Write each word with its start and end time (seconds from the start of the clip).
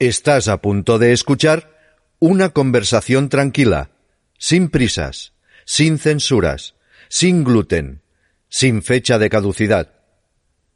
Estás 0.00 0.46
a 0.46 0.62
punto 0.62 1.00
de 1.00 1.10
escuchar 1.10 1.76
una 2.20 2.50
conversación 2.50 3.28
tranquila, 3.28 3.90
sin 4.38 4.70
prisas, 4.70 5.32
sin 5.64 5.98
censuras, 5.98 6.76
sin 7.08 7.42
gluten, 7.42 8.02
sin 8.48 8.82
fecha 8.82 9.18
de 9.18 9.28
caducidad. 9.28 9.94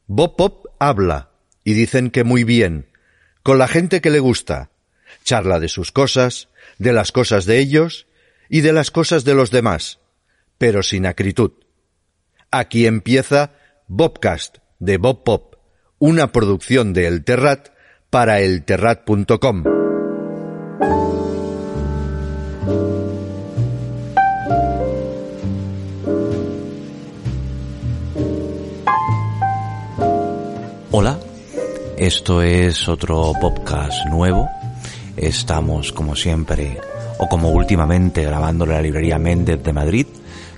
Bob 0.07 0.35
Pop 0.35 0.65
habla, 0.77 1.31
y 1.63 1.71
dicen 1.71 2.11
que 2.11 2.25
muy 2.25 2.43
bien, 2.43 2.89
con 3.43 3.57
la 3.57 3.69
gente 3.69 4.01
que 4.01 4.09
le 4.09 4.19
gusta. 4.19 4.71
Charla 5.23 5.61
de 5.61 5.69
sus 5.69 5.93
cosas, 5.93 6.49
de 6.77 6.91
las 6.91 7.13
cosas 7.13 7.45
de 7.45 7.59
ellos 7.59 8.07
y 8.49 8.59
de 8.59 8.73
las 8.73 8.91
cosas 8.91 9.23
de 9.23 9.35
los 9.35 9.51
demás, 9.51 9.99
pero 10.57 10.83
sin 10.83 11.05
acritud. 11.05 11.53
Aquí 12.51 12.87
empieza 12.87 13.53
Bobcast 13.87 14.57
de 14.79 14.97
Bob 14.97 15.23
Pop, 15.23 15.55
una 15.97 16.33
producción 16.33 16.91
de 16.91 17.07
El 17.07 17.23
Terrat 17.23 17.72
para 18.13 18.41
elterrat.com. 18.41 19.63
Hola, 30.91 31.17
esto 31.97 32.43
es 32.43 32.87
otro 32.87 33.33
podcast 33.41 34.05
nuevo. 34.05 34.47
Estamos 35.17 35.91
como 35.91 36.15
siempre, 36.15 36.79
o 37.17 37.27
como 37.27 37.49
últimamente, 37.49 38.23
grabando 38.23 38.67
la 38.67 38.79
librería 38.79 39.17
Méndez 39.17 39.63
de 39.63 39.73
Madrid, 39.73 40.05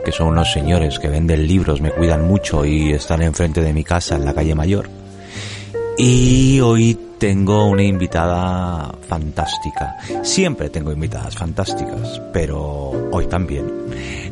que 0.04 0.12
son 0.12 0.28
unos 0.28 0.52
señores 0.52 1.00
que 1.00 1.08
venden 1.08 1.48
libros, 1.48 1.80
me 1.80 1.92
cuidan 1.92 2.28
mucho 2.28 2.66
y 2.66 2.92
están 2.92 3.22
enfrente 3.22 3.62
de 3.62 3.72
mi 3.72 3.86
casa 3.86 4.18
en 4.18 4.26
la 4.26 4.34
calle 4.34 4.56
Mayor. 4.56 4.90
Y 5.98 6.60
hoy 6.60 7.05
tengo 7.18 7.68
una 7.68 7.84
invitada 7.84 8.94
fantástica. 9.08 9.98
Siempre 10.24 10.70
tengo 10.70 10.92
invitadas 10.92 11.36
fantásticas, 11.36 12.22
pero 12.34 12.92
hoy 13.12 13.28
también. 13.28 13.72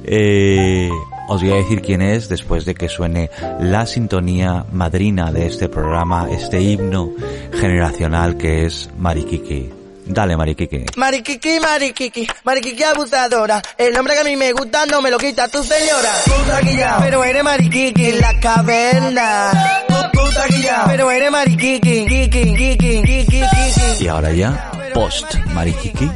Eh, 0.05 0.89
os 1.27 1.41
voy 1.41 1.51
a 1.51 1.55
decir 1.55 1.81
quién 1.81 2.01
es 2.01 2.27
después 2.27 2.65
de 2.65 2.75
que 2.75 2.89
suene 2.89 3.29
la 3.59 3.85
sintonía 3.85 4.65
madrina 4.71 5.31
de 5.31 5.45
este 5.47 5.69
programa, 5.69 6.29
este 6.29 6.61
himno 6.61 7.11
generacional 7.53 8.37
que 8.37 8.65
es 8.65 8.89
Marikiki. 8.97 9.82
Dale, 10.05 10.35
Mariquique. 10.35 10.85
Mariquiqui, 10.95 11.59
mariquiqui, 11.59 12.27
mariquiqui 12.43 12.83
abusadora. 12.83 13.61
El 13.77 13.93
nombre 13.93 14.13
que 14.15 14.19
a 14.21 14.23
mí 14.23 14.35
me 14.35 14.51
gusta 14.51 14.85
no 14.85 15.01
me 15.01 15.09
lo 15.09 15.17
quita 15.17 15.47
tu 15.47 15.63
señora. 15.63 16.11
Pero 16.99 17.23
eres 17.23 17.43
mariquiqui 17.43 18.05
en 18.05 18.19
la 18.19 18.39
caverna. 18.39 19.51
Pero 20.87 21.11
eres 21.11 21.31
mariquiqui, 21.31 22.05
kiki, 22.05 22.29
kiki, 22.29 22.77
kiki, 22.77 23.25
kiki. 23.25 24.03
Y 24.03 24.07
ahora 24.07 24.31
ya, 24.31 24.71
post 24.93 25.35
Mariquiqui, 25.53 26.09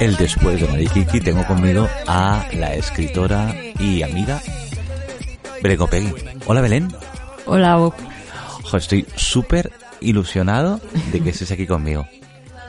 el 0.00 0.16
después 0.16 0.60
de 0.60 0.68
Mariquiqui, 0.68 1.20
tengo 1.20 1.46
conmigo 1.46 1.88
a 2.06 2.44
la 2.52 2.74
escritora 2.74 3.54
y 3.78 4.02
amiga 4.02 4.40
Belén 5.62 5.78
Copegui. 5.78 6.14
Hola, 6.46 6.60
Belén. 6.60 6.88
Hola, 7.46 7.76
Bob. 7.76 7.94
Estoy 8.72 9.06
súper 9.16 9.72
ilusionado 10.00 10.80
de 11.12 11.20
que 11.20 11.30
estés 11.30 11.50
aquí 11.50 11.66
conmigo. 11.66 12.06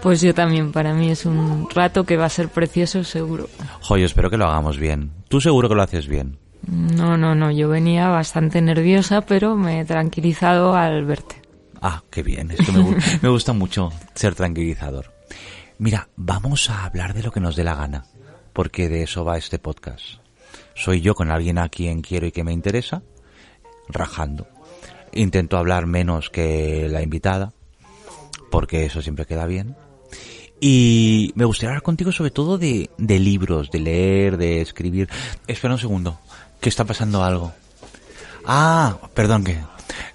Pues 0.02 0.22
yo 0.22 0.34
también, 0.34 0.72
para 0.72 0.94
mí 0.94 1.12
es 1.12 1.26
un 1.26 1.70
rato 1.70 2.06
que 2.06 2.18
va 2.18 2.26
a 2.26 2.30
ser 2.30 2.50
precioso, 2.50 3.04
seguro. 3.04 3.48
Jo, 3.82 3.98
yo 3.98 4.06
espero 4.06 4.30
que 4.30 4.38
lo 4.38 4.48
hagamos 4.48 4.78
bien. 4.80 5.12
Tú 5.28 5.40
seguro 5.40 5.70
que 5.70 5.76
lo 5.76 5.84
haces 5.84 6.08
bien. 6.08 6.40
No, 6.68 7.18
no, 7.18 7.36
no, 7.36 7.52
yo 7.52 7.70
venía 7.70 8.10
bastante 8.10 8.62
nerviosa, 8.62 9.22
pero 9.22 9.56
me 9.56 9.82
he 9.82 9.86
tranquilizado 9.86 10.76
al 10.76 11.06
verte. 11.06 11.42
Ah, 11.82 12.04
qué 12.10 12.24
bien. 12.24 12.52
Esto 12.52 12.72
me, 12.74 12.98
me 13.22 13.30
gusta 13.30 13.54
mucho 13.54 13.92
ser 14.16 14.36
tranquilizador. 14.36 15.14
Mira, 15.78 16.10
vamos 16.16 16.70
a 16.70 16.86
hablar 16.86 17.14
de 17.14 17.24
lo 17.24 17.32
que 17.32 17.40
nos 17.40 17.56
dé 17.56 17.64
la 17.64 17.76
gana, 17.76 18.06
porque 18.54 18.90
de 18.90 19.04
eso 19.04 19.26
va 19.26 19.38
este 19.38 19.60
podcast. 19.60 20.20
Soy 20.76 21.02
yo 21.02 21.16
con 21.16 21.32
alguien 21.32 21.58
a 21.58 21.70
quien 21.70 22.02
quiero 22.02 22.28
y 22.28 22.32
que 22.32 22.44
me 22.44 22.54
interesa, 22.54 23.02
rajando. 23.88 24.48
Intento 25.14 25.58
hablar 25.58 25.86
menos 25.86 26.30
que 26.30 26.88
la 26.90 27.02
invitada, 27.02 27.54
porque 28.50 28.86
eso 28.86 29.02
siempre 29.02 29.26
queda 29.26 29.46
bien. 29.46 29.76
Y 30.64 31.32
me 31.36 31.44
gustaría 31.46 31.70
hablar 31.72 31.82
contigo 31.82 32.12
sobre 32.12 32.30
todo 32.30 32.58
de, 32.60 32.92
de 32.98 33.20
libros, 33.20 33.72
de 33.72 33.80
leer, 33.80 34.38
de 34.38 34.62
escribir. 34.62 35.10
Espera 35.48 35.74
un 35.74 35.80
segundo, 35.80 36.20
que 36.62 36.70
está 36.70 36.86
pasando 36.86 37.24
algo. 37.24 37.52
Ah, 38.46 38.98
perdón 39.16 39.44
que 39.44 39.58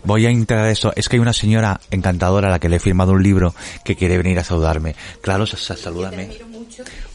voy 0.04 0.24
a 0.24 0.30
integrar 0.30 0.68
esto. 0.68 0.92
Es 0.94 1.08
que 1.08 1.16
hay 1.16 1.20
una 1.20 1.32
señora 1.32 1.80
encantadora 1.90 2.46
a 2.46 2.50
la 2.52 2.58
que 2.60 2.68
le 2.68 2.76
he 2.76 2.80
firmado 2.80 3.10
un 3.12 3.22
libro 3.24 3.54
que 3.84 3.96
quiere 3.96 4.16
venir 4.18 4.38
a 4.38 4.44
saludarme. 4.44 4.94
Claro, 5.20 5.46
sa- 5.46 5.56
sa- 5.56 5.76
salúdame. 5.76 6.30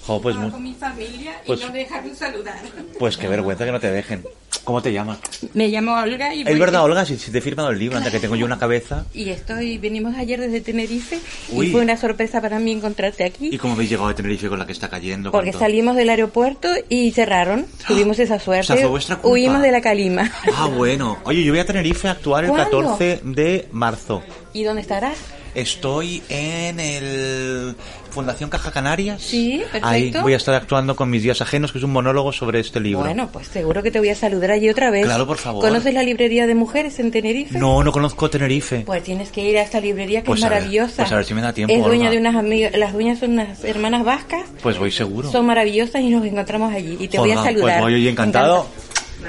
Jo, 0.05 0.21
pues, 0.21 0.35
mu- 0.35 0.49
con 0.51 0.63
mi 0.63 0.73
familia 0.73 1.33
pues- 1.45 1.61
y 1.61 1.65
no 1.65 1.71
dejarme 1.71 2.15
saludar. 2.15 2.55
pues 2.97 3.17
qué 3.17 3.27
vergüenza 3.27 3.65
que 3.65 3.71
no 3.71 3.79
te 3.79 3.91
dejen. 3.91 4.23
¿Cómo 4.63 4.79
te 4.81 4.93
llamas? 4.93 5.17
Me 5.55 5.69
llamo 5.69 5.95
Olga 5.95 6.35
y 6.35 6.41
Es 6.41 6.59
verdad, 6.59 6.83
Olga, 6.83 7.03
si, 7.03 7.17
si 7.17 7.31
te 7.31 7.39
he 7.39 7.41
firmado 7.41 7.69
el 7.71 7.79
libro, 7.79 7.97
anda 7.97 8.11
que 8.11 8.19
tengo 8.19 8.35
yo 8.35 8.45
una 8.45 8.59
cabeza. 8.59 9.05
y 9.13 9.29
estoy 9.29 9.79
venimos 9.79 10.15
ayer 10.15 10.39
desde 10.39 10.61
Tenerife 10.61 11.19
Uy. 11.51 11.67
y 11.67 11.71
fue 11.71 11.81
una 11.81 11.97
sorpresa 11.97 12.41
para 12.41 12.59
mí 12.59 12.71
encontrarte 12.71 13.23
aquí 13.23 13.49
¿Y 13.51 13.57
cómo 13.57 13.73
habéis 13.73 13.89
llegado 13.89 14.09
a 14.09 14.13
Tenerife 14.15 14.49
con 14.49 14.59
la 14.59 14.67
que 14.67 14.71
está 14.73 14.87
cayendo? 14.87 15.31
porque 15.31 15.51
todo? 15.51 15.61
salimos 15.61 15.95
del 15.95 16.09
aeropuerto 16.09 16.67
y 16.89 17.09
cerraron. 17.11 17.65
Tuvimos 17.87 18.19
esa 18.19 18.37
suerte. 18.39 18.61
O 18.73 18.75
sea, 18.75 18.77
fue 18.77 18.89
vuestra 18.89 19.15
culpa. 19.15 19.29
Huimos 19.33 19.61
de 19.63 19.71
la 19.71 19.81
calima. 19.81 20.31
Ah, 20.55 20.67
bueno. 20.67 21.17
Oye, 21.23 21.43
yo 21.43 21.51
voy 21.53 21.59
a 21.59 21.65
Tenerife 21.65 22.07
a 22.07 22.11
actuar 22.11 22.43
el 22.43 22.49
¿Cuándo? 22.51 22.81
14 22.81 23.21
de 23.23 23.67
marzo. 23.71 24.21
¿Y 24.53 24.63
dónde 24.63 24.81
estarás? 24.83 25.17
Estoy 25.53 26.23
en 26.29 26.79
el 26.79 27.75
Fundación 28.09 28.49
Caja 28.49 28.71
Canarias. 28.71 29.21
Sí, 29.21 29.59
perfecto. 29.71 29.87
Ahí 29.87 30.11
voy 30.21 30.33
a 30.33 30.37
estar 30.37 30.53
actuando 30.55 30.95
con 30.95 31.09
mis 31.09 31.23
días 31.23 31.41
ajenos, 31.41 31.71
que 31.71 31.77
es 31.77 31.83
un 31.83 31.91
monólogo 31.91 32.31
sobre 32.33 32.59
este 32.59 32.79
libro. 32.79 33.03
Bueno, 33.03 33.29
pues 33.31 33.47
seguro 33.47 33.81
que 33.83 33.91
te 33.91 33.99
voy 33.99 34.09
a 34.09 34.15
saludar 34.15 34.51
allí 34.51 34.69
otra 34.69 34.91
vez. 34.91 35.05
Claro, 35.05 35.27
por 35.27 35.37
favor. 35.37 35.61
¿Conoces 35.63 35.93
la 35.93 36.03
librería 36.03 36.47
de 36.47 36.55
mujeres 36.55 36.99
en 36.99 37.11
Tenerife? 37.11 37.57
No, 37.57 37.83
no 37.83 37.91
conozco 37.91 38.29
Tenerife. 38.29 38.81
Pues 38.85 39.03
tienes 39.03 39.29
que 39.31 39.41
ir 39.49 39.57
a 39.57 39.61
esta 39.61 39.79
librería 39.79 40.21
que 40.21 40.25
Pues 40.27 40.39
es 40.41 40.49
ver, 40.49 40.53
maravillosa. 40.59 40.95
pues 40.97 41.11
a 41.11 41.15
ver 41.17 41.25
si 41.25 41.33
me 41.33 41.41
da 41.41 41.53
tiempo, 41.53 41.73
Es 41.73 41.83
dueña 41.83 42.03
Olga. 42.09 42.11
de 42.11 42.17
unas 42.17 42.35
amigas, 42.35 42.77
las 42.77 42.93
dueñas 42.93 43.19
son 43.19 43.31
unas 43.31 43.63
hermanas 43.63 44.03
vascas. 44.05 44.43
Pues 44.61 44.77
voy 44.77 44.91
seguro. 44.91 45.31
Son 45.31 45.45
maravillosas 45.45 46.01
y 46.01 46.09
nos 46.09 46.25
encontramos 46.25 46.73
allí. 46.73 46.97
Y 46.99 47.07
te 47.07 47.17
voy 47.17 47.31
a 47.31 47.39
Olga, 47.39 47.43
saludar. 47.45 47.67
Pues 47.79 47.81
voy 47.81 47.93
hoy 47.95 48.07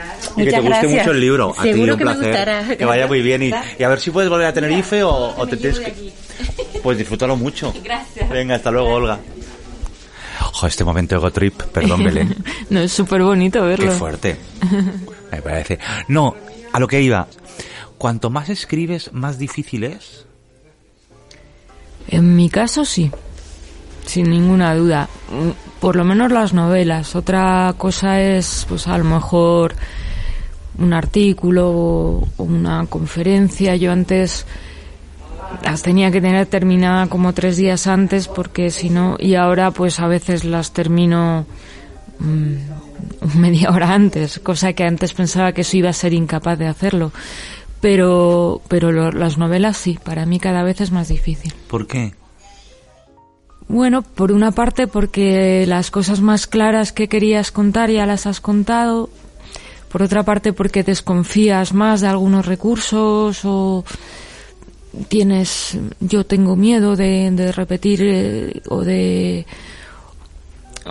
encantado. 0.00 0.41
Y 0.41 0.44
que 0.44 0.50
te 0.50 0.56
guste 0.60 0.69
gracias. 0.69 0.92
mucho 0.92 1.10
el 1.10 1.20
libro. 1.20 1.54
A 1.58 1.62
ti 1.62 1.72
Seguro 1.72 1.92
un 1.92 1.98
que 1.98 2.04
me 2.04 2.10
placer. 2.14 2.28
gustará. 2.30 2.76
Que 2.76 2.84
vaya 2.84 3.06
muy 3.06 3.22
bien. 3.22 3.42
Y, 3.42 3.53
y 3.78 3.82
a 3.82 3.88
ver 3.88 4.00
si 4.00 4.10
puedes 4.10 4.30
volver 4.30 4.47
a 4.47 4.53
Tenerife 4.53 5.03
o, 5.03 5.34
o 5.36 5.47
te 5.47 5.56
Me 5.56 5.62
tienes 5.62 5.80
que... 5.80 6.12
Pues 6.82 6.98
disfrútalo 6.98 7.36
mucho. 7.36 7.72
Gracias. 7.84 8.28
Venga, 8.28 8.56
hasta 8.56 8.70
luego, 8.72 8.88
Olga. 8.91 9.20
Ojo, 10.41 10.66
este 10.66 10.82
momento 10.84 11.14
ego 11.14 11.30
trip, 11.30 11.62
perdón, 11.64 12.03
Belén. 12.04 12.34
No, 12.70 12.80
es 12.80 12.92
súper 12.92 13.22
bonito 13.22 13.60
Qué 13.60 13.66
verlo. 13.69 13.92
fuerte. 13.92 14.36
Me 15.30 15.41
parece. 15.41 15.78
No, 16.09 16.34
a 16.72 16.80
lo 16.80 16.88
que 16.88 17.00
iba. 17.00 17.28
Cuanto 17.98 18.30
más 18.30 18.48
escribes, 18.48 19.12
más 19.12 19.38
difícil 19.38 19.84
es. 19.84 20.26
En 22.09 22.34
mi 22.34 22.50
caso 22.50 22.84
sí, 22.84 23.10
sin 24.04 24.28
ninguna 24.28 24.74
duda. 24.74 25.09
Por 25.82 25.96
lo 25.96 26.04
menos 26.04 26.30
las 26.32 26.54
novelas. 26.54 27.14
Otra 27.16 27.74
cosa 27.76 28.20
es, 28.22 28.64
pues 28.68 28.86
a 28.86 28.96
lo 28.96 29.04
mejor 29.04 29.74
un 30.78 30.92
artículo 30.92 31.70
o 31.70 32.28
una 32.38 32.86
conferencia. 32.86 33.74
Yo 33.76 33.90
antes 33.90 34.46
las 35.64 35.82
tenía 35.82 36.10
que 36.12 36.20
tener 36.20 36.46
terminada 36.46 37.08
como 37.08 37.34
tres 37.34 37.56
días 37.56 37.86
antes 37.88 38.28
porque 38.28 38.70
si 38.70 38.88
no, 38.90 39.16
y 39.18 39.34
ahora 39.34 39.72
pues 39.72 39.98
a 39.98 40.06
veces 40.06 40.44
las 40.44 40.72
termino 40.72 41.46
mm, 42.20 42.54
media 43.40 43.70
hora 43.70 43.92
antes, 43.92 44.38
cosa 44.38 44.72
que 44.74 44.84
antes 44.84 45.12
pensaba 45.14 45.50
que 45.52 45.62
eso 45.62 45.76
iba 45.76 45.90
a 45.90 45.92
ser 45.92 46.14
incapaz 46.14 46.58
de 46.60 46.68
hacerlo. 46.68 47.10
Pero, 47.80 48.62
pero 48.68 48.92
lo- 48.92 49.10
las 49.10 49.36
novelas 49.36 49.76
sí, 49.76 49.98
para 50.02 50.24
mí 50.26 50.38
cada 50.38 50.62
vez 50.62 50.80
es 50.80 50.92
más 50.92 51.08
difícil. 51.08 51.52
¿Por 51.68 51.88
qué? 51.88 52.14
Bueno, 53.72 54.03
por 54.03 54.33
una 54.33 54.51
parte 54.51 54.86
porque 54.86 55.65
las 55.66 55.91
cosas 55.91 56.21
más 56.21 56.47
claras 56.47 56.92
que 56.92 57.09
querías 57.09 57.51
contar 57.51 57.89
ya 57.89 58.04
las 58.04 58.27
has 58.27 58.39
contado. 58.39 59.09
Por 59.91 60.03
otra 60.03 60.24
parte 60.24 60.53
porque 60.53 60.83
desconfías 60.83 61.72
más 61.72 62.03
de 62.03 62.09
algunos 62.09 62.45
recursos 62.45 63.41
o 63.45 63.83
tienes, 65.09 65.78
yo 66.01 66.27
tengo 66.27 66.54
miedo 66.54 66.97
de, 66.97 67.30
de 67.30 67.51
repetir 67.51 68.01
eh, 68.03 68.60
o 68.69 68.83
de 68.83 69.47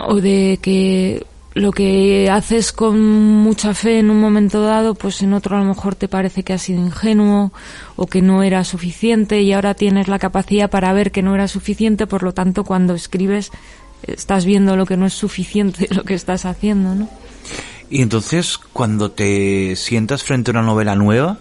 o 0.08 0.16
de 0.16 0.58
que 0.60 1.24
lo 1.54 1.72
que 1.74 2.30
haces 2.30 2.72
con 2.72 3.02
mucha 3.02 3.74
fe 3.74 4.00
en 4.00 4.10
un 4.10 4.22
momento 4.22 4.62
dado, 4.62 4.96
pues 4.96 5.22
en 5.22 5.34
otro 5.34 5.58
a 5.58 5.60
lo 5.60 5.66
mejor 5.66 5.96
te 5.96 6.08
parece 6.08 6.44
que 6.44 6.54
ha 6.54 6.58
sido 6.58 6.80
ingenuo 6.80 7.52
o 7.98 8.08
que 8.08 8.22
no 8.22 8.42
era 8.44 8.64
suficiente 8.64 9.42
y 9.42 9.52
ahora 9.52 9.74
tienes 9.74 10.08
la 10.08 10.18
capacidad 10.20 10.70
para 10.70 10.94
ver 10.94 11.12
que 11.12 11.22
no 11.22 11.36
era 11.36 11.48
suficiente, 11.50 12.08
por 12.08 12.24
lo 12.24 12.34
tanto 12.34 12.64
cuando 12.64 12.94
escribes 12.96 13.52
estás 14.04 14.46
viendo 14.46 14.76
lo 14.78 14.86
que 14.86 14.96
no 14.98 15.06
es 15.06 15.14
suficiente 15.14 15.88
lo 15.94 16.04
que 16.04 16.14
estás 16.14 16.46
haciendo, 16.46 16.96
¿no? 16.96 17.10
Y 17.90 18.02
entonces 18.02 18.58
cuando 18.58 19.12
te 19.12 19.76
sientas 19.76 20.24
frente 20.24 20.52
a 20.52 20.54
una 20.54 20.62
novela 20.62 20.96
nueva, 20.96 21.38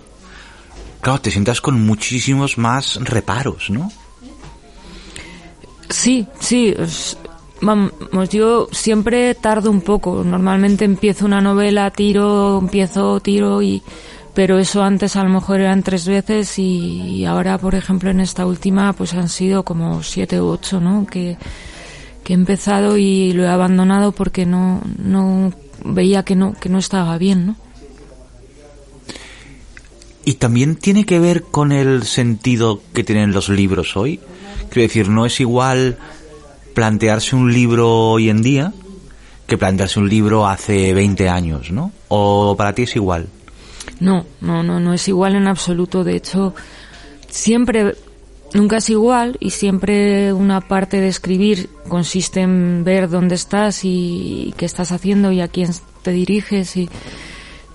claro, 1.00 1.20
te 1.20 1.30
sientas 1.30 1.60
con 1.60 1.80
muchísimos 1.86 2.58
más 2.58 2.96
reparos, 3.00 3.70
¿no? 3.70 3.92
Sí, 5.88 6.26
sí, 6.40 6.74
es- 6.76 7.16
vamos, 7.60 7.92
yo 8.30 8.68
siempre 8.72 9.34
tardo 9.34 9.70
un 9.70 9.80
poco. 9.80 10.22
Normalmente 10.24 10.84
empiezo 10.84 11.26
una 11.26 11.40
novela, 11.40 11.90
tiro, 11.90 12.58
empiezo, 12.58 13.20
tiro 13.20 13.62
y 13.62 13.82
pero 14.34 14.58
eso 14.58 14.82
antes 14.82 15.16
a 15.16 15.24
lo 15.24 15.30
mejor 15.30 15.60
eran 15.60 15.82
tres 15.82 16.06
veces 16.06 16.58
y 16.58 17.24
ahora, 17.24 17.58
por 17.58 17.74
ejemplo, 17.74 18.10
en 18.10 18.20
esta 18.20 18.46
última 18.46 18.92
pues 18.92 19.12
han 19.14 19.28
sido 19.28 19.64
como 19.64 20.02
siete 20.02 20.40
u 20.40 20.46
ocho, 20.46 20.80
¿no? 20.80 21.04
Que, 21.04 21.36
que 22.22 22.32
he 22.32 22.36
empezado 22.36 22.96
y 22.96 23.32
lo 23.32 23.44
he 23.44 23.48
abandonado 23.48 24.12
porque 24.12 24.46
no, 24.46 24.82
no 24.98 25.52
veía 25.84 26.22
que 26.22 26.36
no, 26.36 26.54
que 26.54 26.68
no 26.68 26.78
estaba 26.78 27.18
bien, 27.18 27.46
¿no? 27.46 27.56
Y 30.24 30.34
también 30.34 30.76
tiene 30.76 31.04
que 31.04 31.18
ver 31.18 31.42
con 31.42 31.72
el 31.72 32.04
sentido 32.04 32.80
que 32.92 33.04
tienen 33.04 33.32
los 33.32 33.48
libros 33.48 33.96
hoy. 33.96 34.20
Quiero 34.68 34.82
decir, 34.86 35.08
no 35.08 35.26
es 35.26 35.40
igual 35.40 35.98
plantearse 36.80 37.36
un 37.36 37.52
libro 37.52 37.90
hoy 37.90 38.30
en 38.30 38.40
día 38.40 38.72
que 39.46 39.58
plantearse 39.58 39.98
un 40.00 40.08
libro 40.08 40.46
hace 40.46 40.94
20 40.94 41.28
años, 41.28 41.70
¿no? 41.70 41.92
¿O 42.08 42.56
para 42.56 42.74
ti 42.74 42.84
es 42.84 42.96
igual? 42.96 43.26
No, 44.00 44.24
no, 44.40 44.62
no, 44.62 44.80
no 44.80 44.94
es 44.94 45.06
igual 45.06 45.34
en 45.34 45.46
absoluto. 45.46 46.04
De 46.04 46.16
hecho, 46.16 46.54
siempre, 47.28 47.96
nunca 48.54 48.78
es 48.78 48.88
igual 48.88 49.36
y 49.40 49.50
siempre 49.50 50.32
una 50.32 50.62
parte 50.62 51.02
de 51.02 51.08
escribir 51.08 51.68
consiste 51.86 52.40
en 52.40 52.82
ver 52.82 53.10
dónde 53.10 53.34
estás 53.34 53.84
y, 53.84 54.54
qué 54.56 54.64
estás 54.64 54.90
haciendo 54.90 55.32
y 55.32 55.42
a 55.42 55.48
quién 55.48 55.72
te 56.00 56.12
diriges. 56.12 56.78
Y, 56.78 56.88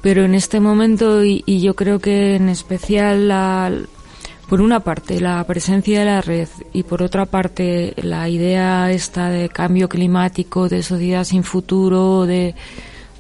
pero 0.02 0.26
en 0.26 0.34
este 0.34 0.60
momento, 0.60 1.24
y, 1.24 1.44
y 1.46 1.62
yo 1.62 1.76
creo 1.76 2.00
que 2.00 2.38
en 2.38 2.50
especial 2.50 3.28
la, 3.28 3.72
por 4.50 4.62
una 4.62 4.80
parte 4.82 5.20
la 5.20 5.44
presencia 5.46 6.00
de 6.00 6.06
la 6.06 6.22
red 6.22 6.48
y 6.74 6.84
por 6.84 7.02
otra 7.02 7.26
parte 7.26 7.94
la 7.98 8.30
idea 8.30 8.92
esta 8.92 9.30
de 9.30 9.50
cambio 9.50 9.90
climático, 9.90 10.70
de 10.70 10.84
sociedad 10.84 11.24
sin 11.24 11.44
futuro, 11.44 12.26
de 12.26 12.54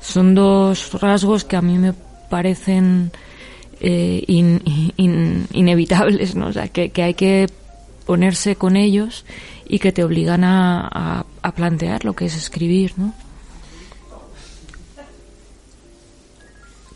son 0.01 0.35
dos 0.35 0.93
rasgos 1.01 1.43
que 1.43 1.55
a 1.55 1.61
mí 1.61 1.77
me 1.79 1.93
parecen 2.29 3.11
eh, 3.79 4.23
in- 4.27 4.61
in- 4.97 5.47
inevitables, 5.51 6.35
¿no? 6.35 6.47
O 6.47 6.53
sea, 6.53 6.67
que, 6.67 6.89
que 6.91 7.01
hay 7.03 7.13
que 7.15 7.47
ponerse 8.05 8.55
con 8.55 8.75
ellos 8.77 9.25
y 9.67 9.79
que 9.79 9.91
te 9.91 10.03
obligan 10.03 10.43
a, 10.43 10.87
a- 10.87 11.25
a 11.41 11.51
plantear 11.53 12.05
lo 12.05 12.13
que 12.13 12.25
es 12.25 12.35
escribir, 12.35 12.93
¿no? 12.97 13.13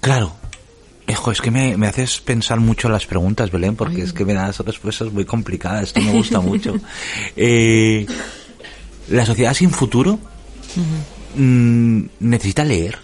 Claro. 0.01 0.33
Ejo, 1.09 1.31
es 1.31 1.41
que 1.41 1.49
me, 1.51 1.75
me 1.75 1.87
haces 1.87 2.21
pensar 2.21 2.59
mucho 2.59 2.87
las 2.87 3.05
preguntas, 3.07 3.49
Belén, 3.51 3.75
porque 3.75 4.03
es 4.03 4.13
que 4.13 4.23
me 4.25 4.33
das 4.35 4.59
respuestas 4.59 5.11
muy 5.11 5.25
complicadas. 5.25 5.83
Esto 5.85 6.01
me 6.01 6.11
gusta 6.11 6.39
mucho. 6.39 6.75
Eh, 7.35 8.05
¿La 9.09 9.25
sociedad 9.25 9.53
sin 9.55 9.71
futuro 9.71 10.19
mm, 11.35 12.01
necesita 12.19 12.63
leer? 12.63 12.99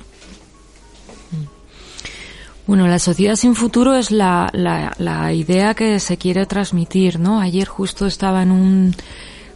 Bueno, 2.67 2.87
la 2.87 2.97
sociedad 2.99 3.35
sin 3.35 3.55
futuro 3.55 3.95
es 3.95 4.09
la, 4.11 4.49
la, 4.53 4.93
la 4.97 5.31
idea 5.33 5.73
que 5.75 5.99
se 5.99 6.17
quiere 6.17 6.45
transmitir, 6.47 7.19
¿no? 7.19 7.39
Ayer 7.39 7.67
justo 7.67 8.07
estaba 8.07 8.41
en 8.41 8.51
un 8.51 8.95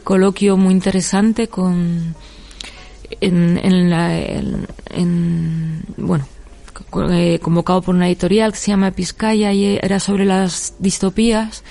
coloquio 0.03 0.57
muy 0.57 0.73
interesante 0.73 1.47
con 1.47 2.15
en, 3.21 3.59
en 3.63 3.89
la 3.89 4.17
en, 4.17 4.67
en- 4.91 5.83
bueno 5.97 6.27
eh, 7.12 7.39
convocado 7.41 7.81
por 7.81 7.95
una 7.95 8.07
editorial 8.07 8.51
que 8.51 8.57
se 8.59 8.71
llama 8.71 8.91
Piscaya 8.91 9.51
y 9.53 9.77
era 9.81 10.00
sobre 10.00 10.25
las 10.25 10.75
distopías 10.80 11.63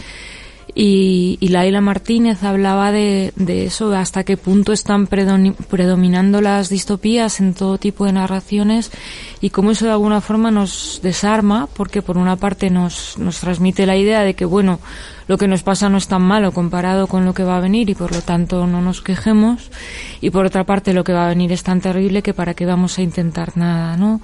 y, 0.74 1.38
y 1.40 1.48
Laila 1.48 1.80
Martínez 1.80 2.44
hablaba 2.44 2.92
de, 2.92 3.32
de 3.34 3.66
eso, 3.66 3.92
hasta 3.92 4.22
qué 4.22 4.36
punto 4.36 4.72
están 4.72 5.08
predominando 5.08 6.40
las 6.40 6.68
distopías 6.68 7.40
en 7.40 7.54
todo 7.54 7.78
tipo 7.78 8.04
de 8.04 8.12
narraciones 8.12 8.92
y 9.40 9.50
cómo 9.50 9.72
eso 9.72 9.86
de 9.86 9.90
alguna 9.90 10.20
forma 10.20 10.52
nos 10.52 11.00
desarma, 11.02 11.68
porque 11.74 12.00
por 12.00 12.16
una 12.16 12.36
parte 12.36 12.70
nos, 12.70 13.18
nos 13.18 13.40
transmite 13.40 13.86
la 13.86 13.96
idea 13.96 14.22
de 14.22 14.34
que, 14.34 14.44
bueno, 14.44 14.78
lo 15.26 15.36
que 15.36 15.48
nos 15.48 15.64
pasa 15.64 15.88
no 15.88 15.98
es 15.98 16.06
tan 16.06 16.22
malo 16.22 16.52
comparado 16.52 17.08
con 17.08 17.24
lo 17.24 17.34
que 17.34 17.42
va 17.42 17.56
a 17.56 17.60
venir 17.60 17.90
y 17.90 17.96
por 17.96 18.12
lo 18.12 18.22
tanto 18.22 18.66
no 18.68 18.80
nos 18.80 19.00
quejemos, 19.00 19.72
y 20.20 20.30
por 20.30 20.46
otra 20.46 20.62
parte 20.62 20.92
lo 20.92 21.02
que 21.02 21.12
va 21.12 21.26
a 21.26 21.30
venir 21.30 21.50
es 21.50 21.64
tan 21.64 21.80
terrible 21.80 22.22
que 22.22 22.34
para 22.34 22.54
qué 22.54 22.66
vamos 22.66 22.98
a 22.98 23.02
intentar 23.02 23.56
nada, 23.56 23.96
¿no? 23.96 24.20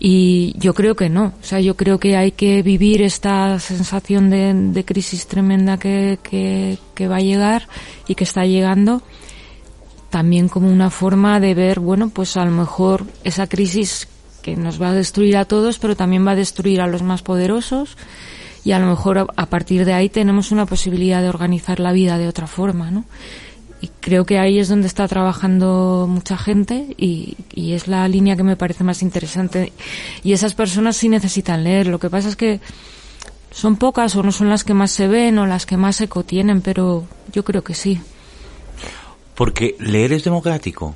Y 0.00 0.54
yo 0.58 0.74
creo 0.74 0.94
que 0.94 1.08
no. 1.08 1.32
O 1.40 1.44
sea, 1.44 1.60
yo 1.60 1.76
creo 1.76 1.98
que 1.98 2.16
hay 2.16 2.32
que 2.32 2.62
vivir 2.62 3.02
esta 3.02 3.58
sensación 3.58 4.30
de, 4.30 4.54
de 4.54 4.84
crisis 4.84 5.26
tremenda 5.26 5.76
que, 5.76 6.18
que, 6.22 6.78
que 6.94 7.08
va 7.08 7.16
a 7.16 7.20
llegar 7.20 7.68
y 8.06 8.14
que 8.14 8.24
está 8.24 8.44
llegando 8.46 9.02
también 10.10 10.48
como 10.48 10.70
una 10.70 10.90
forma 10.90 11.40
de 11.40 11.54
ver, 11.54 11.80
bueno, 11.80 12.08
pues 12.08 12.36
a 12.36 12.44
lo 12.44 12.50
mejor 12.50 13.04
esa 13.24 13.46
crisis 13.46 14.08
que 14.42 14.56
nos 14.56 14.80
va 14.80 14.90
a 14.90 14.94
destruir 14.94 15.36
a 15.36 15.44
todos, 15.44 15.78
pero 15.78 15.96
también 15.96 16.26
va 16.26 16.30
a 16.30 16.36
destruir 16.36 16.80
a 16.80 16.86
los 16.86 17.02
más 17.02 17.22
poderosos 17.22 17.96
y 18.64 18.72
a 18.72 18.78
lo 18.78 18.86
mejor 18.86 19.18
a, 19.18 19.26
a 19.36 19.46
partir 19.46 19.84
de 19.84 19.92
ahí 19.92 20.08
tenemos 20.08 20.50
una 20.50 20.64
posibilidad 20.64 21.22
de 21.22 21.28
organizar 21.28 21.80
la 21.80 21.92
vida 21.92 22.18
de 22.18 22.28
otra 22.28 22.46
forma, 22.46 22.90
¿no? 22.90 23.04
Y 23.80 23.90
creo 24.00 24.24
que 24.24 24.38
ahí 24.38 24.58
es 24.58 24.68
donde 24.68 24.88
está 24.88 25.06
trabajando 25.06 26.06
mucha 26.08 26.36
gente 26.36 26.94
y, 26.96 27.36
y 27.54 27.74
es 27.74 27.86
la 27.86 28.08
línea 28.08 28.36
que 28.36 28.42
me 28.42 28.56
parece 28.56 28.82
más 28.82 29.02
interesante. 29.02 29.72
Y 30.24 30.32
esas 30.32 30.54
personas 30.54 30.96
sí 30.96 31.08
necesitan 31.08 31.62
leer. 31.62 31.86
Lo 31.86 31.98
que 31.98 32.10
pasa 32.10 32.28
es 32.28 32.36
que 32.36 32.60
son 33.50 33.76
pocas 33.76 34.14
o 34.16 34.22
no 34.22 34.32
son 34.32 34.48
las 34.48 34.64
que 34.64 34.74
más 34.74 34.90
se 34.90 35.08
ven 35.08 35.38
o 35.38 35.46
las 35.46 35.66
que 35.66 35.76
más 35.76 36.00
eco 36.00 36.24
tienen, 36.24 36.60
pero 36.60 37.04
yo 37.32 37.44
creo 37.44 37.62
que 37.62 37.74
sí. 37.74 38.00
Porque 39.34 39.76
leer 39.78 40.12
es 40.12 40.24
democrático. 40.24 40.94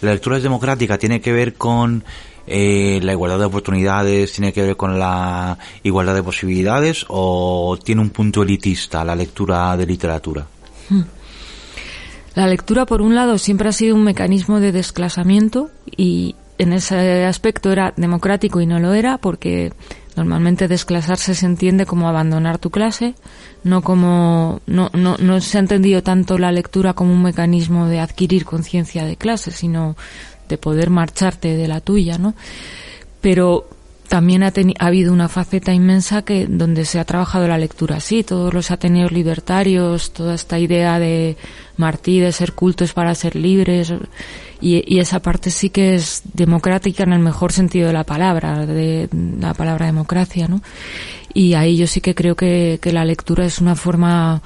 La 0.00 0.12
lectura 0.12 0.38
es 0.38 0.42
democrática, 0.42 0.96
tiene 0.96 1.20
que 1.20 1.32
ver 1.32 1.54
con 1.54 2.02
eh, 2.46 3.00
la 3.02 3.12
igualdad 3.12 3.38
de 3.38 3.44
oportunidades, 3.44 4.32
tiene 4.32 4.52
que 4.52 4.62
ver 4.62 4.76
con 4.76 4.98
la 4.98 5.58
igualdad 5.82 6.14
de 6.14 6.22
posibilidades 6.22 7.04
o 7.08 7.78
tiene 7.82 8.00
un 8.00 8.10
punto 8.10 8.42
elitista 8.42 9.04
la 9.04 9.14
lectura 9.14 9.76
de 9.76 9.86
literatura. 9.86 10.46
La 12.34 12.46
lectura, 12.46 12.86
por 12.86 13.02
un 13.02 13.14
lado, 13.14 13.38
siempre 13.38 13.68
ha 13.68 13.72
sido 13.72 13.96
un 13.96 14.04
mecanismo 14.04 14.60
de 14.60 14.72
desclasamiento 14.72 15.70
y 15.96 16.36
en 16.58 16.74
ese 16.74 17.24
aspecto 17.24 17.72
era 17.72 17.94
democrático 17.96 18.60
y 18.60 18.66
no 18.66 18.78
lo 18.78 18.92
era 18.92 19.16
porque 19.16 19.72
normalmente 20.14 20.68
desclasarse 20.68 21.34
se 21.34 21.46
entiende 21.46 21.86
como 21.86 22.06
abandonar 22.06 22.58
tu 22.58 22.68
clase, 22.68 23.14
no 23.64 23.80
como 23.80 24.60
no, 24.66 24.90
no, 24.92 25.16
no 25.18 25.40
se 25.40 25.56
ha 25.56 25.60
entendido 25.60 26.02
tanto 26.02 26.36
la 26.36 26.52
lectura 26.52 26.92
como 26.92 27.14
un 27.14 27.22
mecanismo 27.22 27.86
de 27.86 28.00
adquirir 28.00 28.44
conciencia 28.44 29.06
de 29.06 29.16
clase, 29.16 29.50
sino 29.52 29.96
de 30.50 30.58
poder 30.58 30.90
marcharte 30.90 31.56
de 31.56 31.66
la 31.66 31.80
tuya, 31.80 32.18
¿no? 32.18 32.34
Pero 33.22 33.69
también 34.10 34.42
ha, 34.42 34.52
ha 34.80 34.86
habido 34.86 35.12
una 35.12 35.28
faceta 35.28 35.72
inmensa 35.72 36.22
que 36.22 36.48
donde 36.48 36.84
se 36.84 36.98
ha 36.98 37.04
trabajado 37.04 37.46
la 37.46 37.56
lectura 37.56 37.98
así, 37.98 38.24
todos 38.24 38.52
los 38.52 38.72
ateneos 38.72 39.12
libertarios, 39.12 40.12
toda 40.12 40.34
esta 40.34 40.58
idea 40.58 40.98
de 40.98 41.36
Martí 41.76 42.18
de 42.18 42.32
ser 42.32 42.54
cultos 42.54 42.92
para 42.92 43.14
ser 43.14 43.36
libres 43.36 43.94
y, 44.60 44.82
y 44.92 44.98
esa 44.98 45.20
parte 45.22 45.52
sí 45.52 45.70
que 45.70 45.94
es 45.94 46.22
democrática 46.34 47.04
en 47.04 47.12
el 47.12 47.20
mejor 47.20 47.52
sentido 47.52 47.86
de 47.86 47.92
la 47.92 48.02
palabra, 48.02 48.66
de 48.66 49.08
la 49.38 49.54
palabra 49.54 49.86
democracia, 49.86 50.48
¿no? 50.48 50.60
Y 51.32 51.54
ahí 51.54 51.76
yo 51.76 51.86
sí 51.86 52.00
que 52.00 52.16
creo 52.16 52.34
que, 52.34 52.80
que 52.82 52.92
la 52.92 53.04
lectura 53.04 53.46
es 53.46 53.60
una 53.60 53.76
forma 53.76 54.42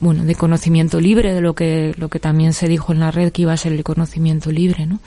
bueno, 0.00 0.24
de 0.24 0.34
conocimiento 0.34 0.98
libre, 0.98 1.32
de 1.32 1.40
lo 1.40 1.54
que, 1.54 1.94
lo 1.96 2.08
que 2.08 2.18
también 2.18 2.52
se 2.52 2.66
dijo 2.66 2.92
en 2.92 2.98
la 2.98 3.12
red 3.12 3.30
que 3.30 3.42
iba 3.42 3.52
a 3.52 3.56
ser 3.56 3.72
el 3.72 3.84
conocimiento 3.84 4.50
libre, 4.50 4.84
¿no? 4.84 4.98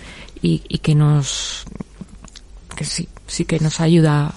Y, 0.41 0.61
y 0.69 0.77
que 0.77 0.95
nos, 0.95 1.65
que 2.77 2.85
sí, 2.85 3.09
sí 3.29 3.45
que 3.45 3.59
nos 3.59 3.79
ayuda 3.79 4.33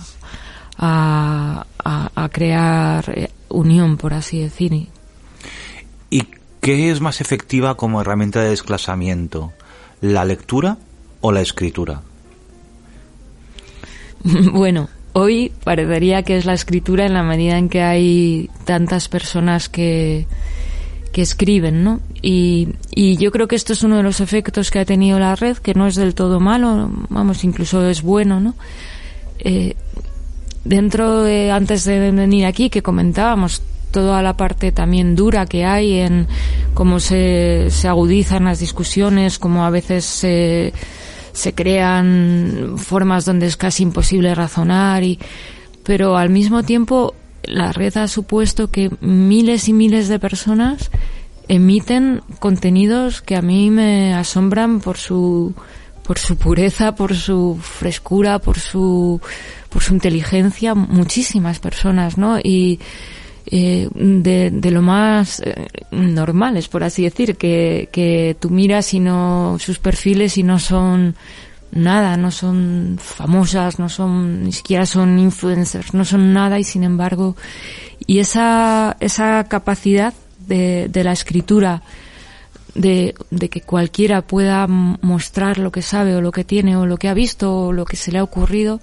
a, 0.79 1.67
a, 1.85 2.11
a 2.25 2.29
crear 2.29 3.13
eh, 3.15 3.31
unión, 3.49 3.97
por 3.97 4.15
así 4.15 4.41
decir. 4.41 4.73
Y- 4.73 4.89
¿Y 6.11 6.27
qué 6.61 6.91
es 6.91 7.01
más 7.01 7.21
efectiva 7.21 7.77
como 7.77 8.01
herramienta 8.01 8.41
de 8.41 8.51
desclasamiento? 8.51 9.53
¿La 10.01 10.25
lectura 10.25 10.79
o 11.21 11.33
la 11.33 11.41
escritura? 11.41 12.03
bueno, 14.53 14.89
hoy 15.13 15.53
parecería 15.65 16.23
que 16.23 16.37
es 16.37 16.45
la 16.45 16.55
escritura 16.55 17.07
en 17.07 17.15
la 17.15 17.23
medida 17.23 17.59
en 17.59 17.69
que 17.69 17.83
hay 17.83 18.51
tantas 18.65 19.09
personas 19.09 19.69
que, 19.69 20.27
que 21.13 21.23
escriben, 21.23 21.85
¿no? 21.85 22.01
Y, 22.23 22.71
y 22.91 23.17
yo 23.19 23.31
creo 23.31 23.47
que 23.47 23.57
esto 23.57 23.73
es 23.73 23.83
uno 23.83 23.99
de 23.99 24.03
los 24.03 24.21
efectos 24.21 24.71
que 24.71 24.79
ha 24.79 24.85
tenido 24.85 25.19
la 25.19 25.37
red, 25.37 25.59
que 25.59 25.75
no 25.75 25.87
es 25.87 25.95
del 25.95 26.15
todo 26.15 26.41
malo, 26.41 26.91
vamos, 27.09 27.45
incluso 27.45 27.87
es 27.89 28.03
bueno, 28.03 28.41
¿no? 28.41 28.55
Eh, 29.39 29.75
dentro 30.65 31.23
de, 31.23 31.51
antes 31.51 31.85
de 31.85 32.11
venir 32.11 32.47
aquí, 32.47 32.71
que 32.71 32.83
comentábamos 32.83 33.63
toda 33.91 34.23
la 34.23 34.37
parte 34.37 34.73
también 34.73 35.15
dura 35.15 35.47
que 35.47 35.65
hay 35.65 35.99
en 35.99 36.27
cómo 36.75 36.99
se, 36.99 37.67
se 37.71 37.89
agudizan 37.89 38.45
las 38.45 38.59
discusiones, 38.59 39.39
cómo 39.39 39.65
a 39.65 39.71
veces 39.71 40.05
se, 40.05 40.73
se 41.33 41.55
crean 41.55 42.75
formas 42.79 43.25
donde 43.25 43.47
es 43.47 43.57
casi 43.57 43.83
imposible 43.83 44.35
razonar 44.35 45.05
y, 45.05 45.19
pero 45.85 46.17
al 46.17 46.31
mismo 46.31 46.63
tiempo 46.63 47.15
la 47.45 47.73
red 47.73 47.97
ha 47.97 48.09
supuesto 48.09 48.71
que 48.71 48.91
miles 49.01 49.69
y 49.69 49.73
miles 49.73 50.09
de 50.09 50.19
personas 50.19 50.91
emiten 51.53 52.23
contenidos 52.39 53.21
que 53.21 53.37
a 53.37 53.43
mí 53.43 53.71
me 53.71 54.15
asombran 54.15 54.81
por 54.81 54.97
su 54.97 55.55
por 56.03 56.19
su 56.19 56.37
pureza, 56.37 56.95
por 56.95 57.15
su 57.15 57.59
frescura, 57.61 58.39
por 58.39 58.59
su 58.59 59.21
por 59.69 59.83
su 59.83 59.93
inteligencia, 59.93 60.75
muchísimas 60.75 61.59
personas, 61.59 62.17
¿no? 62.17 62.39
Y 62.39 62.81
eh, 63.45 63.87
de, 63.95 64.51
de, 64.51 64.71
lo 64.71 64.81
más 64.81 65.41
eh, 65.41 65.69
normales, 65.91 66.69
por 66.69 66.85
así 66.85 67.03
decir, 67.03 67.37
que, 67.37 67.89
que 67.93 68.35
tú 68.41 68.49
miras 68.49 68.95
y 68.95 69.01
no 69.01 69.59
sus 69.59 69.79
perfiles 69.79 70.39
y 70.39 70.43
no 70.43 70.59
son 70.59 71.17
nada, 71.71 72.17
no 72.17 72.31
son 72.31 72.99
famosas, 72.99 73.79
no 73.79 73.91
son, 73.91 74.45
ni 74.45 74.53
siquiera 74.53 74.87
son 74.87 75.19
influencers, 75.19 75.93
no 75.93 76.05
son 76.05 76.33
nada 76.33 76.59
y 76.59 76.65
sin 76.65 76.83
embargo, 76.83 77.37
y 78.07 78.21
esa, 78.21 78.97
esa 79.01 79.45
capacidad 79.45 80.15
de, 80.47 80.89
de 80.89 81.05
la 81.05 81.13
escritura, 81.13 81.83
de, 82.75 83.15
de, 83.31 83.49
que 83.49 83.61
cualquiera 83.61 84.23
pueda 84.23 84.67
mostrar 84.67 85.59
lo 85.59 85.73
que 85.73 85.83
sabe 85.83 86.17
o 86.17 86.21
lo 86.21 86.33
que 86.33 86.45
tiene 86.45 86.77
o 86.77 86.87
lo 86.87 86.97
que 86.97 87.09
ha 87.09 87.15
visto 87.15 87.67
o 87.67 87.73
lo 87.73 87.85
que 87.85 87.97
se 87.97 88.13
le 88.13 88.19
ha 88.19 88.23
ocurrido, 88.23 88.81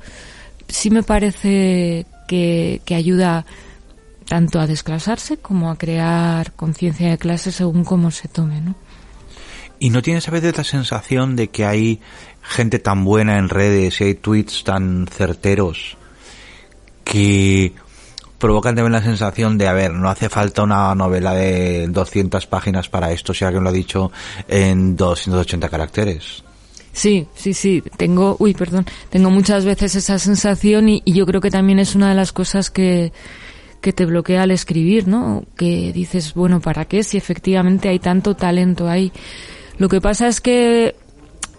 sí 0.67 0.89
me 0.89 1.03
parece 1.03 2.05
que, 2.27 2.81
que 2.85 2.95
ayuda 2.95 3.45
tanto 4.27 4.59
a 4.59 4.67
desclasarse 4.67 5.37
como 5.37 5.71
a 5.71 5.77
crear 5.77 6.53
conciencia 6.53 7.09
de 7.09 7.17
clase 7.17 7.51
según 7.51 7.83
cómo 7.83 8.11
se 8.11 8.27
tome, 8.27 8.61
¿no? 8.61 8.75
¿Y 9.79 9.89
no 9.89 10.01
tienes 10.01 10.27
a 10.27 10.31
veces 10.31 10.55
la 10.57 10.63
sensación 10.63 11.35
de 11.35 11.47
que 11.49 11.65
hay 11.65 11.99
gente 12.41 12.79
tan 12.79 13.03
buena 13.05 13.37
en 13.37 13.49
redes 13.49 14.01
y 14.01 14.03
hay 14.03 14.15
tweets 14.15 14.63
tan 14.63 15.07
certeros 15.07 15.97
que 17.03 17.73
provocan 18.39 18.75
también 18.75 18.93
la 18.93 19.03
sensación 19.03 19.57
de, 19.57 19.67
a 19.67 19.73
ver, 19.73 19.91
no 19.91 20.09
hace 20.09 20.29
falta 20.29 20.63
una 20.63 20.95
novela 20.95 21.33
de 21.33 21.87
200 21.87 22.47
páginas 22.47 22.89
para 22.89 23.11
esto, 23.11 23.33
si 23.33 23.45
alguien 23.45 23.63
lo 23.63 23.69
ha 23.69 23.73
dicho 23.73 24.11
en 24.47 24.95
280 24.95 25.69
caracteres? 25.69 26.43
Sí, 26.91 27.27
sí, 27.35 27.53
sí. 27.53 27.83
Tengo, 27.97 28.35
uy, 28.39 28.53
perdón, 28.53 28.85
tengo 29.09 29.29
muchas 29.29 29.65
veces 29.65 29.95
esa 29.95 30.17
sensación 30.17 30.89
y, 30.89 31.03
yo 31.05 31.25
creo 31.25 31.41
que 31.41 31.51
también 31.51 31.79
es 31.79 31.95
una 31.95 32.09
de 32.09 32.15
las 32.15 32.31
cosas 32.31 32.71
que, 32.71 33.11
que 33.81 33.93
te 33.93 34.05
bloquea 34.05 34.43
al 34.43 34.51
escribir, 34.51 35.07
¿no? 35.07 35.43
Que 35.55 35.91
dices, 35.93 36.33
bueno, 36.33 36.61
¿para 36.61 36.85
qué? 36.85 37.03
Si 37.03 37.17
efectivamente 37.17 37.89
hay 37.89 37.99
tanto 37.99 38.35
talento 38.35 38.87
ahí. 38.87 39.11
Lo 39.77 39.87
que 39.87 40.01
pasa 40.01 40.27
es 40.27 40.41
que 40.41 40.95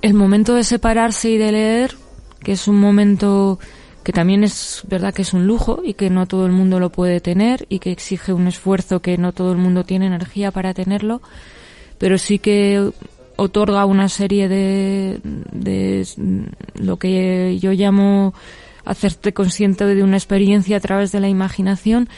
el 0.03 0.15
momento 0.15 0.55
de 0.55 0.65
separarse 0.65 1.31
y 1.31 1.39
de 1.39 1.53
leer, 1.53 1.95
que 2.43 2.53
es 2.53 2.69
un 2.69 2.81
momento 2.81 3.59
que 4.03 4.13
también 4.13 4.45
es 4.45 4.83
verdad 4.89 5.13
que 5.13 5.23
es 5.23 5.33
un 5.33 5.47
lujo 5.47 5.83
y 5.85 5.95
que 5.95 6.11
no 6.11 6.27
todo 6.27 6.47
el 6.47 6.53
mundo 6.53 6.81
lo 6.81 6.91
puede 6.91 7.21
tener 7.21 7.67
y 7.69 7.79
que 7.79 7.93
exige 7.93 8.33
un 8.33 8.47
esfuerzo 8.47 9.01
que 9.01 9.19
no 9.19 9.33
todo 9.33 9.53
el 9.53 9.59
mundo 9.59 9.85
tiene 9.85 10.07
energía 10.07 10.51
para 10.51 10.75
tenerlo, 10.75 11.21
pero 11.99 12.17
sí 12.19 12.39
que 12.39 12.91
otorga 13.37 13.85
una 13.85 14.09
serie 14.09 14.49
de, 14.49 15.21
de 15.25 16.07
lo 16.75 16.99
que 16.99 17.59
yo 17.59 17.73
llamo 17.73 18.35
hacerte 18.85 19.33
consciente 19.33 19.85
de 19.85 20.03
una 20.03 20.17
experiencia 20.17 20.77
a 20.77 20.81
través 20.81 21.13
de 21.13 21.21
la 21.21 21.29
imaginación 21.29 22.09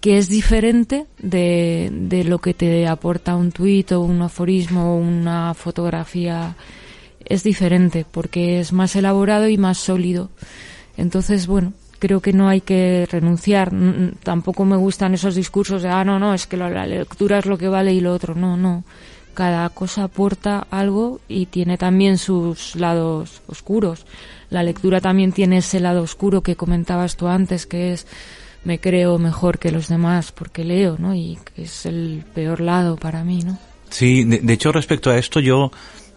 que 0.00 0.18
es 0.18 0.28
diferente 0.28 1.06
de, 1.18 1.88
de 1.90 2.24
lo 2.24 2.38
que 2.38 2.52
te 2.52 2.86
aporta 2.86 3.36
un 3.36 3.52
tuit 3.52 3.92
o 3.92 4.00
un 4.00 4.20
aforismo 4.20 4.94
o 4.94 4.98
una 4.98 5.54
fotografía. 5.54 6.56
Es 7.24 7.42
diferente 7.42 8.04
porque 8.10 8.60
es 8.60 8.74
más 8.74 8.96
elaborado 8.96 9.48
y 9.48 9.56
más 9.56 9.78
sólido. 9.78 10.28
Entonces, 10.96 11.46
bueno, 11.46 11.72
creo 11.98 12.20
que 12.20 12.32
no 12.32 12.48
hay 12.48 12.60
que 12.60 13.06
renunciar. 13.10 13.72
Tampoco 14.22 14.64
me 14.64 14.76
gustan 14.76 15.14
esos 15.14 15.34
discursos 15.34 15.82
de, 15.82 15.88
ah, 15.88 16.04
no, 16.04 16.18
no, 16.18 16.34
es 16.34 16.46
que 16.46 16.56
la 16.56 16.86
lectura 16.86 17.38
es 17.38 17.46
lo 17.46 17.58
que 17.58 17.68
vale 17.68 17.92
y 17.92 18.00
lo 18.00 18.12
otro. 18.12 18.34
No, 18.34 18.56
no. 18.56 18.84
Cada 19.34 19.68
cosa 19.70 20.04
aporta 20.04 20.66
algo 20.70 21.20
y 21.28 21.46
tiene 21.46 21.76
también 21.76 22.18
sus 22.18 22.76
lados 22.76 23.42
oscuros. 23.48 24.06
La 24.50 24.62
lectura 24.62 25.00
también 25.00 25.32
tiene 25.32 25.58
ese 25.58 25.80
lado 25.80 26.02
oscuro 26.02 26.42
que 26.42 26.54
comentabas 26.54 27.16
tú 27.16 27.26
antes, 27.26 27.66
que 27.66 27.92
es 27.92 28.06
me 28.64 28.78
creo 28.78 29.18
mejor 29.18 29.58
que 29.58 29.70
los 29.70 29.88
demás 29.88 30.32
porque 30.32 30.64
leo, 30.64 30.96
¿no? 30.98 31.14
Y 31.14 31.38
es 31.56 31.84
el 31.86 32.24
peor 32.34 32.60
lado 32.60 32.96
para 32.96 33.24
mí, 33.24 33.42
¿no? 33.42 33.58
Sí, 33.90 34.24
de 34.24 34.52
hecho 34.52 34.72
respecto 34.72 35.10
a 35.10 35.18
esto 35.18 35.40
yo 35.40 35.70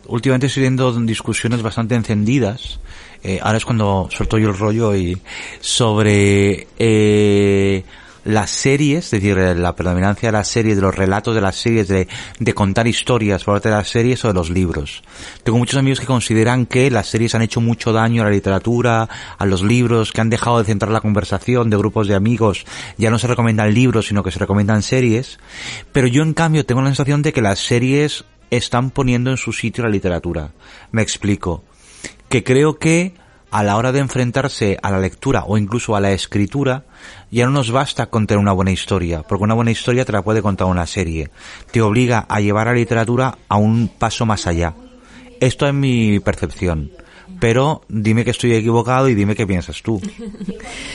últimamente 0.07 0.48
estoy 0.48 0.62
viendo 0.62 0.91
discusiones 1.01 1.62
bastante 1.62 1.96
encendidas. 1.96 2.79
Eh, 3.27 3.41
ahora 3.43 3.57
es 3.57 3.65
cuando 3.65 4.07
suelto 4.10 4.38
yo 4.38 4.48
el 4.48 4.57
rollo 4.57 4.96
y 4.96 5.22
sobre 5.60 6.65
eh, 6.79 7.84
las 8.24 8.50
series, 8.50 9.03
es 9.03 9.12
decir, 9.12 9.36
la 9.36 9.75
predominancia 9.75 10.29
de 10.29 10.31
las 10.31 10.48
series, 10.48 10.77
de 10.77 10.81
los 10.81 10.96
relatos 10.96 11.36
de 11.36 11.41
las 11.41 11.57
series, 11.57 11.89
de, 11.89 12.07
de 12.39 12.53
contar 12.53 12.88
historias 12.88 13.43
por 13.43 13.55
parte 13.55 13.67
de 13.67 13.75
las 13.75 13.89
series 13.89 14.24
o 14.24 14.29
de 14.29 14.34
los 14.34 14.50
libros. 14.50 15.03
Tengo 15.43 15.57
muchos 15.57 15.77
amigos 15.77 16.00
que 16.00 16.05
consideran 16.05 16.65
que 16.65 16.89
las 16.89 17.07
series 17.07 17.36
han 17.36 17.41
hecho 17.41 17.60
mucho 17.60 17.91
daño 17.91 18.22
a 18.22 18.25
la 18.25 18.31
literatura, 18.31 19.10
a 19.38 19.46
los 19.46 19.62
libros, 19.62 20.13
que 20.13 20.22
han 20.22 20.29
dejado 20.29 20.60
de 20.60 20.63
centrar 20.63 20.93
la 20.93 21.01
conversación 21.01 21.69
de 21.69 21.75
grupos 21.75 22.07
de 22.07 22.15
amigos. 22.15 22.65
Ya 22.98 23.10
no 23.10 23.19
se 23.19 23.27
recomiendan 23.27 23.74
libros, 23.74 24.07
sino 24.07 24.24
que 24.24 24.31
se 24.31 24.39
recomiendan 24.39 24.84
series. 24.84 25.38
Pero 25.91 26.07
yo 26.07 26.24
en 26.24 26.34
cambio 26.34 26.65
tengo 26.65 26.79
la 26.79 26.88
sensación 26.88 27.24
de 27.24 27.34
que 27.34 27.41
las 27.41 27.60
series 27.60 28.24
están 28.51 28.89
poniendo 28.89 29.31
en 29.31 29.38
su 29.38 29.51
sitio 29.51 29.84
la 29.84 29.89
literatura. 29.89 30.51
Me 30.93 31.01
explico. 31.01 31.65
Que 32.29 32.43
creo 32.43 32.77
que 32.77 33.13
a 33.51 33.63
la 33.63 33.77
hora 33.77 33.91
de 33.91 34.00
enfrentarse 34.00 34.77
a 34.81 34.91
la 34.91 35.00
lectura 35.00 35.46
o 35.46 35.57
incluso 35.57 35.96
a 35.96 36.01
la 36.01 36.12
escritura, 36.12 36.84
ya 37.31 37.46
no 37.46 37.51
nos 37.51 37.72
basta 37.72 38.07
contar 38.07 38.38
una 38.38 38.51
buena 38.51 38.72
historia, 38.72 39.24
porque 39.24 39.43
una 39.43 39.53
buena 39.53 39.72
historia 39.72 40.05
te 40.05 40.12
la 40.12 40.22
puede 40.22 40.41
contar 40.41 40.67
una 40.67 40.86
serie. 40.86 41.29
Te 41.72 41.81
obliga 41.81 42.25
a 42.27 42.41
llevar 42.41 42.67
a 42.67 42.72
la 42.72 42.77
literatura 42.77 43.38
a 43.48 43.57
un 43.57 43.88
paso 43.88 44.25
más 44.25 44.48
allá. 44.48 44.74
Esto 45.39 45.67
es 45.67 45.74
mi 45.74 46.19
percepción. 46.19 46.91
Pero 47.39 47.81
dime 47.88 48.24
que 48.24 48.31
estoy 48.31 48.53
equivocado 48.53 49.10
y 49.10 49.15
dime 49.15 49.36
qué 49.36 49.46
piensas 49.46 49.81
tú. 49.81 50.01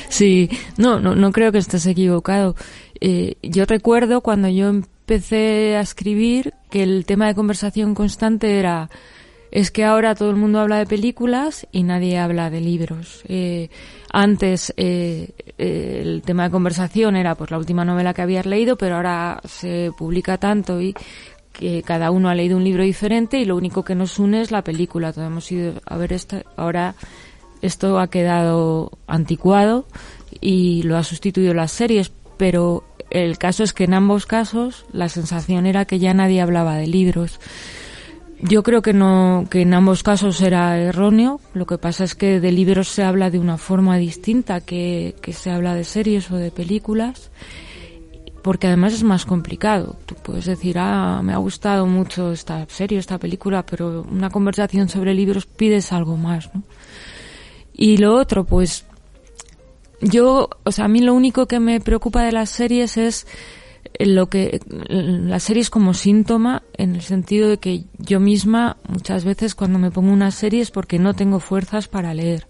Sí, 0.08 0.50
no, 0.76 1.00
no, 1.00 1.14
no 1.14 1.32
creo 1.32 1.52
que 1.52 1.58
estés 1.58 1.86
equivocado. 1.86 2.54
Eh, 3.00 3.36
yo 3.42 3.64
recuerdo 3.64 4.20
cuando 4.20 4.48
yo 4.48 4.68
empecé 4.68 5.76
a 5.76 5.80
escribir 5.80 6.52
que 6.70 6.82
el 6.82 7.06
tema 7.06 7.26
de 7.26 7.34
conversación 7.34 7.94
constante 7.94 8.58
era 8.58 8.90
es 9.52 9.70
que 9.70 9.84
ahora 9.84 10.14
todo 10.14 10.30
el 10.30 10.36
mundo 10.36 10.60
habla 10.60 10.78
de 10.78 10.86
películas 10.86 11.66
y 11.70 11.82
nadie 11.82 12.18
habla 12.18 12.48
de 12.48 12.62
libros. 12.62 13.22
Eh, 13.28 13.68
antes 14.10 14.72
eh, 14.78 15.28
eh, 15.58 16.00
el 16.02 16.22
tema 16.22 16.44
de 16.44 16.50
conversación 16.50 17.16
era 17.16 17.34
pues 17.34 17.50
la 17.50 17.58
última 17.58 17.84
novela 17.84 18.14
que 18.14 18.22
habías 18.22 18.46
leído, 18.46 18.76
pero 18.76 18.96
ahora 18.96 19.40
se 19.44 19.90
publica 19.96 20.38
tanto 20.38 20.80
y 20.80 20.94
que 21.52 21.82
cada 21.82 22.10
uno 22.10 22.30
ha 22.30 22.34
leído 22.34 22.56
un 22.56 22.64
libro 22.64 22.82
diferente 22.82 23.38
y 23.38 23.44
lo 23.44 23.54
único 23.54 23.84
que 23.84 23.94
nos 23.94 24.18
une 24.18 24.40
es 24.40 24.50
la 24.50 24.64
película. 24.64 25.12
Todos 25.12 25.26
hemos 25.26 25.52
ido 25.52 25.74
a 25.84 25.98
ver 25.98 26.14
esto. 26.14 26.38
Ahora 26.56 26.94
esto 27.60 28.00
ha 28.00 28.08
quedado 28.08 28.90
anticuado 29.06 29.84
y 30.40 30.82
lo 30.84 30.96
ha 30.96 31.04
sustituido 31.04 31.52
las 31.52 31.72
series, 31.72 32.10
pero 32.38 32.84
el 33.10 33.36
caso 33.36 33.64
es 33.64 33.74
que 33.74 33.84
en 33.84 33.92
ambos 33.92 34.24
casos 34.24 34.86
la 34.92 35.10
sensación 35.10 35.66
era 35.66 35.84
que 35.84 35.98
ya 35.98 36.14
nadie 36.14 36.40
hablaba 36.40 36.76
de 36.76 36.86
libros. 36.86 37.38
Yo 38.42 38.64
creo 38.64 38.82
que 38.82 38.92
no, 38.92 39.46
que 39.48 39.62
en 39.62 39.72
ambos 39.72 40.02
casos 40.02 40.40
era 40.40 40.76
erróneo. 40.76 41.40
Lo 41.54 41.64
que 41.64 41.78
pasa 41.78 42.02
es 42.02 42.16
que 42.16 42.40
de 42.40 42.50
libros 42.50 42.88
se 42.88 43.04
habla 43.04 43.30
de 43.30 43.38
una 43.38 43.56
forma 43.56 43.96
distinta 43.98 44.60
que, 44.60 45.14
que 45.22 45.32
se 45.32 45.50
habla 45.50 45.76
de 45.76 45.84
series 45.84 46.28
o 46.32 46.36
de 46.36 46.50
películas, 46.50 47.30
porque 48.42 48.66
además 48.66 48.94
es 48.94 49.04
más 49.04 49.26
complicado. 49.26 49.96
Tú 50.06 50.16
puedes 50.16 50.46
decir, 50.46 50.76
ah, 50.76 51.20
me 51.22 51.32
ha 51.32 51.36
gustado 51.36 51.86
mucho 51.86 52.32
esta 52.32 52.66
serie, 52.68 52.98
esta 52.98 53.18
película, 53.18 53.64
pero 53.64 54.04
una 54.10 54.28
conversación 54.28 54.88
sobre 54.88 55.14
libros 55.14 55.46
pides 55.46 55.92
algo 55.92 56.16
más, 56.16 56.52
¿no? 56.52 56.64
Y 57.72 57.98
lo 57.98 58.14
otro, 58.16 58.44
pues, 58.44 58.84
yo, 60.00 60.50
o 60.64 60.72
sea, 60.72 60.86
a 60.86 60.88
mí 60.88 61.00
lo 61.00 61.14
único 61.14 61.46
que 61.46 61.60
me 61.60 61.80
preocupa 61.80 62.24
de 62.24 62.32
las 62.32 62.50
series 62.50 62.96
es 62.96 63.24
lo 63.98 64.28
que 64.28 64.60
la 64.88 65.38
serie 65.38 65.60
es 65.60 65.70
como 65.70 65.94
síntoma 65.94 66.62
en 66.76 66.94
el 66.94 67.02
sentido 67.02 67.48
de 67.48 67.58
que 67.58 67.84
yo 67.98 68.20
misma 68.20 68.76
muchas 68.88 69.24
veces 69.24 69.54
cuando 69.54 69.78
me 69.78 69.90
pongo 69.90 70.12
una 70.12 70.30
serie 70.30 70.62
es 70.62 70.70
porque 70.70 70.98
no 70.98 71.14
tengo 71.14 71.40
fuerzas 71.40 71.88
para 71.88 72.14
leer 72.14 72.46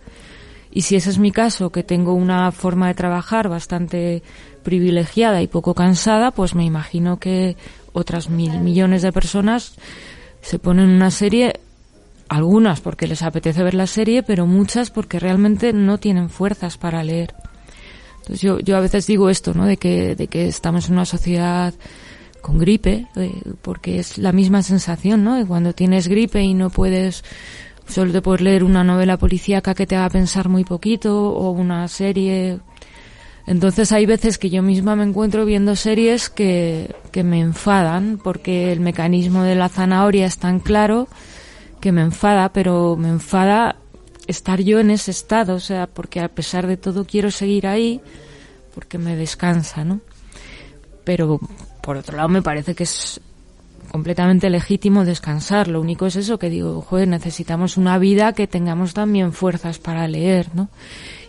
Y 0.70 0.82
si 0.82 0.96
ese 0.96 1.11
es 1.11 1.18
mi 1.18 1.32
caso, 1.32 1.70
que 1.70 1.82
tengo 1.82 2.14
una 2.14 2.50
forma 2.52 2.88
de 2.88 2.94
trabajar 2.94 3.49
bastante 3.49 4.22
privilegiada 4.62 5.42
y 5.42 5.49
poco 5.49 5.75
cansada, 5.75 6.30
pues 6.30 6.54
me 6.54 6.64
imagino 6.64 7.18
que 7.18 7.56
otras 7.92 8.30
mil 8.30 8.61
millones 8.61 9.02
de 9.02 9.12
personas 9.12 9.75
se 10.40 10.58
ponen 10.58 10.88
una 10.88 11.11
serie, 11.11 11.61
algunas 12.28 12.80
porque 12.80 13.06
les 13.06 13.22
apetece 13.22 13.62
ver 13.62 13.75
la 13.75 13.87
serie, 13.87 14.22
pero 14.22 14.46
muchas 14.46 14.90
porque 14.90 15.18
realmente 15.18 15.72
no 15.72 15.99
tienen 15.99 16.30
fuerzas 16.30 16.78
para 16.78 17.04
leer. 17.04 17.34
Entonces 18.22 18.40
yo, 18.40 18.60
yo 18.60 18.76
a 18.76 18.80
veces 18.80 19.06
digo 19.06 19.28
esto, 19.30 19.52
¿no? 19.52 19.66
De 19.66 19.76
que, 19.76 20.14
de 20.14 20.28
que 20.28 20.46
estamos 20.46 20.86
en 20.86 20.94
una 20.94 21.04
sociedad 21.04 21.74
con 22.40 22.58
gripe, 22.58 23.06
eh, 23.16 23.42
porque 23.62 23.98
es 23.98 24.18
la 24.18 24.32
misma 24.32 24.62
sensación, 24.62 25.24
¿no? 25.24 25.36
De 25.36 25.44
cuando 25.44 25.72
tienes 25.72 26.06
gripe 26.06 26.40
y 26.40 26.54
no 26.54 26.70
puedes, 26.70 27.24
solo 27.88 28.12
te 28.12 28.22
puedes 28.22 28.40
leer 28.40 28.62
una 28.62 28.84
novela 28.84 29.16
policíaca 29.16 29.74
que 29.74 29.86
te 29.86 29.96
haga 29.96 30.10
pensar 30.10 30.48
muy 30.48 30.64
poquito 30.64 31.30
o 31.30 31.50
una 31.50 31.88
serie. 31.88 32.60
Entonces 33.46 33.90
hay 33.90 34.06
veces 34.06 34.38
que 34.38 34.50
yo 34.50 34.62
misma 34.62 34.94
me 34.94 35.02
encuentro 35.02 35.44
viendo 35.44 35.74
series 35.74 36.28
que, 36.28 36.94
que 37.10 37.24
me 37.24 37.40
enfadan 37.40 38.20
porque 38.22 38.72
el 38.72 38.78
mecanismo 38.78 39.42
de 39.42 39.56
la 39.56 39.68
zanahoria 39.68 40.26
es 40.26 40.38
tan 40.38 40.60
claro 40.60 41.08
que 41.80 41.90
me 41.90 42.02
enfada, 42.02 42.52
pero 42.52 42.96
me 42.96 43.08
enfada 43.08 43.81
estar 44.26 44.60
yo 44.60 44.80
en 44.80 44.90
ese 44.90 45.10
estado, 45.10 45.54
o 45.54 45.60
sea, 45.60 45.86
porque 45.86 46.20
a 46.20 46.28
pesar 46.28 46.66
de 46.66 46.76
todo 46.76 47.04
quiero 47.04 47.30
seguir 47.30 47.66
ahí 47.66 48.00
porque 48.74 48.98
me 48.98 49.16
descansa, 49.16 49.84
¿no? 49.84 50.00
Pero 51.04 51.40
por 51.82 51.96
otro 51.96 52.16
lado 52.16 52.28
me 52.28 52.42
parece 52.42 52.74
que 52.74 52.84
es 52.84 53.20
completamente 53.90 54.48
legítimo 54.48 55.04
descansar. 55.04 55.68
Lo 55.68 55.80
único 55.80 56.06
es 56.06 56.16
eso 56.16 56.38
que 56.38 56.48
digo, 56.48 56.80
joder, 56.80 57.08
necesitamos 57.08 57.76
una 57.76 57.98
vida 57.98 58.32
que 58.32 58.46
tengamos 58.46 58.94
también 58.94 59.32
fuerzas 59.32 59.78
para 59.78 60.08
leer, 60.08 60.48
¿no? 60.54 60.68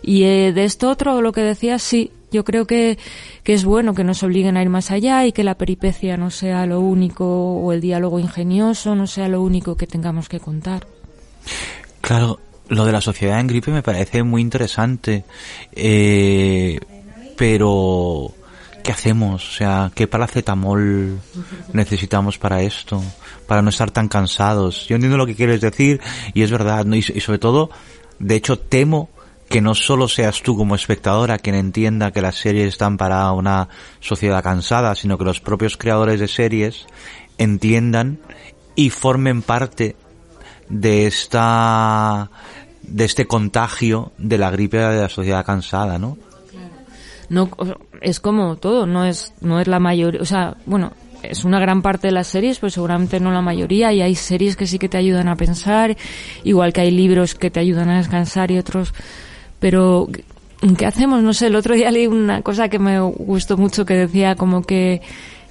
Y 0.00 0.24
eh, 0.24 0.52
de 0.52 0.64
esto 0.64 0.88
otro, 0.88 1.20
lo 1.20 1.32
que 1.32 1.42
decía, 1.42 1.78
sí, 1.78 2.10
yo 2.30 2.44
creo 2.44 2.66
que, 2.66 2.98
que 3.42 3.52
es 3.52 3.64
bueno 3.64 3.94
que 3.94 4.04
nos 4.04 4.22
obliguen 4.22 4.56
a 4.56 4.62
ir 4.62 4.70
más 4.70 4.90
allá 4.90 5.26
y 5.26 5.32
que 5.32 5.44
la 5.44 5.56
peripecia 5.56 6.16
no 6.16 6.30
sea 6.30 6.66
lo 6.66 6.80
único 6.80 7.24
o 7.26 7.72
el 7.72 7.80
diálogo 7.80 8.18
ingenioso 8.18 8.94
no 8.94 9.06
sea 9.06 9.28
lo 9.28 9.42
único 9.42 9.76
que 9.76 9.86
tengamos 9.86 10.28
que 10.28 10.40
contar. 10.40 10.86
Claro, 12.00 12.40
lo 12.68 12.84
de 12.84 12.92
la 12.92 13.00
sociedad 13.00 13.40
en 13.40 13.46
gripe 13.46 13.70
me 13.70 13.82
parece 13.82 14.22
muy 14.22 14.40
interesante, 14.40 15.24
eh, 15.72 16.78
pero 17.36 18.32
¿qué 18.82 18.92
hacemos? 18.92 19.48
O 19.48 19.52
sea, 19.52 19.92
¿qué 19.94 20.06
paracetamol 20.06 21.18
necesitamos 21.72 22.38
para 22.38 22.62
esto? 22.62 23.02
Para 23.46 23.62
no 23.62 23.70
estar 23.70 23.90
tan 23.90 24.08
cansados. 24.08 24.86
Yo 24.88 24.96
entiendo 24.96 25.18
lo 25.18 25.26
que 25.26 25.34
quieres 25.34 25.60
decir 25.60 26.00
y 26.32 26.42
es 26.42 26.50
verdad, 26.50 26.84
¿no? 26.84 26.96
y, 26.96 27.00
y 27.00 27.20
sobre 27.20 27.38
todo, 27.38 27.70
de 28.18 28.36
hecho, 28.36 28.58
temo 28.58 29.10
que 29.48 29.60
no 29.60 29.74
solo 29.74 30.08
seas 30.08 30.42
tú 30.42 30.56
como 30.56 30.74
espectadora 30.74 31.38
quien 31.38 31.54
entienda 31.54 32.12
que 32.12 32.22
las 32.22 32.36
series 32.36 32.68
están 32.68 32.96
para 32.96 33.30
una 33.32 33.68
sociedad 34.00 34.42
cansada, 34.42 34.94
sino 34.94 35.18
que 35.18 35.24
los 35.24 35.40
propios 35.40 35.76
creadores 35.76 36.18
de 36.18 36.28
series 36.28 36.86
entiendan 37.38 38.18
y 38.74 38.90
formen 38.90 39.42
parte 39.42 39.96
de 40.68 41.06
esta 41.06 42.30
de 42.82 43.04
este 43.04 43.26
contagio 43.26 44.12
de 44.18 44.38
la 44.38 44.50
gripe 44.50 44.76
de 44.76 45.02
la 45.02 45.08
sociedad 45.08 45.44
cansada, 45.44 45.98
¿no? 45.98 46.18
No 47.28 47.48
es 48.00 48.20
como 48.20 48.56
todo, 48.56 48.86
no 48.86 49.04
es 49.04 49.32
no 49.40 49.60
es 49.60 49.66
la 49.66 49.80
mayoría, 49.80 50.20
o 50.20 50.26
sea, 50.26 50.56
bueno, 50.66 50.92
es 51.22 51.44
una 51.44 51.58
gran 51.58 51.82
parte 51.82 52.08
de 52.08 52.12
las 52.12 52.26
series, 52.26 52.58
pues 52.58 52.74
seguramente 52.74 53.20
no 53.20 53.32
la 53.32 53.40
mayoría, 53.40 53.92
y 53.92 54.02
hay 54.02 54.14
series 54.14 54.56
que 54.56 54.66
sí 54.66 54.78
que 54.78 54.88
te 54.88 54.98
ayudan 54.98 55.28
a 55.28 55.36
pensar, 55.36 55.96
igual 56.44 56.72
que 56.72 56.82
hay 56.82 56.90
libros 56.90 57.34
que 57.34 57.50
te 57.50 57.60
ayudan 57.60 57.88
a 57.88 57.98
descansar 57.98 58.50
y 58.50 58.58
otros, 58.58 58.92
pero 59.58 60.08
¿qué 60.76 60.86
hacemos? 60.86 61.22
No 61.22 61.32
sé, 61.32 61.46
el 61.46 61.56
otro 61.56 61.74
día 61.74 61.90
leí 61.90 62.06
una 62.06 62.42
cosa 62.42 62.68
que 62.68 62.78
me 62.78 63.00
gustó 63.00 63.56
mucho 63.56 63.84
que 63.84 63.94
decía 63.94 64.34
como 64.34 64.62
que 64.62 65.02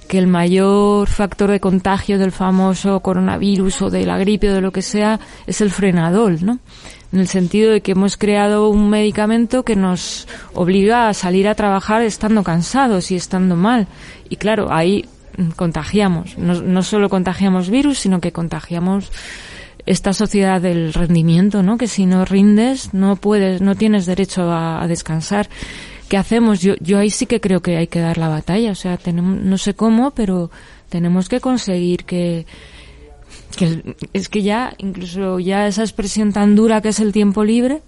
que 0.08 0.18
el 0.18 0.26
mayor 0.26 1.08
factor 1.08 1.50
de 1.50 1.60
contagio 1.60 2.18
del 2.18 2.32
famoso 2.32 3.00
coronavirus 3.00 3.82
o 3.82 3.90
de 3.90 4.06
la 4.06 4.18
gripe 4.18 4.50
o 4.50 4.54
de 4.54 4.60
lo 4.60 4.72
que 4.72 4.82
sea 4.82 5.20
es 5.46 5.60
el 5.60 5.70
frenadol, 5.70 6.38
¿no? 6.44 6.58
En 7.12 7.20
el 7.20 7.28
sentido 7.28 7.72
de 7.72 7.80
que 7.80 7.92
hemos 7.92 8.16
creado 8.16 8.68
un 8.68 8.90
medicamento 8.90 9.64
que 9.64 9.76
nos 9.76 10.26
obliga 10.52 11.08
a 11.08 11.14
salir 11.14 11.46
a 11.48 11.54
trabajar 11.54 12.02
estando 12.02 12.42
cansados 12.42 13.10
y 13.10 13.16
estando 13.16 13.56
mal. 13.56 13.86
Y 14.28 14.36
claro, 14.36 14.72
ahí 14.72 15.06
contagiamos. 15.56 16.36
No, 16.38 16.60
no 16.60 16.82
solo 16.82 17.08
contagiamos 17.08 17.70
virus, 17.70 17.98
sino 18.00 18.20
que 18.20 18.32
contagiamos 18.32 19.12
esta 19.86 20.12
sociedad 20.12 20.60
del 20.60 20.92
rendimiento, 20.92 21.62
¿no? 21.62 21.78
Que 21.78 21.86
si 21.86 22.04
no 22.04 22.24
rindes, 22.24 22.94
no 22.94 23.16
puedes, 23.16 23.60
no 23.60 23.74
tienes 23.74 24.06
derecho 24.06 24.50
a 24.52 24.84
descansar. 24.88 25.48
¿Qué 26.08 26.16
hacemos? 26.16 26.60
Yo, 26.60 26.74
yo 26.80 26.98
ahí 26.98 27.10
sí 27.10 27.26
que 27.26 27.40
creo 27.40 27.60
que 27.60 27.76
hay 27.76 27.86
que 27.86 28.00
dar 28.00 28.18
la 28.18 28.28
batalla. 28.28 28.70
O 28.72 28.74
sea, 28.74 28.96
tenemos, 28.96 29.38
no 29.40 29.58
sé 29.58 29.74
cómo, 29.74 30.12
pero 30.12 30.50
tenemos 30.88 31.28
que 31.28 31.40
conseguir 31.40 32.04
que, 32.04 32.46
que 33.56 33.96
es 34.12 34.28
que 34.28 34.42
ya, 34.42 34.74
incluso 34.78 35.40
ya 35.40 35.66
esa 35.66 35.82
expresión 35.82 36.32
tan 36.32 36.54
dura 36.54 36.80
que 36.80 36.88
es 36.88 37.00
el 37.00 37.12
tiempo 37.12 37.44
libre, 37.44 37.82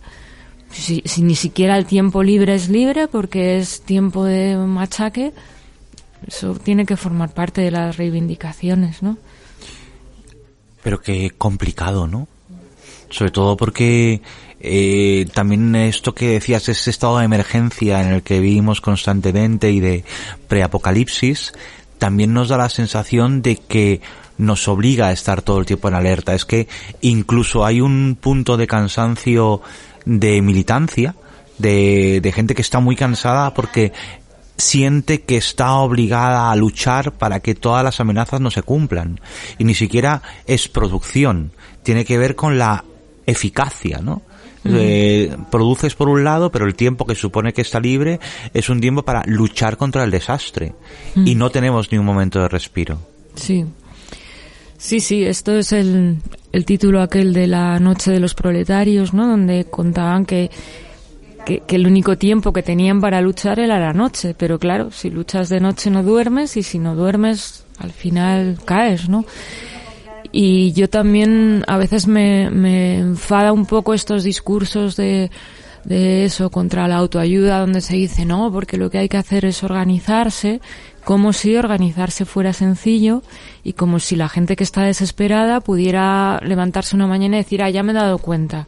si, 0.70 1.02
si 1.04 1.22
ni 1.22 1.34
siquiera 1.34 1.78
el 1.78 1.86
tiempo 1.86 2.22
libre 2.22 2.54
es 2.54 2.68
libre 2.68 3.08
porque 3.08 3.58
es 3.58 3.82
tiempo 3.82 4.24
de 4.24 4.56
machaque, 4.56 5.32
eso 6.26 6.54
tiene 6.54 6.86
que 6.86 6.96
formar 6.96 7.32
parte 7.32 7.60
de 7.60 7.70
las 7.70 7.96
reivindicaciones, 7.96 9.02
¿no? 9.02 9.16
Pero 10.82 11.00
qué 11.00 11.32
complicado, 11.36 12.06
¿no? 12.06 12.28
Sobre 13.10 13.30
todo 13.30 13.56
porque 13.56 14.22
eh, 14.60 15.26
también 15.34 15.74
esto 15.76 16.14
que 16.14 16.28
decías, 16.30 16.68
ese 16.68 16.90
estado 16.90 17.18
de 17.18 17.24
emergencia 17.24 18.00
en 18.02 18.08
el 18.12 18.22
que 18.22 18.40
vivimos 18.40 18.80
constantemente 18.80 19.70
y 19.70 19.80
de 19.80 20.04
preapocalipsis, 20.48 21.52
también 21.98 22.32
nos 22.32 22.48
da 22.48 22.56
la 22.56 22.68
sensación 22.68 23.42
de 23.42 23.56
que 23.56 24.00
nos 24.38 24.68
obliga 24.68 25.08
a 25.08 25.12
estar 25.12 25.42
todo 25.42 25.58
el 25.58 25.66
tiempo 25.66 25.88
en 25.88 25.94
alerta. 25.94 26.34
Es 26.34 26.44
que 26.44 26.68
incluso 27.00 27.64
hay 27.64 27.80
un 27.80 28.16
punto 28.20 28.56
de 28.56 28.66
cansancio 28.66 29.62
de 30.04 30.40
militancia, 30.42 31.14
de, 31.58 32.20
de 32.22 32.32
gente 32.32 32.54
que 32.54 32.62
está 32.62 32.80
muy 32.80 32.96
cansada 32.96 33.54
porque 33.54 33.92
siente 34.58 35.22
que 35.22 35.36
está 35.36 35.74
obligada 35.74 36.50
a 36.50 36.56
luchar 36.56 37.12
para 37.12 37.40
que 37.40 37.54
todas 37.54 37.84
las 37.84 38.00
amenazas 38.00 38.40
no 38.40 38.50
se 38.50 38.62
cumplan. 38.62 39.20
Y 39.58 39.64
ni 39.64 39.74
siquiera 39.74 40.22
es 40.46 40.68
producción, 40.68 41.52
tiene 41.82 42.04
que 42.04 42.18
ver 42.18 42.36
con 42.36 42.58
la 42.58 42.84
eficacia, 43.26 43.98
¿no? 43.98 44.22
Eh, 44.68 45.36
produces 45.50 45.94
por 45.94 46.08
un 46.08 46.24
lado, 46.24 46.50
pero 46.50 46.66
el 46.66 46.74
tiempo 46.74 47.06
que 47.06 47.14
supone 47.14 47.52
que 47.52 47.62
está 47.62 47.80
libre 47.80 48.20
es 48.54 48.68
un 48.68 48.80
tiempo 48.80 49.02
para 49.02 49.22
luchar 49.26 49.76
contra 49.76 50.04
el 50.04 50.10
desastre. 50.10 50.74
Y 51.14 51.34
no 51.34 51.50
tenemos 51.50 51.90
ni 51.92 51.98
un 51.98 52.04
momento 52.04 52.40
de 52.40 52.48
respiro. 52.48 52.98
Sí. 53.34 53.64
Sí, 54.78 55.00
sí, 55.00 55.24
esto 55.24 55.54
es 55.54 55.72
el, 55.72 56.18
el 56.52 56.64
título 56.64 57.00
aquel 57.00 57.32
de 57.32 57.46
la 57.46 57.80
Noche 57.80 58.10
de 58.10 58.20
los 58.20 58.34
Proletarios, 58.34 59.14
¿no? 59.14 59.26
Donde 59.26 59.64
contaban 59.64 60.26
que, 60.26 60.50
que, 61.46 61.60
que 61.60 61.76
el 61.76 61.86
único 61.86 62.18
tiempo 62.18 62.52
que 62.52 62.62
tenían 62.62 63.00
para 63.00 63.20
luchar 63.22 63.58
era 63.58 63.80
la 63.80 63.94
noche. 63.94 64.34
Pero 64.36 64.58
claro, 64.58 64.90
si 64.90 65.08
luchas 65.10 65.48
de 65.48 65.60
noche 65.60 65.90
no 65.90 66.02
duermes 66.02 66.56
y 66.58 66.62
si 66.62 66.78
no 66.78 66.94
duermes, 66.94 67.64
al 67.78 67.92
final 67.92 68.58
caes, 68.64 69.08
¿no? 69.08 69.24
Y 70.32 70.72
yo 70.72 70.88
también 70.88 71.64
a 71.66 71.78
veces 71.78 72.06
me, 72.06 72.98
enfada 72.98 73.52
un 73.52 73.66
poco 73.66 73.94
estos 73.94 74.24
discursos 74.24 74.96
de, 74.96 75.30
de 75.84 76.24
eso 76.24 76.50
contra 76.50 76.88
la 76.88 76.96
autoayuda 76.96 77.60
donde 77.60 77.80
se 77.80 77.96
dice 77.96 78.24
no, 78.24 78.50
porque 78.52 78.76
lo 78.76 78.90
que 78.90 78.98
hay 78.98 79.08
que 79.08 79.16
hacer 79.16 79.44
es 79.44 79.62
organizarse, 79.62 80.60
como 81.04 81.32
si 81.32 81.56
organizarse 81.56 82.24
fuera 82.24 82.52
sencillo 82.52 83.22
y 83.62 83.74
como 83.74 84.00
si 84.00 84.16
la 84.16 84.28
gente 84.28 84.56
que 84.56 84.64
está 84.64 84.82
desesperada 84.82 85.60
pudiera 85.60 86.40
levantarse 86.42 86.96
una 86.96 87.06
mañana 87.06 87.36
y 87.36 87.40
decir, 87.42 87.62
ah, 87.62 87.70
ya 87.70 87.82
me 87.82 87.92
he 87.92 87.94
dado 87.94 88.18
cuenta. 88.18 88.66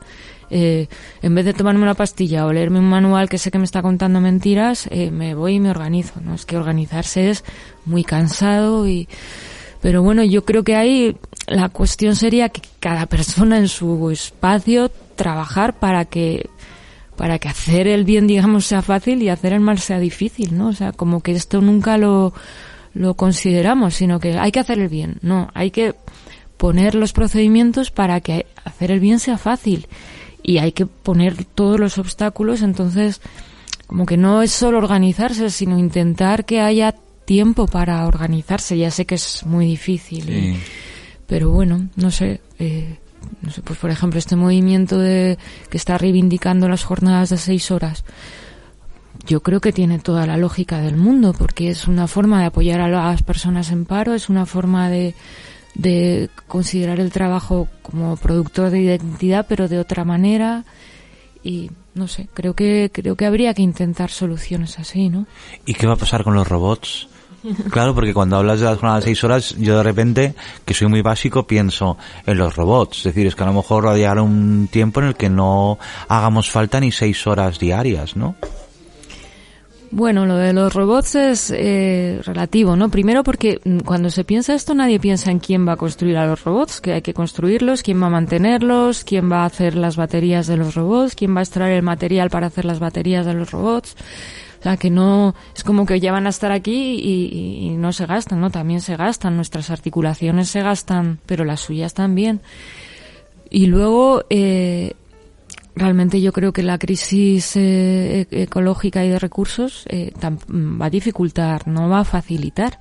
Eh, 0.50 0.86
en 1.20 1.34
vez 1.34 1.44
de 1.44 1.52
tomarme 1.52 1.82
una 1.82 1.94
pastilla 1.94 2.46
o 2.46 2.52
leerme 2.52 2.78
un 2.78 2.88
manual 2.88 3.28
que 3.28 3.36
sé 3.36 3.50
que 3.50 3.58
me 3.58 3.64
está 3.64 3.82
contando 3.82 4.20
mentiras, 4.20 4.88
eh, 4.90 5.10
me 5.10 5.34
voy 5.34 5.54
y 5.54 5.60
me 5.60 5.70
organizo. 5.70 6.20
No 6.20 6.34
es 6.34 6.46
que 6.46 6.56
organizarse 6.56 7.30
es 7.30 7.44
muy 7.84 8.04
cansado 8.04 8.88
y, 8.88 9.08
pero 9.80 10.02
bueno, 10.02 10.22
yo 10.24 10.44
creo 10.44 10.64
que 10.64 10.76
ahí 10.76 11.16
la 11.46 11.68
cuestión 11.68 12.16
sería 12.16 12.48
que 12.48 12.62
cada 12.80 13.06
persona 13.06 13.58
en 13.58 13.68
su 13.68 14.10
espacio 14.10 14.90
trabajar 15.16 15.78
para 15.78 16.04
que 16.04 16.48
para 17.16 17.40
que 17.40 17.48
hacer 17.48 17.88
el 17.88 18.04
bien, 18.04 18.28
digamos, 18.28 18.64
sea 18.64 18.80
fácil 18.80 19.20
y 19.22 19.28
hacer 19.28 19.52
el 19.52 19.58
mal 19.58 19.80
sea 19.80 19.98
difícil, 19.98 20.56
¿no? 20.56 20.68
O 20.68 20.72
sea, 20.72 20.92
como 20.92 21.20
que 21.20 21.32
esto 21.32 21.60
nunca 21.60 21.98
lo, 21.98 22.32
lo 22.94 23.14
consideramos, 23.14 23.94
sino 23.94 24.20
que 24.20 24.38
hay 24.38 24.52
que 24.52 24.60
hacer 24.60 24.78
el 24.78 24.88
bien, 24.88 25.18
no, 25.20 25.50
hay 25.52 25.72
que 25.72 25.96
poner 26.56 26.94
los 26.94 27.12
procedimientos 27.12 27.90
para 27.90 28.20
que 28.20 28.46
hacer 28.64 28.90
el 28.90 29.00
bien 29.00 29.18
sea 29.18 29.38
fácil 29.38 29.88
y 30.42 30.58
hay 30.58 30.72
que 30.72 30.86
poner 30.86 31.44
todos 31.44 31.78
los 31.80 31.98
obstáculos, 31.98 32.62
entonces, 32.62 33.20
como 33.86 34.06
que 34.06 34.16
no 34.16 34.42
es 34.42 34.52
solo 34.52 34.78
organizarse, 34.78 35.50
sino 35.50 35.78
intentar 35.78 36.44
que 36.44 36.60
haya 36.60 36.94
tiempo 37.34 37.66
para 37.66 38.06
organizarse. 38.06 38.76
Ya 38.78 38.90
sé 38.90 39.04
que 39.04 39.16
es 39.16 39.44
muy 39.44 39.66
difícil, 39.66 40.24
y- 40.30 40.56
pero 41.26 41.50
bueno, 41.50 41.88
no 41.96 42.10
sé. 42.10 42.40
eh, 42.58 42.96
no 43.42 43.50
sé, 43.52 43.60
pues 43.62 43.78
por 43.78 43.90
ejemplo 43.90 44.18
este 44.18 44.36
movimiento 44.36 44.98
de 44.98 45.36
que 45.70 45.76
está 45.76 45.98
reivindicando 45.98 46.66
las 46.68 46.82
jornadas 46.84 47.28
de 47.28 47.36
seis 47.36 47.70
horas, 47.70 48.02
yo 49.26 49.40
creo 49.42 49.60
que 49.60 49.72
tiene 49.72 49.98
toda 49.98 50.24
la 50.26 50.36
lógica 50.38 50.80
del 50.80 50.96
mundo, 50.96 51.34
porque 51.36 51.68
es 51.70 51.86
una 51.86 52.06
forma 52.06 52.40
de 52.40 52.46
apoyar 52.46 52.80
a 52.80 52.88
las 52.88 53.22
personas 53.22 53.70
en 53.70 53.84
paro, 53.84 54.14
es 54.14 54.28
una 54.30 54.46
forma 54.46 54.88
de, 54.88 55.14
de 55.74 56.30
considerar 56.46 56.98
el 57.00 57.10
trabajo 57.12 57.68
como 57.82 58.16
productor 58.16 58.70
de 58.70 58.80
identidad, 58.80 59.44
pero 59.48 59.68
de 59.68 59.78
otra 59.78 60.04
manera. 60.04 60.64
Y 61.42 61.70
no 61.94 62.08
sé, 62.08 62.28
creo 62.32 62.54
que 62.54 62.90
creo 62.92 63.16
que 63.16 63.26
habría 63.26 63.52
que 63.52 63.62
intentar 63.62 64.10
soluciones 64.10 64.78
así, 64.78 65.08
¿no? 65.10 65.26
¿Y 65.66 65.74
qué 65.74 65.86
va 65.86 65.94
a 65.94 65.96
pasar 66.04 66.24
con 66.24 66.34
los 66.34 66.48
robots? 66.48 67.08
Claro, 67.70 67.94
porque 67.94 68.12
cuando 68.12 68.36
hablas 68.36 68.60
de 68.60 68.66
las 68.66 68.78
jornadas 68.78 69.04
de 69.04 69.10
seis 69.10 69.24
horas, 69.24 69.54
yo 69.58 69.76
de 69.76 69.82
repente, 69.82 70.34
que 70.64 70.74
soy 70.74 70.88
muy 70.88 71.02
básico, 71.02 71.46
pienso 71.46 71.96
en 72.26 72.38
los 72.38 72.56
robots. 72.56 72.98
Es 72.98 73.04
decir, 73.04 73.26
es 73.26 73.34
que 73.34 73.42
a 73.42 73.46
lo 73.46 73.52
mejor 73.52 73.86
va 73.86 73.92
a 73.92 73.96
llegar 73.96 74.20
un 74.20 74.68
tiempo 74.70 75.00
en 75.00 75.06
el 75.06 75.14
que 75.14 75.30
no 75.30 75.78
hagamos 76.08 76.50
falta 76.50 76.80
ni 76.80 76.90
seis 76.90 77.26
horas 77.26 77.58
diarias, 77.58 78.16
¿no? 78.16 78.34
Bueno, 79.90 80.26
lo 80.26 80.36
de 80.36 80.52
los 80.52 80.74
robots 80.74 81.14
es 81.14 81.50
eh, 81.50 82.20
relativo, 82.22 82.76
¿no? 82.76 82.90
Primero 82.90 83.22
porque 83.22 83.58
mm, 83.64 83.78
cuando 83.78 84.10
se 84.10 84.22
piensa 84.22 84.54
esto 84.54 84.74
nadie 84.74 85.00
piensa 85.00 85.30
en 85.30 85.38
quién 85.38 85.66
va 85.66 85.72
a 85.72 85.76
construir 85.76 86.18
a 86.18 86.26
los 86.26 86.44
robots, 86.44 86.82
que 86.82 86.92
hay 86.92 87.02
que 87.02 87.14
construirlos, 87.14 87.82
quién 87.82 88.02
va 88.02 88.08
a 88.08 88.10
mantenerlos, 88.10 89.04
quién 89.04 89.32
va 89.32 89.44
a 89.44 89.46
hacer 89.46 89.76
las 89.76 89.96
baterías 89.96 90.46
de 90.46 90.58
los 90.58 90.74
robots, 90.74 91.14
quién 91.14 91.34
va 91.34 91.40
a 91.40 91.42
extraer 91.42 91.72
el 91.72 91.82
material 91.82 92.28
para 92.28 92.48
hacer 92.48 92.66
las 92.66 92.80
baterías 92.80 93.24
de 93.24 93.32
los 93.32 93.50
robots. 93.50 93.96
O 94.58 94.62
sea, 94.62 94.76
que 94.76 94.90
no, 94.90 95.34
es 95.54 95.62
como 95.62 95.86
que 95.86 96.00
ya 96.00 96.10
van 96.10 96.26
a 96.26 96.30
estar 96.30 96.50
aquí 96.50 96.96
y, 97.00 97.76
no 97.78 97.92
se 97.92 98.06
gastan, 98.06 98.40
¿no? 98.40 98.50
También 98.50 98.80
se 98.80 98.96
gastan, 98.96 99.36
nuestras 99.36 99.70
articulaciones 99.70 100.48
se 100.48 100.62
gastan, 100.62 101.20
pero 101.26 101.44
las 101.44 101.60
suyas 101.60 101.94
también. 101.94 102.40
Y 103.50 103.66
luego, 103.66 104.24
eh, 104.30 104.94
realmente 105.76 106.20
yo 106.20 106.32
creo 106.32 106.52
que 106.52 106.62
la 106.62 106.78
crisis 106.78 107.56
eh, 107.56 108.26
e- 108.30 108.42
ecológica 108.42 109.04
y 109.04 109.08
de 109.08 109.18
recursos 109.18 109.84
eh, 109.88 110.12
va 110.20 110.86
a 110.86 110.90
dificultar, 110.90 111.68
no 111.68 111.88
va 111.88 112.00
a 112.00 112.04
facilitar 112.04 112.80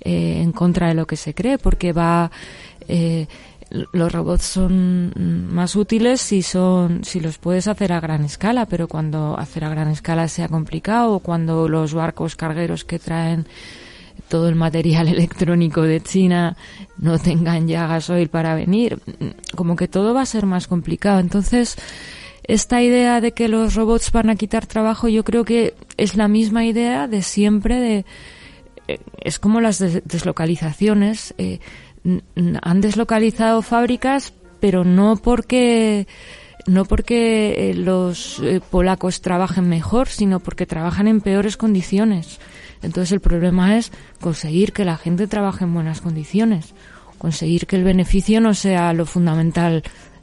eh, 0.00 0.40
en 0.42 0.50
contra 0.50 0.88
de 0.88 0.94
lo 0.94 1.06
que 1.06 1.16
se 1.16 1.34
cree, 1.34 1.58
porque 1.58 1.92
va 1.92 2.32
eh, 2.88 3.28
los 3.92 4.12
robots 4.12 4.42
son 4.44 5.12
más 5.50 5.76
útiles 5.76 6.20
si 6.20 6.42
son 6.42 7.04
si 7.04 7.20
los 7.20 7.38
puedes 7.38 7.66
hacer 7.68 7.92
a 7.92 8.00
gran 8.00 8.24
escala, 8.24 8.66
pero 8.66 8.88
cuando 8.88 9.38
hacer 9.38 9.64
a 9.64 9.68
gran 9.70 9.88
escala 9.88 10.28
sea 10.28 10.48
complicado 10.48 11.12
o 11.14 11.18
cuando 11.20 11.68
los 11.68 11.94
barcos 11.94 12.36
cargueros 12.36 12.84
que 12.84 12.98
traen 12.98 13.46
todo 14.28 14.48
el 14.48 14.54
material 14.54 15.08
electrónico 15.16 15.82
de 15.82 16.00
China 16.00 16.56
no 16.98 17.18
tengan 17.18 17.66
ya 17.68 17.86
gasoil 17.86 18.28
para 18.28 18.54
venir, 18.54 18.98
como 19.56 19.76
que 19.76 19.88
todo 19.88 20.14
va 20.14 20.22
a 20.22 20.26
ser 20.26 20.46
más 20.46 20.68
complicado. 20.68 21.18
Entonces, 21.20 21.76
esta 22.44 22.82
idea 22.82 23.20
de 23.20 23.32
que 23.32 23.48
los 23.48 23.74
robots 23.74 24.10
van 24.12 24.28
a 24.30 24.36
quitar 24.36 24.66
trabajo, 24.66 25.08
yo 25.08 25.22
creo 25.24 25.44
que 25.44 25.74
es 25.96 26.16
la 26.16 26.28
misma 26.28 26.64
idea 26.64 27.08
de 27.08 27.22
siempre 27.22 27.76
de 27.80 28.04
eh, 28.88 28.98
es 29.22 29.38
como 29.38 29.60
las 29.60 29.78
des- 29.78 30.02
deslocalizaciones. 30.04 31.34
eh, 31.38 31.60
han 32.62 32.80
deslocalizado 32.80 33.62
fábricas, 33.62 34.32
pero 34.60 34.84
no 34.84 35.16
porque 35.16 36.06
no 36.66 36.84
porque 36.84 37.70
eh, 37.70 37.74
los 37.74 38.38
eh, 38.40 38.60
polacos 38.70 39.20
trabajen 39.20 39.68
mejor, 39.68 40.08
sino 40.08 40.40
porque 40.40 40.66
trabajan 40.66 41.08
en 41.08 41.20
peores 41.20 41.56
condiciones. 41.56 42.38
Entonces 42.82 43.12
el 43.12 43.20
problema 43.20 43.76
es 43.76 43.92
conseguir 44.20 44.72
que 44.72 44.84
la 44.84 44.96
gente 44.96 45.26
trabaje 45.26 45.64
en 45.64 45.74
buenas 45.74 46.00
condiciones, 46.00 46.74
conseguir 47.18 47.66
que 47.66 47.76
el 47.76 47.84
beneficio 47.84 48.40
no 48.40 48.54
sea 48.54 48.92
lo 48.92 49.06
fundamental 49.06 49.82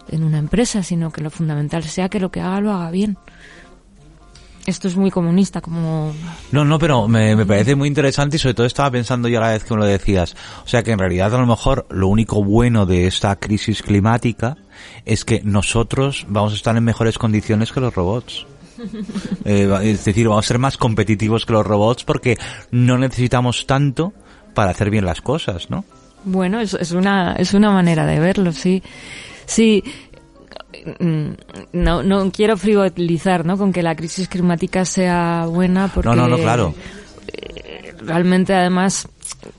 en 0.09 0.23
una 0.23 0.37
empresa, 0.37 0.83
sino 0.83 1.11
que 1.11 1.21
lo 1.21 1.29
fundamental 1.29 1.83
sea 1.83 2.09
que 2.09 2.19
lo 2.19 2.31
que 2.31 2.41
haga 2.41 2.61
lo 2.61 2.71
haga 2.71 2.91
bien. 2.91 3.17
Esto 4.65 4.87
es 4.87 4.95
muy 4.95 5.09
comunista, 5.09 5.61
como 5.61 6.13
No, 6.51 6.63
no, 6.65 6.77
pero 6.77 7.07
me, 7.07 7.35
me 7.35 7.45
parece 7.45 7.75
muy 7.75 7.87
interesante 7.87 8.35
y 8.35 8.39
sobre 8.39 8.53
todo 8.53 8.67
estaba 8.67 8.91
pensando 8.91 9.27
yo 9.27 9.39
a 9.39 9.41
la 9.41 9.49
vez 9.49 9.63
que 9.63 9.73
me 9.73 9.79
lo 9.79 9.85
decías. 9.85 10.35
O 10.63 10.67
sea 10.67 10.83
que 10.83 10.91
en 10.91 10.99
realidad 10.99 11.33
a 11.33 11.37
lo 11.37 11.47
mejor 11.47 11.87
lo 11.89 12.07
único 12.07 12.43
bueno 12.43 12.85
de 12.85 13.07
esta 13.07 13.35
crisis 13.37 13.81
climática 13.81 14.57
es 15.05 15.25
que 15.25 15.41
nosotros 15.43 16.25
vamos 16.29 16.53
a 16.53 16.55
estar 16.55 16.75
en 16.75 16.83
mejores 16.83 17.17
condiciones 17.17 17.71
que 17.71 17.79
los 17.79 17.93
robots. 17.93 18.45
Eh, 19.45 19.69
es 19.83 20.05
decir, 20.05 20.27
vamos 20.29 20.45
a 20.45 20.47
ser 20.47 20.59
más 20.59 20.77
competitivos 20.77 21.45
que 21.45 21.51
los 21.51 21.65
robots 21.65 22.03
porque 22.05 22.37
no 22.71 22.97
necesitamos 22.97 23.65
tanto 23.65 24.13
para 24.53 24.71
hacer 24.71 24.89
bien 24.89 25.05
las 25.05 25.21
cosas, 25.21 25.69
¿no? 25.69 25.83
Bueno, 26.23 26.59
es, 26.59 26.75
es 26.75 26.91
una 26.91 27.33
es 27.33 27.53
una 27.53 27.71
manera 27.71 28.05
de 28.05 28.19
verlo, 28.19 28.51
sí. 28.53 28.83
Sí, 29.45 29.83
no, 31.73 32.03
no 32.03 32.31
quiero 32.31 32.57
frivolizar, 32.57 33.45
¿no? 33.45 33.57
Con 33.57 33.71
que 33.73 33.83
la 33.83 33.95
crisis 33.95 34.27
climática 34.27 34.85
sea 34.85 35.45
buena 35.47 35.87
porque 35.93 36.09
No, 36.09 36.15
no, 36.15 36.27
no, 36.27 36.37
claro. 36.37 36.73
eh, 37.33 37.93
realmente 38.01 38.53
además 38.53 39.07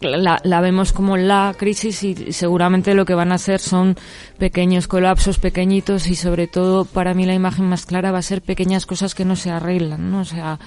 la, 0.00 0.40
la 0.44 0.61
vemos 0.61 0.92
como 0.92 1.16
la 1.16 1.54
crisis 1.56 2.02
y 2.02 2.33
seguramente 2.33 2.94
lo 2.94 3.04
que 3.04 3.14
van 3.14 3.33
a 3.33 3.38
ser 3.38 3.61
son 3.61 3.96
pequeños 4.38 4.88
colapsos 4.88 5.38
pequeñitos 5.38 6.06
y 6.09 6.16
sobre 6.16 6.46
todo 6.46 6.85
para 6.85 7.14
mí 7.14 7.24
la 7.24 7.35
imagen 7.35 7.66
más 7.66 7.87
clara 7.87 8.12
va 8.12 8.18
a 8.18 8.22
ser 8.22 8.42
pequeñas 8.42 8.85
cosas 8.87 9.14
que 9.14 9.24
no 9.24 9.37
se 9.37 9.50
arreglan, 9.50 10.11
¿no? 10.11 10.20
O 10.20 10.24
sea, 10.24 10.59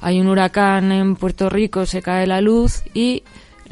hay 0.00 0.20
un 0.20 0.28
huracán 0.28 0.92
en 0.92 1.16
Puerto 1.16 1.48
Rico, 1.48 1.86
se 1.86 2.02
cae 2.02 2.26
la 2.26 2.40
luz 2.40 2.82
y 2.94 3.22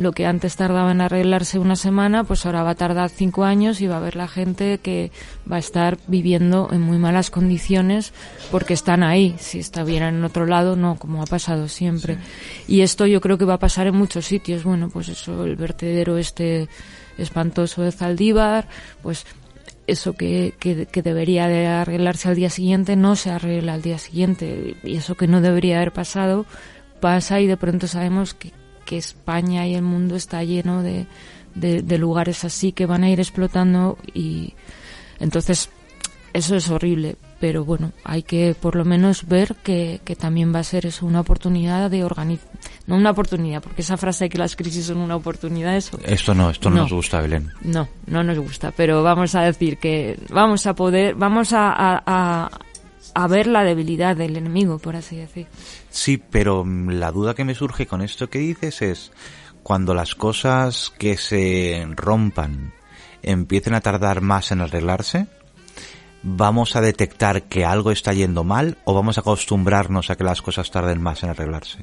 lo 0.00 0.12
que 0.12 0.24
antes 0.24 0.56
tardaba 0.56 0.92
en 0.92 1.02
arreglarse 1.02 1.58
una 1.58 1.76
semana, 1.76 2.24
pues 2.24 2.46
ahora 2.46 2.62
va 2.62 2.70
a 2.70 2.74
tardar 2.74 3.10
cinco 3.10 3.44
años 3.44 3.82
y 3.82 3.86
va 3.86 3.96
a 3.96 3.98
haber 3.98 4.16
la 4.16 4.28
gente 4.28 4.78
que 4.78 5.12
va 5.50 5.56
a 5.56 5.58
estar 5.58 5.98
viviendo 6.06 6.70
en 6.72 6.80
muy 6.80 6.96
malas 6.96 7.30
condiciones 7.30 8.14
porque 8.50 8.72
están 8.72 9.02
ahí. 9.02 9.36
Si 9.38 9.58
estuvieran 9.58 10.14
en 10.14 10.24
otro 10.24 10.46
lado, 10.46 10.74
no, 10.74 10.96
como 10.96 11.22
ha 11.22 11.26
pasado 11.26 11.68
siempre. 11.68 12.16
Y 12.66 12.80
esto 12.80 13.06
yo 13.06 13.20
creo 13.20 13.36
que 13.36 13.44
va 13.44 13.54
a 13.54 13.58
pasar 13.58 13.88
en 13.88 13.94
muchos 13.94 14.24
sitios. 14.24 14.64
Bueno, 14.64 14.88
pues 14.88 15.10
eso, 15.10 15.44
el 15.44 15.56
vertedero 15.56 16.16
este 16.16 16.70
espantoso 17.18 17.82
de 17.82 17.92
Zaldívar, 17.92 18.68
pues 19.02 19.26
eso 19.86 20.14
que, 20.14 20.54
que, 20.58 20.86
que 20.86 21.02
debería 21.02 21.46
de 21.46 21.66
arreglarse 21.66 22.30
al 22.30 22.36
día 22.36 22.48
siguiente 22.48 22.96
no 22.96 23.16
se 23.16 23.32
arregla 23.32 23.74
al 23.74 23.82
día 23.82 23.98
siguiente. 23.98 24.76
Y 24.82 24.96
eso 24.96 25.14
que 25.14 25.26
no 25.26 25.42
debería 25.42 25.76
haber 25.76 25.92
pasado 25.92 26.46
pasa 27.00 27.38
y 27.40 27.46
de 27.46 27.58
pronto 27.58 27.86
sabemos 27.86 28.32
que, 28.32 28.52
que 28.90 28.98
España 28.98 29.66
y 29.68 29.74
el 29.76 29.82
mundo 29.82 30.16
está 30.16 30.42
lleno 30.42 30.82
de, 30.82 31.06
de, 31.54 31.82
de 31.82 31.98
lugares 31.98 32.44
así 32.44 32.72
que 32.72 32.86
van 32.86 33.04
a 33.04 33.10
ir 33.10 33.20
explotando 33.20 33.96
y 34.12 34.54
entonces 35.20 35.70
eso 36.32 36.54
es 36.56 36.68
horrible 36.70 37.16
pero 37.40 37.64
bueno 37.64 37.92
hay 38.04 38.22
que 38.22 38.54
por 38.60 38.74
lo 38.76 38.84
menos 38.84 39.26
ver 39.26 39.56
que, 39.64 40.00
que 40.04 40.14
también 40.16 40.52
va 40.54 40.60
a 40.60 40.64
ser 40.64 40.86
eso 40.86 41.06
una 41.06 41.20
oportunidad 41.20 41.90
de 41.90 42.04
organizar 42.04 42.48
no 42.86 42.96
una 42.96 43.10
oportunidad 43.10 43.62
porque 43.62 43.82
esa 43.82 43.96
frase 43.96 44.24
de 44.24 44.30
que 44.30 44.38
las 44.38 44.54
crisis 44.56 44.86
son 44.86 44.98
una 44.98 45.16
oportunidad 45.16 45.76
eso 45.76 45.98
Esto 46.04 46.34
no, 46.34 46.50
esto 46.50 46.68
no, 46.70 46.76
No. 46.76 46.82
nos 46.82 46.92
gusta, 46.92 47.20
Belén. 47.20 47.50
no, 47.62 47.88
no 48.06 48.22
nos 48.22 48.38
gusta, 48.38 48.72
pero 48.76 49.02
vamos 49.02 49.34
a 49.34 49.42
decir 49.42 49.78
que 49.78 50.18
vamos 50.30 50.66
a 50.66 50.74
poder, 50.74 51.14
vamos 51.16 51.52
a, 51.52 51.70
a, 51.72 52.02
a, 52.06 52.50
a 53.14 53.26
ver 53.26 53.46
la 53.46 53.64
debilidad 53.64 54.16
del 54.16 54.36
enemigo, 54.36 54.78
por 54.78 54.96
así 54.96 55.16
decir. 55.16 55.46
Sí, 55.90 56.16
pero 56.18 56.64
mm, 56.64 56.90
la 56.90 57.10
duda 57.12 57.34
que 57.34 57.44
me 57.44 57.54
surge 57.54 57.86
con 57.86 58.02
esto 58.02 58.28
que 58.30 58.38
dices 58.38 58.82
es 58.82 59.12
cuando 59.62 59.94
las 59.94 60.14
cosas 60.14 60.90
que 60.98 61.16
se 61.16 61.86
rompan 61.96 62.72
empiecen 63.22 63.74
a 63.74 63.80
tardar 63.80 64.20
más 64.22 64.50
en 64.52 64.60
arreglarse, 64.62 65.26
¿vamos 66.22 66.76
a 66.76 66.80
detectar 66.80 67.42
que 67.42 67.64
algo 67.64 67.90
está 67.90 68.12
yendo 68.14 68.44
mal 68.44 68.78
o 68.84 68.94
vamos 68.94 69.18
a 69.18 69.20
acostumbrarnos 69.20 70.08
a 70.10 70.16
que 70.16 70.24
las 70.24 70.40
cosas 70.42 70.70
tarden 70.70 71.02
más 71.02 71.22
en 71.22 71.30
arreglarse? 71.30 71.78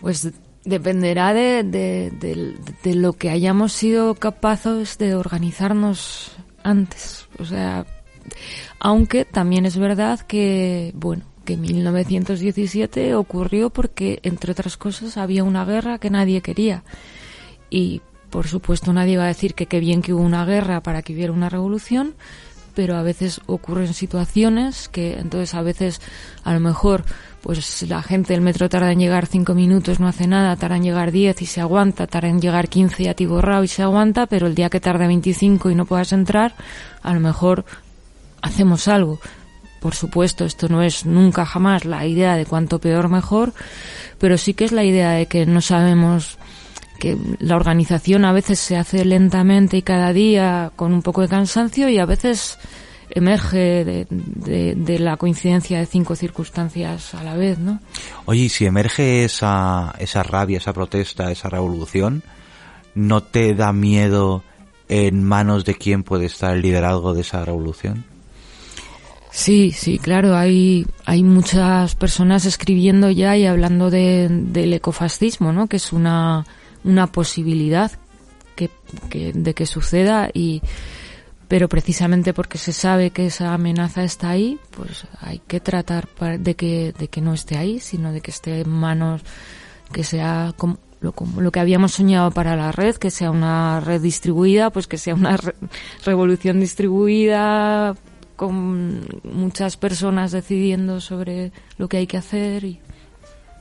Pues 0.00 0.28
dependerá 0.64 1.32
de, 1.34 1.62
de, 1.62 2.10
de- 2.10 2.54
de 2.82 2.94
lo 2.94 3.14
que 3.14 3.30
hayamos 3.30 3.72
sido 3.72 4.14
capaces 4.14 4.98
de 4.98 5.14
organizarnos 5.14 6.32
antes. 6.62 7.26
O 7.38 7.44
sea, 7.44 7.86
aunque 8.78 9.24
también 9.24 9.66
es 9.66 9.76
verdad 9.76 10.20
que, 10.20 10.92
bueno, 10.94 11.24
que 11.44 11.56
1917 11.56 13.14
ocurrió 13.14 13.70
porque, 13.70 14.20
entre 14.22 14.52
otras 14.52 14.76
cosas, 14.76 15.16
había 15.16 15.44
una 15.44 15.64
guerra 15.64 15.98
que 15.98 16.10
nadie 16.10 16.40
quería. 16.40 16.84
Y, 17.70 18.00
por 18.30 18.48
supuesto, 18.48 18.92
nadie 18.92 19.16
va 19.16 19.24
a 19.24 19.28
decir 19.28 19.54
que 19.54 19.66
qué 19.66 19.80
bien 19.80 20.02
que 20.02 20.12
hubo 20.12 20.22
una 20.22 20.44
guerra 20.44 20.82
para 20.82 21.02
que 21.02 21.12
hubiera 21.12 21.32
una 21.32 21.48
revolución, 21.48 22.14
pero 22.74 22.96
a 22.96 23.02
veces 23.02 23.40
ocurren 23.46 23.94
situaciones 23.94 24.88
que, 24.88 25.18
entonces, 25.18 25.54
a 25.54 25.62
veces, 25.62 26.00
a 26.42 26.52
lo 26.52 26.60
mejor, 26.60 27.04
pues 27.40 27.82
la 27.88 28.02
gente 28.02 28.32
del 28.32 28.42
metro 28.42 28.68
tarda 28.68 28.90
en 28.90 28.98
llegar 28.98 29.26
cinco 29.26 29.54
minutos, 29.54 30.00
no 30.00 30.08
hace 30.08 30.26
nada, 30.26 30.56
tarda 30.56 30.76
en 30.76 30.82
llegar 30.82 31.12
diez 31.12 31.40
y 31.42 31.46
se 31.46 31.60
aguanta, 31.60 32.06
tarda 32.06 32.28
en 32.28 32.40
llegar 32.40 32.68
quince 32.68 33.04
y 33.04 33.08
atiborrado 33.08 33.62
y 33.62 33.68
se 33.68 33.82
aguanta, 33.82 34.26
pero 34.26 34.46
el 34.46 34.54
día 34.54 34.70
que 34.70 34.80
tarde 34.80 35.06
25 35.06 35.70
y 35.70 35.74
no 35.74 35.84
puedas 35.84 36.12
entrar, 36.12 36.54
a 37.02 37.12
lo 37.12 37.20
mejor 37.20 37.64
hacemos 38.44 38.88
algo. 38.88 39.18
Por 39.80 39.94
supuesto, 39.94 40.44
esto 40.44 40.68
no 40.68 40.82
es 40.82 41.04
nunca 41.04 41.44
jamás 41.44 41.84
la 41.84 42.06
idea 42.06 42.36
de 42.36 42.46
cuanto 42.46 42.78
peor 42.78 43.08
mejor, 43.08 43.52
pero 44.18 44.38
sí 44.38 44.54
que 44.54 44.64
es 44.64 44.72
la 44.72 44.84
idea 44.84 45.10
de 45.10 45.26
que 45.26 45.46
no 45.46 45.60
sabemos 45.60 46.38
que 47.00 47.16
la 47.38 47.56
organización 47.56 48.24
a 48.24 48.32
veces 48.32 48.60
se 48.60 48.76
hace 48.76 49.04
lentamente 49.04 49.78
y 49.78 49.82
cada 49.82 50.12
día 50.12 50.72
con 50.76 50.92
un 50.92 51.02
poco 51.02 51.22
de 51.22 51.28
cansancio 51.28 51.88
y 51.88 51.98
a 51.98 52.06
veces 52.06 52.58
emerge 53.10 53.84
de, 53.84 54.98
la 54.98 55.16
coincidencia 55.16 55.78
de 55.78 55.86
cinco 55.86 56.16
circunstancias 56.16 57.14
a 57.14 57.22
la 57.22 57.36
vez, 57.36 57.58
¿no? 57.58 57.80
Oye, 58.24 58.42
y 58.42 58.48
si 58.48 58.66
emerge 58.66 59.24
esa, 59.24 59.94
esa 59.98 60.22
rabia, 60.22 60.58
esa 60.58 60.72
protesta, 60.72 61.30
esa 61.30 61.48
revolución, 61.48 62.22
¿no 62.94 63.22
te 63.22 63.54
da 63.54 63.72
miedo 63.72 64.42
en 64.88 65.24
manos 65.24 65.64
de 65.64 65.74
quién 65.74 66.02
puede 66.02 66.26
estar 66.26 66.54
el 66.54 66.62
liderazgo 66.62 67.14
de 67.14 67.20
esa 67.22 67.44
revolución? 67.44 68.13
Sí, 69.36 69.72
sí, 69.72 69.98
claro, 69.98 70.36
hay, 70.36 70.86
hay 71.06 71.24
muchas 71.24 71.96
personas 71.96 72.44
escribiendo 72.46 73.10
ya 73.10 73.36
y 73.36 73.46
hablando 73.46 73.90
de, 73.90 74.28
del 74.30 74.72
ecofascismo, 74.74 75.52
¿no? 75.52 75.66
Que 75.66 75.76
es 75.78 75.92
una, 75.92 76.46
una 76.84 77.08
posibilidad 77.08 77.90
que, 78.54 78.70
que- 79.10 79.32
de 79.32 79.52
que 79.52 79.66
suceda 79.66 80.30
y, 80.32 80.62
pero 81.48 81.68
precisamente 81.68 82.32
porque 82.32 82.58
se 82.58 82.72
sabe 82.72 83.10
que 83.10 83.26
esa 83.26 83.52
amenaza 83.54 84.04
está 84.04 84.30
ahí, 84.30 84.56
pues 84.70 85.04
hay 85.20 85.40
que 85.48 85.58
tratar 85.58 86.08
de 86.38 86.54
que, 86.54 86.94
de 86.96 87.08
que 87.08 87.20
no 87.20 87.34
esté 87.34 87.56
ahí, 87.56 87.80
sino 87.80 88.12
de 88.12 88.20
que 88.20 88.30
esté 88.30 88.60
en 88.60 88.70
manos, 88.70 89.22
que 89.92 90.04
sea 90.04 90.54
como 90.56 90.78
lo, 91.00 91.10
como 91.10 91.40
lo 91.40 91.50
que 91.50 91.58
habíamos 91.58 91.90
soñado 91.90 92.30
para 92.30 92.54
la 92.54 92.70
red, 92.70 92.94
que 92.94 93.10
sea 93.10 93.32
una 93.32 93.80
red 93.80 94.00
distribuida, 94.00 94.70
pues 94.70 94.86
que 94.86 94.96
sea 94.96 95.16
una 95.16 95.36
re- 95.36 95.56
revolución 96.04 96.60
distribuida 96.60 97.96
con 98.36 99.06
muchas 99.22 99.76
personas 99.76 100.32
decidiendo 100.32 101.00
sobre 101.00 101.52
lo 101.78 101.88
que 101.88 101.98
hay 101.98 102.06
que 102.06 102.16
hacer 102.16 102.64
y 102.64 102.80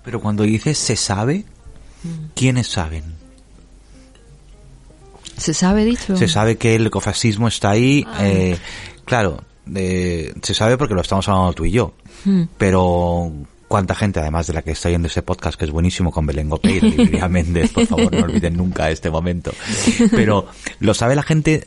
Pero 0.03 0.19
cuando 0.21 0.43
dices 0.43 0.77
se 0.77 0.95
sabe, 0.95 1.45
¿quiénes 2.35 2.67
saben? 2.67 3.03
se 5.37 5.53
sabe 5.53 5.83
dicho 5.83 6.15
Se 6.15 6.27
sabe 6.27 6.57
que 6.57 6.75
el 6.75 6.87
ecofascismo 6.87 7.47
está 7.47 7.71
ahí, 7.71 8.05
eh, 8.19 8.57
claro, 9.05 9.43
eh, 9.73 10.33
se 10.41 10.53
sabe 10.53 10.77
porque 10.77 10.93
lo 10.93 11.01
estamos 11.01 11.27
hablando 11.27 11.53
tú 11.53 11.65
y 11.65 11.71
yo, 11.71 11.93
Hmm. 12.25 12.43
pero 12.57 13.33
cuánta 13.67 13.95
gente, 13.95 14.19
además 14.21 14.47
de 14.47 14.53
la 14.53 14.61
que 14.61 14.71
está 14.71 14.87
oyendo 14.87 15.07
este 15.07 15.23
podcast, 15.23 15.57
que 15.59 15.65
es 15.65 15.71
buenísimo 15.71 16.11
con 16.11 16.25
Belén 16.25 16.47
Gopey 16.49 16.77
y 16.77 17.19
Méndez, 17.29 17.71
por 17.71 17.85
favor, 17.87 18.13
no 18.13 18.23
olviden 18.25 18.55
nunca 18.55 18.89
este 18.89 19.09
momento, 19.09 19.51
pero 20.11 20.45
lo 20.79 20.93
sabe 20.93 21.15
la 21.15 21.23
gente 21.23 21.65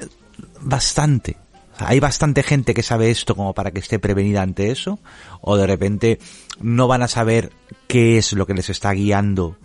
bastante. 0.61 1.37
Hay 1.79 2.01
bastante 2.01 2.43
gente 2.43 2.75
que 2.75 2.83
sabe 2.83 3.11
esto 3.11 3.35
como 3.35 3.53
para 3.53 3.71
que 3.71 3.81
esté 3.81 3.99
prevenida 3.99 4.43
ante 4.43 4.71
eso, 4.71 4.99
o 5.41 5.57
de 5.57 5.67
repente 5.67 6.19
no 6.61 6.89
van 6.89 7.03
a 7.03 7.09
saber 7.09 7.53
qué 7.87 8.19
es 8.19 8.33
lo 8.33 8.47
que 8.47 8.55
les 8.55 8.71
está 8.71 8.93
guiando 8.93 9.57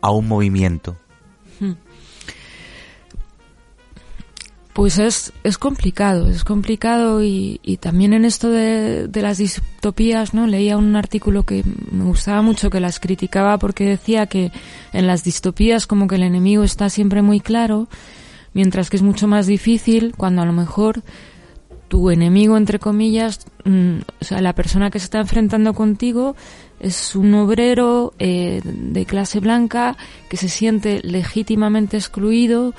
a 0.00 0.10
un 0.10 0.28
movimiento. 0.28 0.96
Pues 4.72 4.98
es, 4.98 5.32
es 5.42 5.56
complicado, 5.56 6.28
es 6.28 6.44
complicado 6.44 7.24
y, 7.24 7.60
y 7.62 7.78
también 7.78 8.12
en 8.12 8.26
esto 8.26 8.50
de, 8.50 9.08
de 9.08 9.22
las 9.22 9.38
distopías, 9.38 10.34
¿no? 10.34 10.46
Leía 10.46 10.76
un 10.76 10.94
artículo 10.96 11.44
que 11.44 11.64
me 11.90 12.04
gustaba 12.04 12.42
mucho 12.42 12.68
que 12.68 12.78
las 12.78 13.00
criticaba 13.00 13.56
porque 13.58 13.86
decía 13.86 14.26
que 14.26 14.52
en 14.92 15.06
las 15.06 15.24
distopías 15.24 15.86
como 15.86 16.06
que 16.06 16.16
el 16.16 16.24
enemigo 16.24 16.62
está 16.62 16.90
siempre 16.90 17.22
muy 17.22 17.40
claro, 17.40 17.88
mientras 18.52 18.90
que 18.90 18.96
es 18.96 19.02
mucho 19.02 19.26
más 19.26 19.46
difícil 19.46 20.12
cuando 20.14 20.42
a 20.42 20.46
lo 20.46 20.52
mejor 20.52 21.02
tu 21.88 22.10
enemigo, 22.10 22.56
entre 22.56 22.78
comillas, 22.78 23.46
mm, 23.64 23.98
o 24.20 24.24
sea, 24.24 24.40
la 24.40 24.54
persona 24.54 24.90
que 24.90 24.98
se 24.98 25.04
está 25.04 25.20
enfrentando 25.20 25.74
contigo 25.74 26.36
es 26.80 27.14
un 27.14 27.34
obrero 27.34 28.12
eh, 28.18 28.60
de 28.64 29.06
clase 29.06 29.40
blanca 29.40 29.96
que 30.28 30.36
se 30.36 30.48
siente 30.48 31.00
legítimamente 31.02 31.96
excluido, 31.96 32.74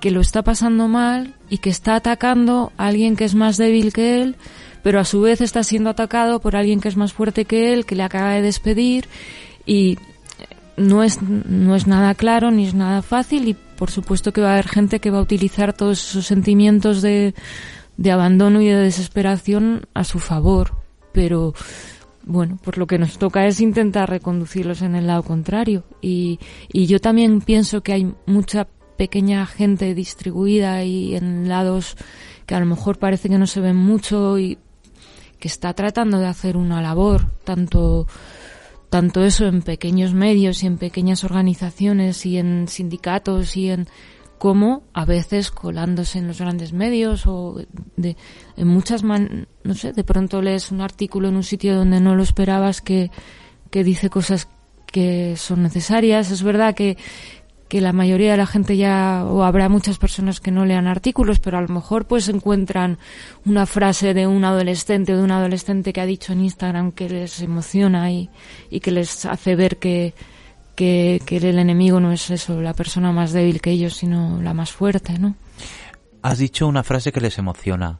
que 0.00 0.10
lo 0.10 0.20
está 0.20 0.42
pasando 0.42 0.88
mal 0.88 1.34
y 1.50 1.58
que 1.58 1.70
está 1.70 1.96
atacando 1.96 2.72
a 2.76 2.86
alguien 2.86 3.16
que 3.16 3.24
es 3.24 3.34
más 3.34 3.56
débil 3.56 3.92
que 3.92 4.22
él, 4.22 4.36
pero 4.82 5.00
a 5.00 5.04
su 5.04 5.20
vez 5.20 5.40
está 5.40 5.64
siendo 5.64 5.90
atacado 5.90 6.40
por 6.40 6.54
alguien 6.54 6.80
que 6.80 6.88
es 6.88 6.96
más 6.96 7.12
fuerte 7.12 7.44
que 7.44 7.72
él, 7.72 7.84
que 7.84 7.96
le 7.96 8.04
acaba 8.04 8.32
de 8.32 8.42
despedir 8.42 9.08
y 9.66 9.98
no 10.76 11.02
es, 11.02 11.20
no 11.20 11.74
es 11.74 11.88
nada 11.88 12.14
claro 12.14 12.52
ni 12.52 12.66
es 12.66 12.74
nada 12.74 13.02
fácil 13.02 13.48
y 13.48 13.54
por 13.54 13.90
supuesto 13.90 14.32
que 14.32 14.40
va 14.40 14.50
a 14.50 14.52
haber 14.52 14.68
gente 14.68 15.00
que 15.00 15.10
va 15.10 15.18
a 15.18 15.22
utilizar 15.22 15.72
todos 15.72 16.10
esos 16.10 16.26
sentimientos 16.26 17.02
de, 17.02 17.34
de 17.98 18.12
abandono 18.12 18.62
y 18.62 18.68
de 18.68 18.76
desesperación 18.76 19.86
a 19.92 20.04
su 20.04 20.20
favor, 20.20 20.72
pero 21.12 21.52
bueno, 22.24 22.58
pues 22.62 22.76
lo 22.76 22.86
que 22.86 22.98
nos 22.98 23.18
toca 23.18 23.46
es 23.46 23.60
intentar 23.60 24.08
reconducirlos 24.08 24.82
en 24.82 24.94
el 24.94 25.06
lado 25.06 25.22
contrario. 25.22 25.84
Y, 26.00 26.38
y 26.72 26.86
yo 26.86 27.00
también 27.00 27.40
pienso 27.40 27.82
que 27.82 27.92
hay 27.92 28.14
mucha 28.26 28.68
pequeña 28.96 29.44
gente 29.46 29.94
distribuida 29.94 30.84
y 30.84 31.16
en 31.16 31.48
lados 31.48 31.96
que 32.46 32.54
a 32.54 32.60
lo 32.60 32.66
mejor 32.66 32.98
parece 32.98 33.28
que 33.28 33.38
no 33.38 33.46
se 33.46 33.60
ven 33.60 33.76
mucho 33.76 34.38
y 34.38 34.58
que 35.38 35.48
está 35.48 35.72
tratando 35.74 36.18
de 36.18 36.26
hacer 36.26 36.56
una 36.56 36.82
labor 36.82 37.26
tanto 37.44 38.08
tanto 38.90 39.22
eso 39.22 39.46
en 39.46 39.62
pequeños 39.62 40.14
medios 40.14 40.62
y 40.62 40.66
en 40.66 40.78
pequeñas 40.78 41.22
organizaciones 41.22 42.26
y 42.26 42.38
en 42.38 42.66
sindicatos 42.68 43.56
y 43.56 43.70
en 43.70 43.86
como 44.38 44.84
a 44.92 45.04
veces 45.04 45.50
colándose 45.50 46.18
en 46.18 46.28
los 46.28 46.40
grandes 46.40 46.72
medios 46.72 47.26
o 47.26 47.60
de 47.96 48.16
en 48.56 48.68
muchas 48.68 49.02
man, 49.02 49.48
no 49.64 49.74
sé 49.74 49.92
de 49.92 50.04
pronto 50.04 50.40
lees 50.42 50.70
un 50.70 50.80
artículo 50.80 51.28
en 51.28 51.36
un 51.36 51.44
sitio 51.44 51.76
donde 51.76 52.00
no 52.00 52.14
lo 52.14 52.22
esperabas 52.22 52.80
que 52.80 53.10
que 53.70 53.84
dice 53.84 54.08
cosas 54.08 54.48
que 54.86 55.36
son 55.36 55.62
necesarias. 55.62 56.30
Es 56.30 56.42
verdad 56.42 56.74
que 56.74 56.96
que 57.68 57.80
la 57.82 57.92
mayoría 57.92 58.30
de 58.30 58.38
la 58.38 58.46
gente 58.46 58.76
ya, 58.78 59.24
o 59.26 59.44
habrá 59.44 59.68
muchas 59.68 59.98
personas 59.98 60.40
que 60.40 60.50
no 60.50 60.64
lean 60.64 60.86
artículos, 60.86 61.38
pero 61.38 61.58
a 61.58 61.60
lo 61.60 61.68
mejor 61.68 62.06
pues 62.06 62.28
encuentran 62.30 62.98
una 63.44 63.66
frase 63.66 64.14
de 64.14 64.26
un 64.26 64.42
adolescente 64.44 65.12
o 65.12 65.18
de 65.18 65.22
un 65.22 65.30
adolescente 65.30 65.92
que 65.92 66.00
ha 66.00 66.06
dicho 66.06 66.32
en 66.32 66.40
Instagram 66.40 66.92
que 66.92 67.10
les 67.10 67.42
emociona 67.42 68.10
y, 68.10 68.30
y 68.70 68.80
que 68.80 68.90
les 68.90 69.26
hace 69.26 69.54
ver 69.54 69.76
que, 69.76 70.14
que, 70.78 71.20
que 71.26 71.38
el 71.38 71.58
enemigo 71.58 71.98
no 71.98 72.12
es 72.12 72.30
eso, 72.30 72.60
la 72.60 72.72
persona 72.72 73.10
más 73.10 73.32
débil 73.32 73.60
que 73.60 73.72
ellos, 73.72 73.96
sino 73.96 74.40
la 74.40 74.54
más 74.54 74.70
fuerte, 74.70 75.18
¿no? 75.18 75.34
Has 76.22 76.38
dicho 76.38 76.68
una 76.68 76.84
frase 76.84 77.10
que 77.10 77.20
les 77.20 77.36
emociona. 77.36 77.98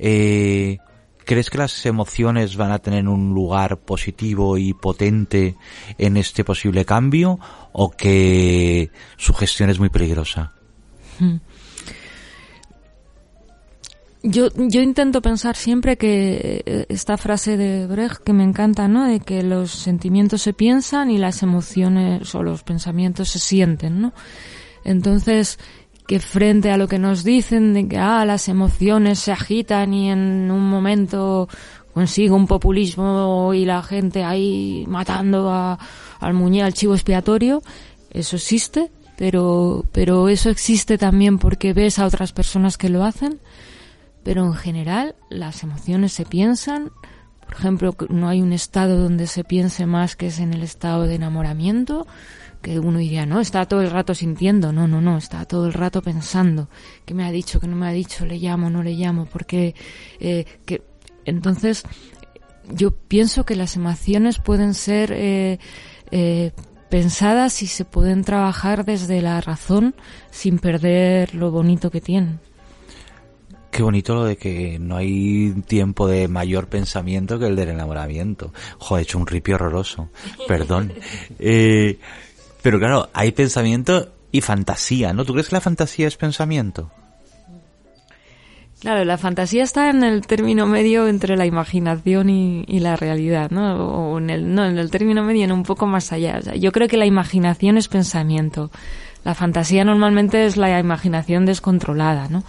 Eh, 0.00 0.78
¿Crees 1.24 1.50
que 1.50 1.58
las 1.58 1.86
emociones 1.86 2.56
van 2.56 2.72
a 2.72 2.80
tener 2.80 3.06
un 3.06 3.32
lugar 3.32 3.78
positivo 3.78 4.58
y 4.58 4.74
potente 4.74 5.54
en 5.98 6.16
este 6.16 6.42
posible 6.42 6.84
cambio 6.84 7.38
o 7.72 7.92
que 7.92 8.90
su 9.16 9.32
gestión 9.32 9.70
es 9.70 9.78
muy 9.78 9.88
peligrosa? 9.88 10.52
Yo, 14.22 14.48
yo 14.56 14.80
intento 14.80 15.22
pensar 15.22 15.56
siempre 15.56 15.96
que 15.96 16.62
eh, 16.66 16.86
esta 16.88 17.16
frase 17.16 17.56
de 17.56 17.86
Brecht 17.86 18.22
que 18.24 18.32
me 18.32 18.42
encanta, 18.42 18.88
¿no? 18.88 19.04
De 19.04 19.20
que 19.20 19.42
los 19.42 19.70
sentimientos 19.70 20.42
se 20.42 20.52
piensan 20.52 21.10
y 21.10 21.18
las 21.18 21.42
emociones 21.42 22.34
o 22.34 22.42
los 22.42 22.62
pensamientos 22.62 23.28
se 23.28 23.38
sienten, 23.38 24.00
¿no? 24.00 24.12
Entonces, 24.84 25.58
que 26.06 26.20
frente 26.20 26.70
a 26.70 26.76
lo 26.76 26.88
que 26.88 26.98
nos 26.98 27.24
dicen 27.24 27.74
de 27.74 27.88
que 27.88 27.98
ah, 27.98 28.24
las 28.24 28.48
emociones 28.48 29.18
se 29.18 29.32
agitan 29.32 29.92
y 29.92 30.10
en 30.10 30.50
un 30.50 30.68
momento 30.68 31.48
consigue 31.92 32.30
un 32.30 32.46
populismo 32.46 33.52
y 33.54 33.64
la 33.64 33.82
gente 33.82 34.22
ahí 34.22 34.84
matando 34.86 35.50
a, 35.50 35.78
al 36.20 36.34
muñe, 36.34 36.62
al 36.62 36.74
chivo 36.74 36.94
expiatorio, 36.94 37.62
eso 38.10 38.36
existe, 38.36 38.90
pero, 39.16 39.84
pero 39.92 40.28
eso 40.28 40.50
existe 40.50 40.98
también 40.98 41.38
porque 41.38 41.72
ves 41.72 41.98
a 41.98 42.06
otras 42.06 42.32
personas 42.32 42.76
que 42.76 42.90
lo 42.90 43.02
hacen, 43.02 43.40
pero 44.26 44.44
en 44.44 44.54
general 44.54 45.14
las 45.30 45.62
emociones 45.62 46.12
se 46.12 46.24
piensan, 46.24 46.90
por 47.44 47.54
ejemplo, 47.54 47.94
no 48.08 48.28
hay 48.28 48.42
un 48.42 48.52
estado 48.52 48.98
donde 48.98 49.28
se 49.28 49.44
piense 49.44 49.86
más 49.86 50.16
que 50.16 50.26
es 50.26 50.40
en 50.40 50.52
el 50.52 50.64
estado 50.64 51.04
de 51.04 51.14
enamoramiento, 51.14 52.08
que 52.60 52.80
uno 52.80 52.98
diría, 52.98 53.24
no, 53.24 53.38
está 53.38 53.66
todo 53.66 53.82
el 53.82 53.90
rato 53.92 54.16
sintiendo, 54.16 54.72
no, 54.72 54.88
no, 54.88 55.00
no, 55.00 55.16
está 55.16 55.44
todo 55.44 55.66
el 55.66 55.74
rato 55.74 56.02
pensando, 56.02 56.68
que 57.04 57.14
me 57.14 57.24
ha 57.24 57.30
dicho, 57.30 57.60
que 57.60 57.68
no 57.68 57.76
me 57.76 57.86
ha 57.86 57.92
dicho, 57.92 58.26
le 58.26 58.38
llamo, 58.38 58.68
no 58.68 58.82
le 58.82 58.94
llamo, 58.94 59.26
porque, 59.26 59.76
eh, 60.18 60.44
entonces, 61.24 61.84
yo 62.68 62.90
pienso 62.90 63.46
que 63.46 63.54
las 63.54 63.76
emociones 63.76 64.40
pueden 64.40 64.74
ser, 64.74 65.12
eh, 65.12 65.60
eh, 66.10 66.50
pensadas 66.90 67.62
y 67.62 67.68
se 67.68 67.84
pueden 67.84 68.24
trabajar 68.24 68.84
desde 68.84 69.22
la 69.22 69.40
razón 69.40 69.94
sin 70.32 70.58
perder 70.58 71.32
lo 71.36 71.52
bonito 71.52 71.92
que 71.92 72.00
tienen. 72.00 72.40
Qué 73.76 73.82
bonito 73.82 74.14
lo 74.14 74.24
de 74.24 74.38
que 74.38 74.78
no 74.78 74.96
hay 74.96 75.52
tiempo 75.66 76.08
de 76.08 76.28
mayor 76.28 76.68
pensamiento 76.68 77.38
que 77.38 77.46
el 77.46 77.56
del 77.56 77.68
enamoramiento. 77.68 78.54
Joder, 78.78 79.02
he 79.02 79.04
hecho 79.04 79.18
un 79.18 79.26
ripio 79.26 79.56
horroroso. 79.56 80.08
Perdón. 80.48 80.92
Eh, 81.38 81.98
pero 82.62 82.78
claro, 82.78 83.10
hay 83.12 83.32
pensamiento 83.32 84.08
y 84.32 84.40
fantasía, 84.40 85.12
¿no? 85.12 85.24
¿Tú 85.24 85.32
crees 85.34 85.48
que 85.48 85.56
la 85.56 85.60
fantasía 85.60 86.08
es 86.08 86.16
pensamiento? 86.16 86.90
Claro, 88.80 89.04
la 89.04 89.18
fantasía 89.18 89.62
está 89.62 89.90
en 89.90 90.02
el 90.02 90.26
término 90.26 90.66
medio 90.66 91.06
entre 91.08 91.36
la 91.36 91.46
imaginación 91.46 92.30
y, 92.30 92.64
y 92.66 92.80
la 92.80 92.96
realidad, 92.96 93.50
¿no? 93.50 94.12
O 94.12 94.18
en 94.18 94.30
el, 94.30 94.54
no, 94.54 94.64
en 94.64 94.78
el 94.78 94.90
término 94.90 95.22
medio, 95.22 95.44
en 95.44 95.52
un 95.52 95.62
poco 95.62 95.86
más 95.86 96.12
allá. 96.12 96.38
O 96.38 96.42
sea, 96.42 96.54
yo 96.56 96.72
creo 96.72 96.88
que 96.88 96.96
la 96.96 97.06
imaginación 97.06 97.76
es 97.76 97.88
pensamiento. 97.88 98.70
La 99.24 99.34
fantasía 99.34 99.84
normalmente 99.84 100.46
es 100.46 100.56
la 100.56 100.78
imaginación 100.78 101.44
descontrolada, 101.46 102.28
¿no? 102.28 102.42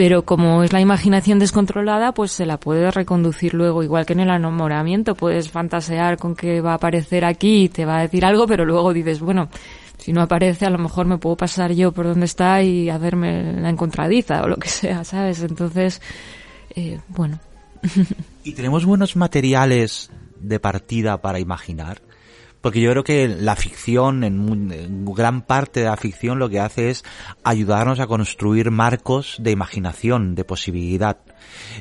Pero 0.00 0.24
como 0.24 0.62
es 0.62 0.72
la 0.72 0.80
imaginación 0.80 1.38
descontrolada, 1.38 2.14
pues 2.14 2.32
se 2.32 2.46
la 2.46 2.58
puede 2.58 2.90
reconducir 2.90 3.52
luego, 3.52 3.82
igual 3.82 4.06
que 4.06 4.14
en 4.14 4.20
el 4.20 4.30
enamoramiento. 4.30 5.14
Puedes 5.14 5.50
fantasear 5.50 6.16
con 6.16 6.34
que 6.34 6.62
va 6.62 6.72
a 6.72 6.76
aparecer 6.76 7.22
aquí 7.22 7.64
y 7.64 7.68
te 7.68 7.84
va 7.84 7.98
a 7.98 8.00
decir 8.00 8.24
algo, 8.24 8.46
pero 8.46 8.64
luego 8.64 8.94
dices, 8.94 9.20
bueno, 9.20 9.50
si 9.98 10.14
no 10.14 10.22
aparece, 10.22 10.64
a 10.64 10.70
lo 10.70 10.78
mejor 10.78 11.04
me 11.04 11.18
puedo 11.18 11.36
pasar 11.36 11.72
yo 11.72 11.92
por 11.92 12.06
donde 12.06 12.24
está 12.24 12.62
y 12.62 12.88
hacerme 12.88 13.60
la 13.60 13.68
encontradiza 13.68 14.42
o 14.42 14.48
lo 14.48 14.56
que 14.56 14.70
sea, 14.70 15.04
¿sabes? 15.04 15.42
Entonces, 15.42 16.00
eh, 16.74 16.98
bueno. 17.08 17.38
¿Y 18.42 18.52
tenemos 18.52 18.86
buenos 18.86 19.16
materiales 19.16 20.10
de 20.40 20.58
partida 20.60 21.20
para 21.20 21.40
imaginar? 21.40 22.00
Porque 22.60 22.80
yo 22.80 22.90
creo 22.90 23.04
que 23.04 23.28
la 23.28 23.56
ficción, 23.56 24.22
en, 24.22 25.04
gran 25.06 25.42
parte 25.42 25.80
de 25.80 25.86
la 25.86 25.96
ficción, 25.96 26.38
lo 26.38 26.50
que 26.50 26.60
hace 26.60 26.90
es 26.90 27.04
ayudarnos 27.42 28.00
a 28.00 28.06
construir 28.06 28.70
marcos 28.70 29.36
de 29.38 29.50
imaginación, 29.50 30.34
de 30.34 30.44
posibilidad. 30.44 31.18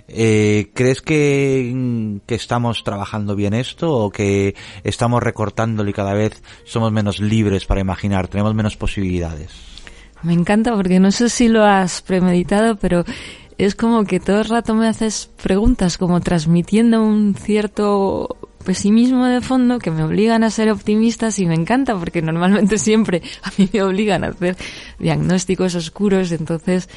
Eh, 0.08 0.72
¿Crees 0.74 1.02
que, 1.02 2.20
que, 2.26 2.36
estamos 2.36 2.84
trabajando 2.84 3.36
bien 3.36 3.54
esto 3.54 3.94
o 3.94 4.10
que 4.10 4.56
estamos 4.84 5.22
recortándolo 5.22 5.90
y 5.90 5.94
cada 5.94 6.14
vez 6.14 6.42
somos 6.64 6.92
menos 6.92 7.20
libres 7.20 7.66
para 7.66 7.82
imaginar, 7.82 8.28
tenemos 8.28 8.56
menos 8.56 8.78
posibilidades? 8.78 9.52
Me 10.24 10.34
encanta 10.34 10.76
porque 10.76 11.00
no 11.00 11.12
sé 11.12 11.30
si 11.30 11.48
lo 11.48 11.64
has 11.64 12.02
premeditado, 12.02 12.76
pero 12.76 13.06
es 13.58 13.76
como 13.76 14.06
que 14.06 14.20
todo 14.20 14.40
el 14.40 14.46
rato 14.46 14.74
me 14.76 14.88
haces 14.88 15.30
preguntas 15.42 15.98
como 15.98 16.20
transmitiendo 16.22 17.04
un 17.04 17.36
cierto 17.36 18.38
pesimismo 18.70 19.26
de 19.26 19.42
fondo 19.42 19.80
que 19.80 19.90
me 19.90 20.04
obligan 20.04 20.44
a 20.44 20.52
ser 20.52 20.70
optimistas 20.70 21.40
y 21.40 21.48
me 21.48 21.56
encanta 21.56 21.98
porque 21.98 22.22
normalmente 22.22 22.78
siempre 22.88 23.24
a 23.42 23.52
mí 23.58 23.68
me 23.74 23.82
obligan 23.82 24.24
a 24.24 24.28
hacer 24.28 24.56
diagnósticos 25.00 25.74
oscuros, 25.74 26.32
entonces 26.32 26.88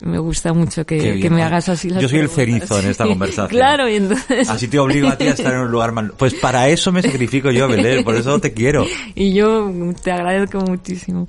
me 0.00 0.18
gusta 0.18 0.52
mucho 0.52 0.84
que, 0.84 0.96
bien, 0.96 1.20
que 1.20 1.30
me 1.30 1.44
hagas 1.44 1.68
así 1.68 1.88
las 1.88 2.02
Yo 2.02 2.08
soy 2.08 2.26
preguntas. 2.26 2.38
el 2.38 2.46
cerizo 2.46 2.80
en 2.80 2.86
esta 2.90 3.06
conversación. 3.06 3.46
claro, 3.46 3.88
y 3.88 3.94
entonces... 3.94 4.50
Así 4.50 4.66
te 4.66 4.80
obligo 4.80 5.06
a 5.06 5.16
ti 5.16 5.28
a 5.28 5.30
estar 5.30 5.54
en 5.54 5.60
un 5.60 5.70
lugar 5.70 5.92
mal. 5.92 6.14
Pues 6.16 6.34
para 6.34 6.68
eso 6.68 6.90
me 6.90 7.00
sacrifico 7.00 7.52
yo, 7.52 7.68
Belén, 7.68 8.02
por 8.02 8.16
eso 8.16 8.40
te 8.40 8.52
quiero. 8.52 8.84
Y 9.14 9.32
yo 9.32 9.72
te 10.02 10.10
agradezco 10.10 10.58
muchísimo. 10.62 11.28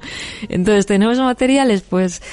Entonces, 0.49 0.87
tenemos 0.87 1.19
materiales, 1.19 1.83
pues... 1.83 2.23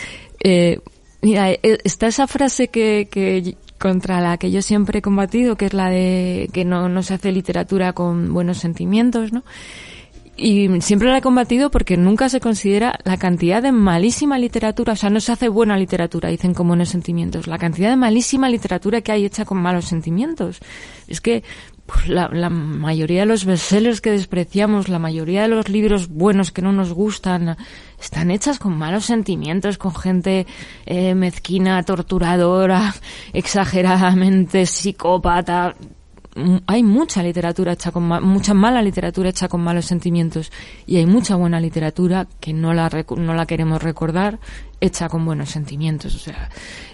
Eh, 0.42 0.78
mira, 1.20 1.50
está 1.50 2.06
esa 2.06 2.26
frase 2.26 2.68
que, 2.68 3.08
que 3.10 3.56
contra 3.78 4.20
la 4.20 4.36
que 4.36 4.50
yo 4.50 4.62
siempre 4.62 4.98
he 4.98 5.02
combatido, 5.02 5.56
que 5.56 5.66
es 5.66 5.74
la 5.74 5.88
de 5.88 6.50
que 6.52 6.64
no, 6.64 6.88
no 6.88 7.02
se 7.02 7.14
hace 7.14 7.32
literatura 7.32 7.92
con 7.92 8.32
buenos 8.32 8.58
sentimientos, 8.58 9.32
¿no? 9.32 9.44
Y 10.40 10.68
siempre 10.82 11.08
la 11.08 11.18
he 11.18 11.20
combatido 11.22 11.68
porque 11.68 11.96
nunca 11.96 12.28
se 12.28 12.38
considera 12.38 12.96
la 13.02 13.16
cantidad 13.16 13.60
de 13.60 13.72
malísima 13.72 14.38
literatura, 14.38 14.92
o 14.92 14.96
sea, 14.96 15.10
no 15.10 15.18
se 15.18 15.32
hace 15.32 15.48
buena 15.48 15.76
literatura, 15.76 16.28
dicen 16.28 16.54
con 16.54 16.68
buenos 16.68 16.90
sentimientos, 16.90 17.48
la 17.48 17.58
cantidad 17.58 17.90
de 17.90 17.96
malísima 17.96 18.48
literatura 18.48 19.00
que 19.00 19.10
hay 19.10 19.24
hecha 19.24 19.44
con 19.44 19.58
malos 19.58 19.86
sentimientos. 19.86 20.60
Es 21.08 21.20
que 21.20 21.42
pues, 21.86 22.06
la, 22.06 22.28
mayoría 22.50 23.20
de 23.20 23.26
los 23.26 23.46
bestsellers 23.46 24.00
que 24.00 24.12
despreciamos, 24.12 24.88
la 24.88 25.00
mayoría 25.00 25.42
de 25.42 25.48
los 25.48 25.68
libros 25.68 26.08
buenos 26.08 26.52
que 26.52 26.62
no 26.62 26.70
nos 26.70 26.92
gustan, 26.92 27.56
están 28.00 28.30
hechas 28.30 28.58
con 28.58 28.76
malos 28.76 29.06
sentimientos, 29.06 29.78
con 29.78 29.94
gente 29.94 30.46
eh, 30.86 31.14
mezquina, 31.14 31.82
torturadora, 31.82 32.94
exageradamente 33.32 34.66
psicópata. 34.66 35.74
Hay 36.66 36.84
mucha 36.84 37.20
literatura 37.20 37.72
hecha 37.72 37.90
con 37.90 38.06
ma 38.06 38.20
mucha 38.20 38.54
mala 38.54 38.80
literatura 38.80 39.30
hecha 39.30 39.48
con 39.48 39.60
malos 39.60 39.86
sentimientos 39.86 40.52
y 40.86 40.98
hay 40.98 41.06
mucha 41.06 41.34
buena 41.34 41.58
literatura 41.58 42.28
que 42.38 42.52
no 42.52 42.72
la 42.74 42.88
no 43.16 43.34
la 43.34 43.44
queremos 43.44 43.82
recordar 43.82 44.38
hecha 44.80 45.08
con 45.08 45.24
buenos 45.24 45.50
sentimientos. 45.50 46.14
O 46.14 46.18
sea, 46.20 46.48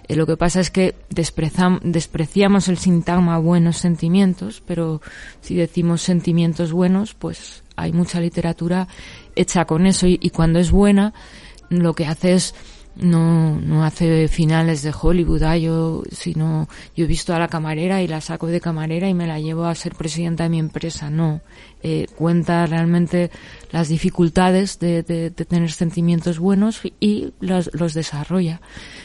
eh, 0.09 0.17
lo 0.17 0.25
que 0.27 0.38
pasa 0.38 0.61
es 0.61 0.71
que 0.71 0.95
despreciamos 1.11 2.69
el 2.69 2.79
sintagma 2.79 3.37
buenos 3.37 3.77
sentimientos, 3.77 4.62
pero 4.67 5.03
si 5.43 5.55
decimos 5.55 6.01
sentimientos 6.01 6.73
buenos, 6.73 7.12
pues 7.12 7.64
hay 7.77 7.93
mucha 7.93 8.21
literatura 8.21 8.88
hecha 9.37 9.64
con 9.64 9.87
eso 9.87 10.07
y, 10.07 10.18
y 10.20 10.31
cuando 10.31 10.59
es 10.59 10.70
buena 10.70 11.14
lo 11.68 11.94
que 11.94 12.07
hace 12.07 12.35
es 12.35 12.55
no, 12.97 13.61
no 13.61 13.85
hace 13.85 14.29
finales 14.29 14.83
de 14.83 14.94
Hollywood, 14.99 15.42
ah, 15.42 15.57
yo, 15.57 16.05
sino, 16.12 16.68
yo 16.97 17.05
he 17.05 17.09
visto 17.09 17.35
a 17.35 17.38
la 17.38 17.49
camarera 17.49 18.03
y 18.03 18.09
la 18.09 18.20
saco 18.20 18.47
de 18.47 18.61
camarera 18.61 19.09
y 19.09 19.14
me 19.14 19.27
la 19.27 19.40
llevo 19.40 19.64
a 19.64 19.75
ser 19.75 19.94
presidenta 19.94 20.44
de 20.44 20.51
mi 20.51 20.59
empresa, 20.59 21.11
no. 21.11 21.40
Eh, 21.83 22.07
cuenta 22.14 22.64
realmente 22.66 23.31
las 23.73 23.88
dificultades 23.88 24.79
de, 24.79 25.03
de, 25.03 25.31
de 25.31 25.44
tener 25.44 25.73
sentimientos 25.73 26.38
buenos 26.38 26.81
y 27.01 27.33
los, 27.40 27.70
los 27.75 27.94
desarrolla. 27.94 28.61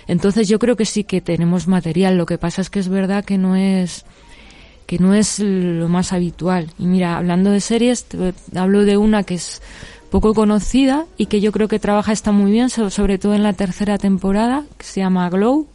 Entonces 0.08 0.48
yo 0.48 0.60
creo 0.60 0.76
que 0.76 0.86
sí 0.86 1.04
que 1.04 1.20
tenemos 1.20 1.68
material, 1.68 2.18
lo 2.18 2.26
que 2.26 2.38
pasa 2.38 2.62
es 2.62 2.70
que 2.70 2.80
es 2.80 2.90
verdad 2.90 3.26
que 3.26 3.38
no 3.40 3.56
es, 3.56 4.06
que 4.86 5.00
no 5.00 5.16
es 5.16 5.40
lo 5.40 5.90
más 5.90 6.14
habitual. 6.14 6.70
Y 6.78 6.86
mira, 6.86 7.18
hablando 7.18 7.50
de 7.50 7.60
series, 7.60 8.06
hablo 8.56 8.86
de 8.86 8.98
una 8.98 9.24
que 9.24 9.36
es 9.36 9.62
poco 10.10 10.34
conocida 10.34 11.06
y 11.18 11.28
que 11.28 11.42
yo 11.42 11.52
creo 11.52 11.68
que 11.68 11.80
trabaja 11.80 12.12
está 12.12 12.32
muy 12.32 12.52
bien, 12.52 12.70
sobre 12.70 13.18
todo 13.18 13.34
en 13.34 13.44
la 13.44 13.54
tercera 13.54 13.98
temporada, 13.98 14.66
que 14.78 14.86
se 14.86 15.02
llama 15.02 15.30
Glow, 15.30 15.68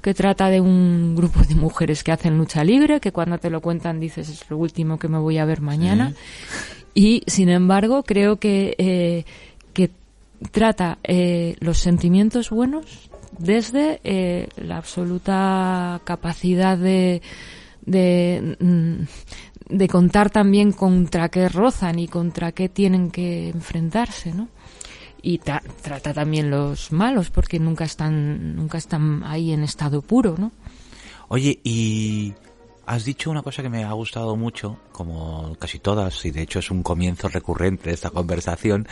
que 0.00 0.14
trata 0.14 0.50
de 0.50 0.60
un 0.60 1.16
grupo 1.16 1.40
de 1.40 1.54
mujeres 1.54 2.04
que 2.04 2.12
hacen 2.12 2.36
lucha 2.36 2.62
libre, 2.62 3.00
que 3.00 3.12
cuando 3.12 3.38
te 3.38 3.50
lo 3.50 3.60
cuentan 3.60 4.00
dices 4.00 4.28
es 4.28 4.50
lo 4.50 4.58
último 4.58 4.98
que 4.98 5.08
me 5.08 5.18
voy 5.18 5.38
a 5.38 5.44
ver 5.44 5.60
mañana. 5.60 6.10
Sí. 6.10 6.84
Y 6.94 7.22
sin 7.26 7.48
embargo, 7.48 8.04
creo 8.04 8.36
que, 8.36 8.74
eh, 8.78 9.24
que 9.72 9.90
trata 10.52 10.98
eh, 11.02 11.56
los 11.60 11.78
sentimientos 11.78 12.50
buenos 12.50 13.10
desde 13.38 14.00
eh, 14.04 14.48
la 14.56 14.76
absoluta 14.76 16.00
capacidad 16.04 16.78
de, 16.78 17.20
de, 17.84 18.56
de 19.68 19.88
contar 19.88 20.30
también 20.30 20.72
contra 20.72 21.28
qué 21.28 21.48
rozan 21.48 21.98
y 21.98 22.08
contra 22.08 22.52
qué 22.52 22.68
tienen 22.68 23.10
que 23.10 23.48
enfrentarse, 23.48 24.32
¿no? 24.32 24.48
Y 25.22 25.38
tra 25.38 25.62
trata 25.82 26.12
también 26.12 26.50
los 26.50 26.92
malos 26.92 27.30
porque 27.30 27.58
nunca 27.58 27.84
están 27.84 28.56
nunca 28.56 28.76
están 28.76 29.22
ahí 29.24 29.52
en 29.52 29.62
estado 29.62 30.02
puro, 30.02 30.36
¿no? 30.38 30.52
Oye, 31.28 31.60
y 31.64 32.34
has 32.86 33.04
dicho 33.04 33.30
una 33.30 33.42
cosa 33.42 33.62
que 33.62 33.68
me 33.68 33.84
ha 33.84 33.92
gustado 33.92 34.36
mucho, 34.36 34.78
como 34.92 35.56
casi 35.58 35.78
todas, 35.78 36.24
y 36.24 36.30
de 36.30 36.42
hecho 36.42 36.58
es 36.58 36.70
un 36.70 36.82
comienzo 36.82 37.28
recurrente 37.28 37.88
de 37.88 37.94
esta 37.94 38.10
conversación, 38.10 38.86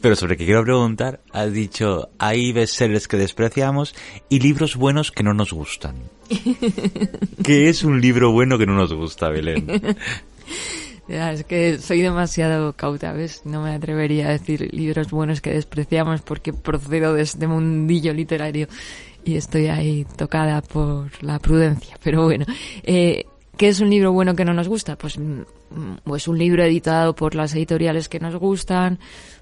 pero 0.00 0.16
sobre 0.16 0.36
que 0.36 0.44
quiero 0.44 0.64
preguntar, 0.64 1.20
has 1.32 1.52
dicho, 1.52 2.08
hay 2.18 2.52
bestsellers 2.52 3.08
que 3.08 3.16
despreciamos 3.16 3.94
y 4.28 4.40
libros 4.40 4.76
buenos 4.76 5.10
que 5.10 5.22
no 5.22 5.34
nos 5.34 5.52
gustan. 5.52 5.96
¿Qué 7.44 7.68
es 7.68 7.84
un 7.84 8.00
libro 8.00 8.32
bueno 8.32 8.58
que 8.58 8.66
no 8.66 8.74
nos 8.74 8.92
gusta, 8.92 9.28
Belén? 9.28 9.66
Ya, 11.08 11.32
es 11.32 11.44
que 11.44 11.78
soy 11.78 12.00
demasiado 12.00 12.74
cauta, 12.74 13.12
¿ves? 13.12 13.42
No 13.44 13.62
me 13.62 13.70
atrevería 13.70 14.28
a 14.28 14.30
decir 14.30 14.72
libros 14.72 15.10
buenos 15.10 15.40
que 15.40 15.52
despreciamos 15.52 16.22
porque 16.22 16.52
procedo 16.52 17.14
de 17.14 17.22
este 17.22 17.48
mundillo 17.48 18.14
literario 18.14 18.68
y 19.24 19.36
estoy 19.36 19.66
ahí 19.66 20.06
tocada 20.16 20.62
por 20.62 21.10
la 21.22 21.38
prudencia. 21.38 21.98
Pero 22.02 22.22
bueno, 22.22 22.46
eh, 22.84 23.26
¿qué 23.62 23.68
es 23.68 23.78
un 23.78 23.90
libro 23.90 24.10
bueno 24.10 24.34
que 24.34 24.44
no 24.44 24.52
nos 24.54 24.66
gusta? 24.66 24.98
Pues, 24.98 25.16
pues 26.02 26.26
un 26.26 26.36
libro 26.36 26.64
editado 26.64 27.14
por 27.14 27.36
las 27.36 27.54
editoriales 27.54 28.08
que 28.08 28.18
nos 28.18 28.34
gustan, 28.34 28.98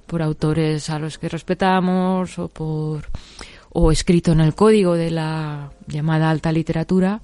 por 0.07 0.21
autores 0.21 0.91
a 0.91 0.99
los 0.99 1.17
que 1.17 1.31
respetamos 1.31 2.39
o 2.39 2.49
por 2.49 3.09
o 3.71 3.91
escrito 3.91 4.33
en 4.33 4.41
el 4.41 4.55
código 4.55 4.93
de 4.93 5.11
la 5.11 5.73
llamada 5.87 6.29
alta 6.29 6.53
literatura 6.53 7.23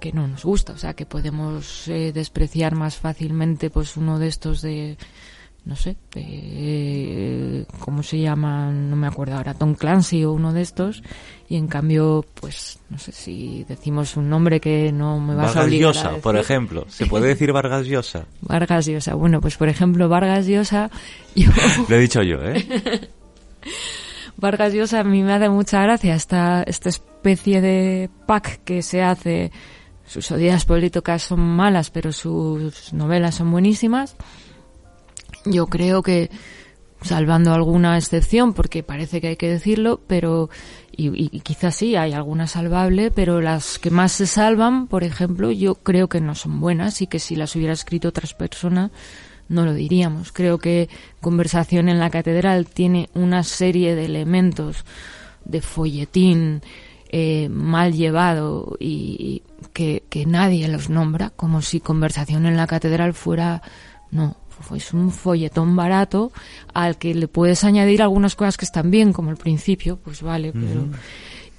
que 0.00 0.10
no 0.10 0.26
nos 0.26 0.42
gusta, 0.42 0.72
o 0.72 0.78
sea, 0.78 0.94
que 0.94 1.04
podemos 1.04 1.86
eh, 1.88 2.12
despreciar 2.14 2.76
más 2.76 2.96
fácilmente 2.96 3.68
pues 3.68 3.98
uno 3.98 4.18
de 4.18 4.28
estos 4.28 4.62
de 4.62 4.96
no 5.64 5.76
sé, 5.76 5.96
eh, 6.14 7.64
¿cómo 7.78 8.02
se 8.02 8.18
llama? 8.18 8.70
No 8.70 8.96
me 8.96 9.06
acuerdo 9.06 9.36
ahora, 9.36 9.54
Tom 9.54 9.74
Clancy 9.74 10.24
o 10.24 10.32
uno 10.32 10.52
de 10.52 10.62
estos, 10.62 11.02
y 11.48 11.56
en 11.56 11.68
cambio, 11.68 12.24
pues, 12.40 12.78
no 12.88 12.98
sé 12.98 13.12
si 13.12 13.64
decimos 13.68 14.16
un 14.16 14.30
nombre 14.30 14.60
que 14.60 14.90
no 14.92 15.20
me 15.20 15.34
vas 15.34 15.46
Vargas 15.48 15.56
a 15.56 15.66
obligar 15.66 15.94
Llosa, 15.94 16.00
a 16.00 16.08
decir. 16.10 16.22
por 16.22 16.36
ejemplo. 16.36 16.86
¿Se 16.88 17.06
puede 17.06 17.28
decir 17.28 17.52
Vargas 17.52 17.86
Llosa? 17.86 18.26
Vargas 18.40 18.86
Llosa. 18.86 19.14
Bueno, 19.14 19.40
pues 19.40 19.56
por 19.56 19.68
ejemplo, 19.68 20.08
Vargas 20.08 20.46
Llosa, 20.46 20.90
yo... 21.34 21.50
Lo 21.88 21.96
he 21.96 22.00
dicho 22.00 22.22
yo, 22.22 22.38
¿eh? 22.42 22.66
Vargas 24.36 24.72
Llosa 24.72 25.00
a 25.00 25.04
mí 25.04 25.22
me 25.22 25.34
hace 25.34 25.48
mucha 25.50 25.82
gracia 25.82 26.14
esta, 26.14 26.62
esta 26.62 26.88
especie 26.88 27.60
de 27.60 28.08
pack 28.26 28.64
que 28.64 28.82
se 28.82 29.02
hace. 29.02 29.52
Sus 30.06 30.30
odias 30.32 30.64
políticas 30.64 31.22
son 31.22 31.40
malas, 31.40 31.90
pero 31.90 32.12
sus 32.12 32.92
novelas 32.92 33.36
son 33.36 33.52
buenísimas. 33.52 34.16
Yo 35.44 35.66
creo 35.66 36.02
que, 36.02 36.30
salvando 37.02 37.52
alguna 37.52 37.96
excepción, 37.96 38.52
porque 38.52 38.82
parece 38.82 39.20
que 39.20 39.28
hay 39.28 39.36
que 39.36 39.48
decirlo, 39.48 40.00
pero, 40.06 40.50
y, 40.92 41.36
y, 41.36 41.40
quizás 41.40 41.76
sí, 41.76 41.96
hay 41.96 42.12
alguna 42.12 42.46
salvable, 42.46 43.10
pero 43.10 43.40
las 43.40 43.78
que 43.78 43.90
más 43.90 44.12
se 44.12 44.26
salvan, 44.26 44.86
por 44.86 45.04
ejemplo, 45.04 45.50
yo 45.50 45.76
creo 45.76 46.08
que 46.08 46.20
no 46.20 46.34
son 46.34 46.60
buenas 46.60 47.00
y 47.02 47.06
que 47.06 47.18
si 47.18 47.36
las 47.36 47.56
hubiera 47.56 47.72
escrito 47.72 48.08
otras 48.08 48.34
personas, 48.34 48.90
no 49.50 49.64
lo 49.64 49.74
diríamos. 49.74 50.32
Creo 50.32 50.58
que 50.58 50.88
Conversación 51.20 51.90
en 51.90 51.98
la 51.98 52.08
Catedral 52.08 52.66
tiene 52.66 53.10
una 53.14 53.42
serie 53.42 53.94
de 53.94 54.06
elementos 54.06 54.84
de 55.44 55.60
folletín 55.60 56.62
eh, 57.10 57.48
mal 57.48 57.92
llevado 57.92 58.76
y 58.78 59.42
que, 59.72 60.04
que 60.08 60.24
nadie 60.24 60.68
los 60.68 60.88
nombra, 60.88 61.30
como 61.30 61.60
si 61.60 61.80
Conversación 61.80 62.46
en 62.46 62.56
la 62.56 62.68
Catedral 62.68 63.12
fuera, 63.12 63.60
no, 64.12 64.36
es 64.74 64.92
un 64.92 65.10
folletón 65.10 65.76
barato 65.76 66.32
al 66.74 66.98
que 66.98 67.14
le 67.14 67.28
puedes 67.28 67.64
añadir 67.64 68.02
algunas 68.02 68.34
cosas 68.34 68.56
que 68.56 68.64
están 68.64 68.90
bien, 68.90 69.12
como 69.12 69.30
el 69.30 69.36
principio, 69.36 69.98
pues 70.02 70.22
vale, 70.22 70.52
pero 70.52 70.86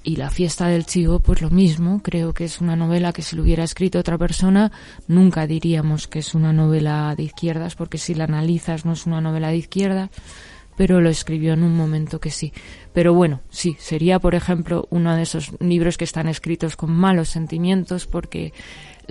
y 0.03 0.15
la 0.15 0.29
fiesta 0.29 0.67
del 0.67 0.85
chivo, 0.85 1.19
pues 1.19 1.41
lo 1.41 1.49
mismo. 1.49 2.01
Creo 2.03 2.33
que 2.33 2.45
es 2.45 2.59
una 2.59 2.75
novela 2.75 3.13
que 3.13 3.21
si 3.21 3.35
lo 3.35 3.43
hubiera 3.43 3.63
escrito 3.63 3.99
otra 3.99 4.17
persona, 4.17 4.71
nunca 5.07 5.45
diríamos 5.47 6.07
que 6.07 6.19
es 6.19 6.33
una 6.33 6.53
novela 6.53 7.13
de 7.15 7.23
izquierdas, 7.23 7.75
porque 7.75 7.97
si 7.97 8.15
la 8.15 8.23
analizas 8.23 8.85
no 8.85 8.93
es 8.93 9.05
una 9.05 9.21
novela 9.21 9.49
de 9.49 9.57
izquierdas, 9.57 10.09
pero 10.75 11.01
lo 11.01 11.09
escribió 11.09 11.53
en 11.53 11.63
un 11.63 11.75
momento 11.75 12.19
que 12.19 12.31
sí. 12.31 12.53
Pero 12.93 13.13
bueno, 13.13 13.41
sí, 13.49 13.75
sería, 13.79 14.19
por 14.19 14.33
ejemplo, 14.33 14.87
uno 14.89 15.15
de 15.15 15.21
esos 15.21 15.51
libros 15.59 15.97
que 15.97 16.05
están 16.05 16.27
escritos 16.27 16.75
con 16.75 16.91
malos 16.91 17.29
sentimientos, 17.29 18.07
porque 18.07 18.53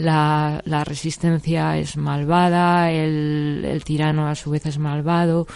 la, 0.01 0.85
resistencia 0.85 1.79
es 1.79 1.97
malvada, 1.97 2.91
el, 2.91 3.65
el 3.65 3.85
tirano 3.85 4.29
a 4.29 4.35
su 4.35 4.51
vez 4.51 4.67
es 4.67 4.79
malvado, 4.79 5.47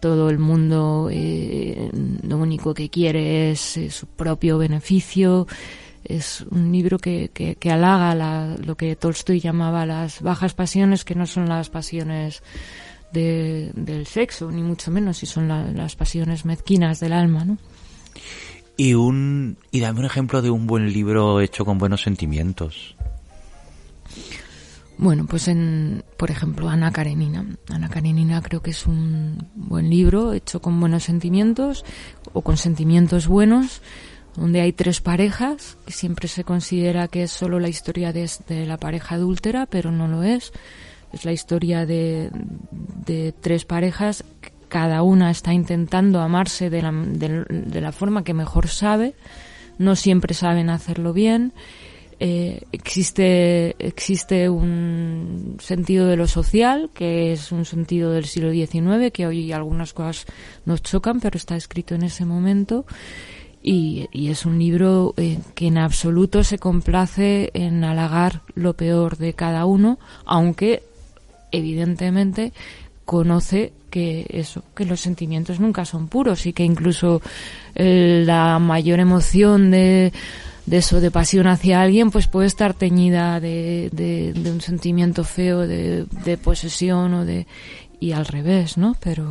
todo 0.00 0.30
el 0.30 0.38
mundo 0.38 1.08
eh, 1.12 1.90
lo 2.22 2.38
único 2.38 2.74
que 2.74 2.88
quiere 2.88 3.50
es 3.50 3.76
eh, 3.76 3.90
su 3.90 4.06
propio 4.06 4.58
beneficio. 4.58 5.46
Es 6.02 6.40
un 6.50 6.72
libro 6.72 6.98
que, 6.98 7.30
que, 7.32 7.56
que 7.56 7.70
halaga 7.70 8.14
la, 8.14 8.56
lo 8.64 8.76
que 8.76 8.96
Tolstoy 8.96 9.38
llamaba 9.38 9.84
las 9.84 10.22
bajas 10.22 10.54
pasiones, 10.54 11.04
que 11.04 11.14
no 11.14 11.26
son 11.26 11.48
las 11.48 11.68
pasiones 11.68 12.42
de, 13.12 13.70
del 13.74 14.06
sexo, 14.06 14.50
ni 14.50 14.62
mucho 14.62 14.90
menos, 14.90 15.18
si 15.18 15.26
son 15.26 15.46
la, 15.48 15.70
las 15.70 15.96
pasiones 15.96 16.46
mezquinas 16.46 17.00
del 17.00 17.12
alma, 17.12 17.44
¿no? 17.44 17.58
Y 18.76 18.94
un 18.94 19.58
y 19.70 19.80
dame 19.80 20.00
un 20.00 20.06
ejemplo 20.06 20.40
de 20.40 20.48
un 20.48 20.66
buen 20.66 20.90
libro 20.90 21.40
hecho 21.40 21.66
con 21.66 21.76
buenos 21.76 22.02
sentimientos. 22.02 22.96
Bueno, 25.00 25.24
pues 25.24 25.48
en, 25.48 26.04
por 26.18 26.30
ejemplo, 26.30 26.68
Ana 26.68 26.92
Karenina. 26.92 27.46
Ana 27.70 27.88
Karenina 27.88 28.42
creo 28.42 28.60
que 28.60 28.72
es 28.72 28.86
un 28.86 29.48
buen 29.54 29.88
libro 29.88 30.34
hecho 30.34 30.60
con 30.60 30.78
buenos 30.78 31.04
sentimientos 31.04 31.86
o 32.34 32.42
con 32.42 32.58
sentimientos 32.58 33.26
buenos, 33.26 33.80
donde 34.36 34.60
hay 34.60 34.74
tres 34.74 35.00
parejas, 35.00 35.78
que 35.86 35.92
siempre 35.94 36.28
se 36.28 36.44
considera 36.44 37.08
que 37.08 37.22
es 37.22 37.30
solo 37.30 37.60
la 37.60 37.70
historia 37.70 38.12
de, 38.12 38.30
de 38.46 38.66
la 38.66 38.76
pareja 38.76 39.14
adúltera, 39.14 39.64
pero 39.64 39.90
no 39.90 40.06
lo 40.06 40.22
es. 40.22 40.52
Es 41.14 41.24
la 41.24 41.32
historia 41.32 41.86
de, 41.86 42.28
de 43.06 43.32
tres 43.32 43.64
parejas, 43.64 44.22
cada 44.68 45.02
una 45.02 45.30
está 45.30 45.54
intentando 45.54 46.20
amarse 46.20 46.68
de 46.68 46.82
la, 46.82 46.92
de, 46.92 47.46
de 47.48 47.80
la 47.80 47.92
forma 47.92 48.22
que 48.22 48.34
mejor 48.34 48.68
sabe, 48.68 49.14
no 49.78 49.96
siempre 49.96 50.34
saben 50.34 50.68
hacerlo 50.68 51.14
bien 51.14 51.54
eh, 52.22 52.64
existe, 52.70 53.74
existe 53.78 54.50
un 54.50 55.56
sentido 55.58 56.06
de 56.06 56.16
lo 56.16 56.26
social, 56.26 56.90
que 56.92 57.32
es 57.32 57.50
un 57.50 57.64
sentido 57.64 58.12
del 58.12 58.26
siglo 58.26 58.52
XIX, 58.52 59.10
que 59.10 59.26
hoy 59.26 59.52
algunas 59.52 59.94
cosas 59.94 60.26
nos 60.66 60.82
chocan, 60.82 61.20
pero 61.20 61.38
está 61.38 61.56
escrito 61.56 61.94
en 61.94 62.02
ese 62.02 62.26
momento. 62.26 62.84
Y, 63.62 64.08
es 64.12 64.44
un 64.44 64.58
libro 64.58 65.14
eh, 65.16 65.38
que 65.54 65.68
en 65.68 65.78
absoluto 65.78 66.44
se 66.44 66.58
complace 66.58 67.50
en 67.54 67.84
halagar 67.84 68.42
lo 68.54 68.74
peor 68.74 69.16
de 69.16 69.32
cada 69.32 69.64
uno, 69.64 69.98
aunque 70.26 70.82
evidentemente 71.52 72.52
conoce 73.06 73.72
que 73.90 74.26
eso, 74.28 74.62
que 74.74 74.84
los 74.84 75.00
sentimientos 75.00 75.58
nunca 75.58 75.84
son 75.84 76.08
puros 76.08 76.46
y 76.46 76.52
que 76.52 76.64
incluso 76.64 77.22
eh, 77.74 78.22
la 78.24 78.58
mayor 78.58 79.00
emoción 79.00 79.70
de 79.70 80.12
de 80.66 80.78
eso, 80.78 81.00
de 81.00 81.10
pasión 81.10 81.46
hacia 81.46 81.82
alguien, 81.82 82.10
pues 82.10 82.26
puede 82.26 82.46
estar 82.46 82.74
teñida 82.74 83.40
de, 83.40 83.88
de, 83.92 84.32
de 84.32 84.52
un 84.52 84.60
sentimiento 84.60 85.24
feo, 85.24 85.66
de, 85.66 86.04
de, 86.24 86.36
posesión 86.36 87.14
o 87.14 87.24
de... 87.24 87.46
y 87.98 88.12
al 88.12 88.26
revés, 88.26 88.76
¿no? 88.76 88.96
Pero... 89.00 89.30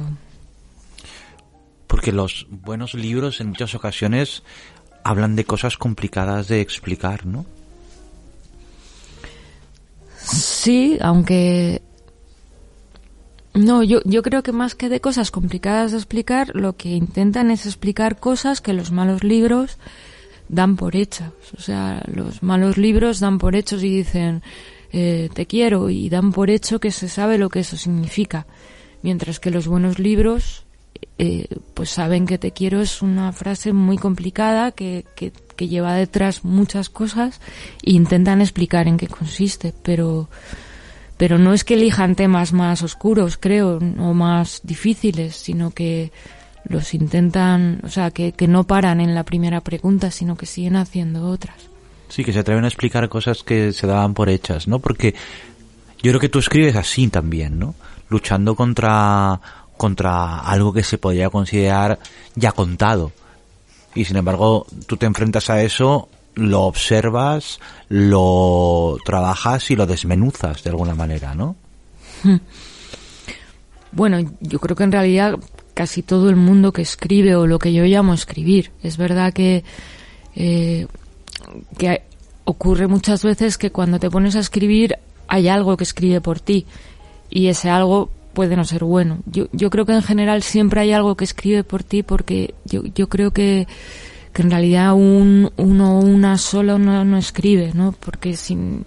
Porque 1.87 2.11
los 2.11 2.47
buenos 2.49 2.93
libros 2.93 3.41
en 3.41 3.49
muchas 3.49 3.73
ocasiones 3.73 4.43
hablan 5.03 5.35
de 5.35 5.45
cosas 5.45 5.77
complicadas 5.77 6.47
de 6.47 6.61
explicar, 6.61 7.25
¿no? 7.25 7.45
Sí, 10.17 10.97
aunque... 11.01 11.81
No, 13.55 13.81
yo, 13.81 13.99
yo 14.05 14.21
creo 14.21 14.43
que 14.43 14.51
más 14.51 14.75
que 14.75 14.89
de 14.89 15.01
cosas 15.01 15.31
complicadas 15.31 15.91
de 15.91 15.97
explicar, 15.97 16.51
lo 16.53 16.77
que 16.77 16.89
intentan 16.89 17.49
es 17.49 17.65
explicar 17.65 18.19
cosas 18.19 18.61
que 18.61 18.73
los 18.73 18.91
malos 18.91 19.23
libros 19.23 19.77
dan 20.49 20.75
por 20.75 20.95
hechas. 20.95 21.31
O 21.57 21.61
sea, 21.61 22.03
los 22.13 22.43
malos 22.43 22.77
libros 22.77 23.19
dan 23.19 23.37
por 23.37 23.55
hechos 23.55 23.83
y 23.83 23.89
dicen 23.89 24.43
eh, 24.91 25.29
te 25.33 25.45
quiero 25.45 25.89
y 25.89 26.09
dan 26.09 26.31
por 26.31 26.49
hecho 26.49 26.79
que 26.79 26.91
se 26.91 27.07
sabe 27.07 27.37
lo 27.37 27.49
que 27.49 27.59
eso 27.59 27.77
significa. 27.77 28.45
Mientras 29.01 29.39
que 29.39 29.51
los 29.51 29.67
buenos 29.67 29.99
libros 29.99 30.65
eh, 31.17 31.47
pues 31.73 31.89
saben 31.89 32.25
que 32.25 32.37
te 32.37 32.51
quiero 32.51 32.81
es 32.81 33.01
una 33.01 33.31
frase 33.31 33.71
muy 33.71 33.97
complicada 33.97 34.71
que, 34.71 35.05
que, 35.15 35.31
que 35.55 35.67
lleva 35.67 35.93
detrás 35.93 36.43
muchas 36.43 36.89
cosas 36.89 37.39
e 37.83 37.91
intentan 37.91 38.41
explicar 38.41 38.87
en 38.87 38.97
qué 38.97 39.07
consiste, 39.07 39.73
pero 39.83 40.29
pero 41.17 41.37
no 41.37 41.53
es 41.53 41.65
que 41.65 41.73
elijan 41.73 42.15
temas 42.15 42.53
más 42.53 42.81
oscuros, 42.81 43.35
creo, 43.37 43.77
o 43.77 44.13
más 44.13 44.61
difíciles, 44.63 45.35
sino 45.35 45.71
que 45.71 46.13
los 46.69 46.93
intentan, 46.93 47.81
o 47.83 47.89
sea, 47.89 48.11
que, 48.11 48.31
que 48.31 48.47
no 48.47 48.63
paran 48.63 49.01
en 49.01 49.15
la 49.15 49.23
primera 49.23 49.61
pregunta, 49.61 50.11
sino 50.11 50.37
que 50.37 50.45
siguen 50.45 50.75
haciendo 50.75 51.25
otras. 51.27 51.55
Sí, 52.07 52.23
que 52.23 52.31
se 52.31 52.39
atreven 52.39 52.63
a 52.63 52.67
explicar 52.67 53.09
cosas 53.09 53.43
que 53.43 53.73
se 53.73 53.87
daban 53.87 54.13
por 54.13 54.29
hechas, 54.29 54.67
¿no? 54.67 54.79
Porque 54.79 55.13
yo 56.01 56.11
creo 56.11 56.19
que 56.19 56.29
tú 56.29 56.39
escribes 56.39 56.75
así 56.75 57.07
también, 57.07 57.59
¿no? 57.59 57.75
Luchando 58.09 58.55
contra, 58.55 59.39
contra 59.77 60.39
algo 60.39 60.71
que 60.71 60.83
se 60.83 60.97
podría 60.97 61.29
considerar 61.29 61.99
ya 62.35 62.51
contado. 62.51 63.11
Y 63.95 64.05
sin 64.05 64.17
embargo, 64.17 64.65
tú 64.87 64.97
te 64.97 65.07
enfrentas 65.07 65.49
a 65.49 65.61
eso, 65.61 66.09
lo 66.35 66.61
observas, 66.61 67.59
lo 67.89 68.97
trabajas 69.05 69.69
y 69.71 69.75
lo 69.75 69.85
desmenuzas 69.85 70.63
de 70.63 70.69
alguna 70.69 70.95
manera, 70.95 71.33
¿no? 71.35 71.55
Bueno, 73.91 74.19
yo 74.39 74.59
creo 74.59 74.75
que 74.75 74.83
en 74.83 74.91
realidad 74.91 75.39
casi 75.79 76.03
todo 76.03 76.29
el 76.29 76.35
mundo 76.35 76.73
que 76.73 76.81
escribe 76.81 77.37
o 77.37 77.47
lo 77.47 77.57
que 77.57 77.71
yo 77.71 77.85
llamo 77.85 78.13
escribir. 78.13 78.71
Es 78.83 78.97
verdad 78.97 79.31
que, 79.31 79.63
eh, 80.35 80.87
que 81.77 82.01
ocurre 82.43 82.87
muchas 82.87 83.23
veces 83.23 83.57
que 83.57 83.71
cuando 83.71 83.97
te 83.97 84.09
pones 84.09 84.35
a 84.35 84.41
escribir 84.41 84.97
hay 85.29 85.47
algo 85.47 85.77
que 85.77 85.85
escribe 85.85 86.19
por 86.19 86.41
ti 86.41 86.65
y 87.29 87.47
ese 87.47 87.69
algo 87.69 88.09
puede 88.33 88.57
no 88.57 88.65
ser 88.65 88.83
bueno. 88.83 89.19
Yo, 89.25 89.47
yo 89.53 89.69
creo 89.69 89.85
que 89.85 89.93
en 89.93 90.01
general 90.01 90.43
siempre 90.43 90.81
hay 90.81 90.91
algo 90.91 91.15
que 91.15 91.23
escribe 91.23 91.63
por 91.63 91.81
ti 91.81 92.03
porque 92.03 92.55
yo, 92.65 92.83
yo 92.83 93.07
creo 93.07 93.31
que, 93.31 93.65
que 94.33 94.41
en 94.41 94.51
realidad 94.51 94.91
un, 94.95 95.49
uno 95.55 95.97
una 95.97 96.37
solo 96.37 96.77
no, 96.77 97.05
no 97.05 97.17
escribe, 97.17 97.71
¿no? 97.73 97.93
Porque 97.93 98.35
sin, 98.35 98.83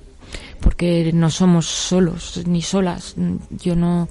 porque 0.60 1.10
no 1.14 1.30
somos 1.30 1.64
solos 1.64 2.42
ni 2.44 2.60
solas. 2.60 3.14
Yo 3.48 3.76
no, 3.76 4.10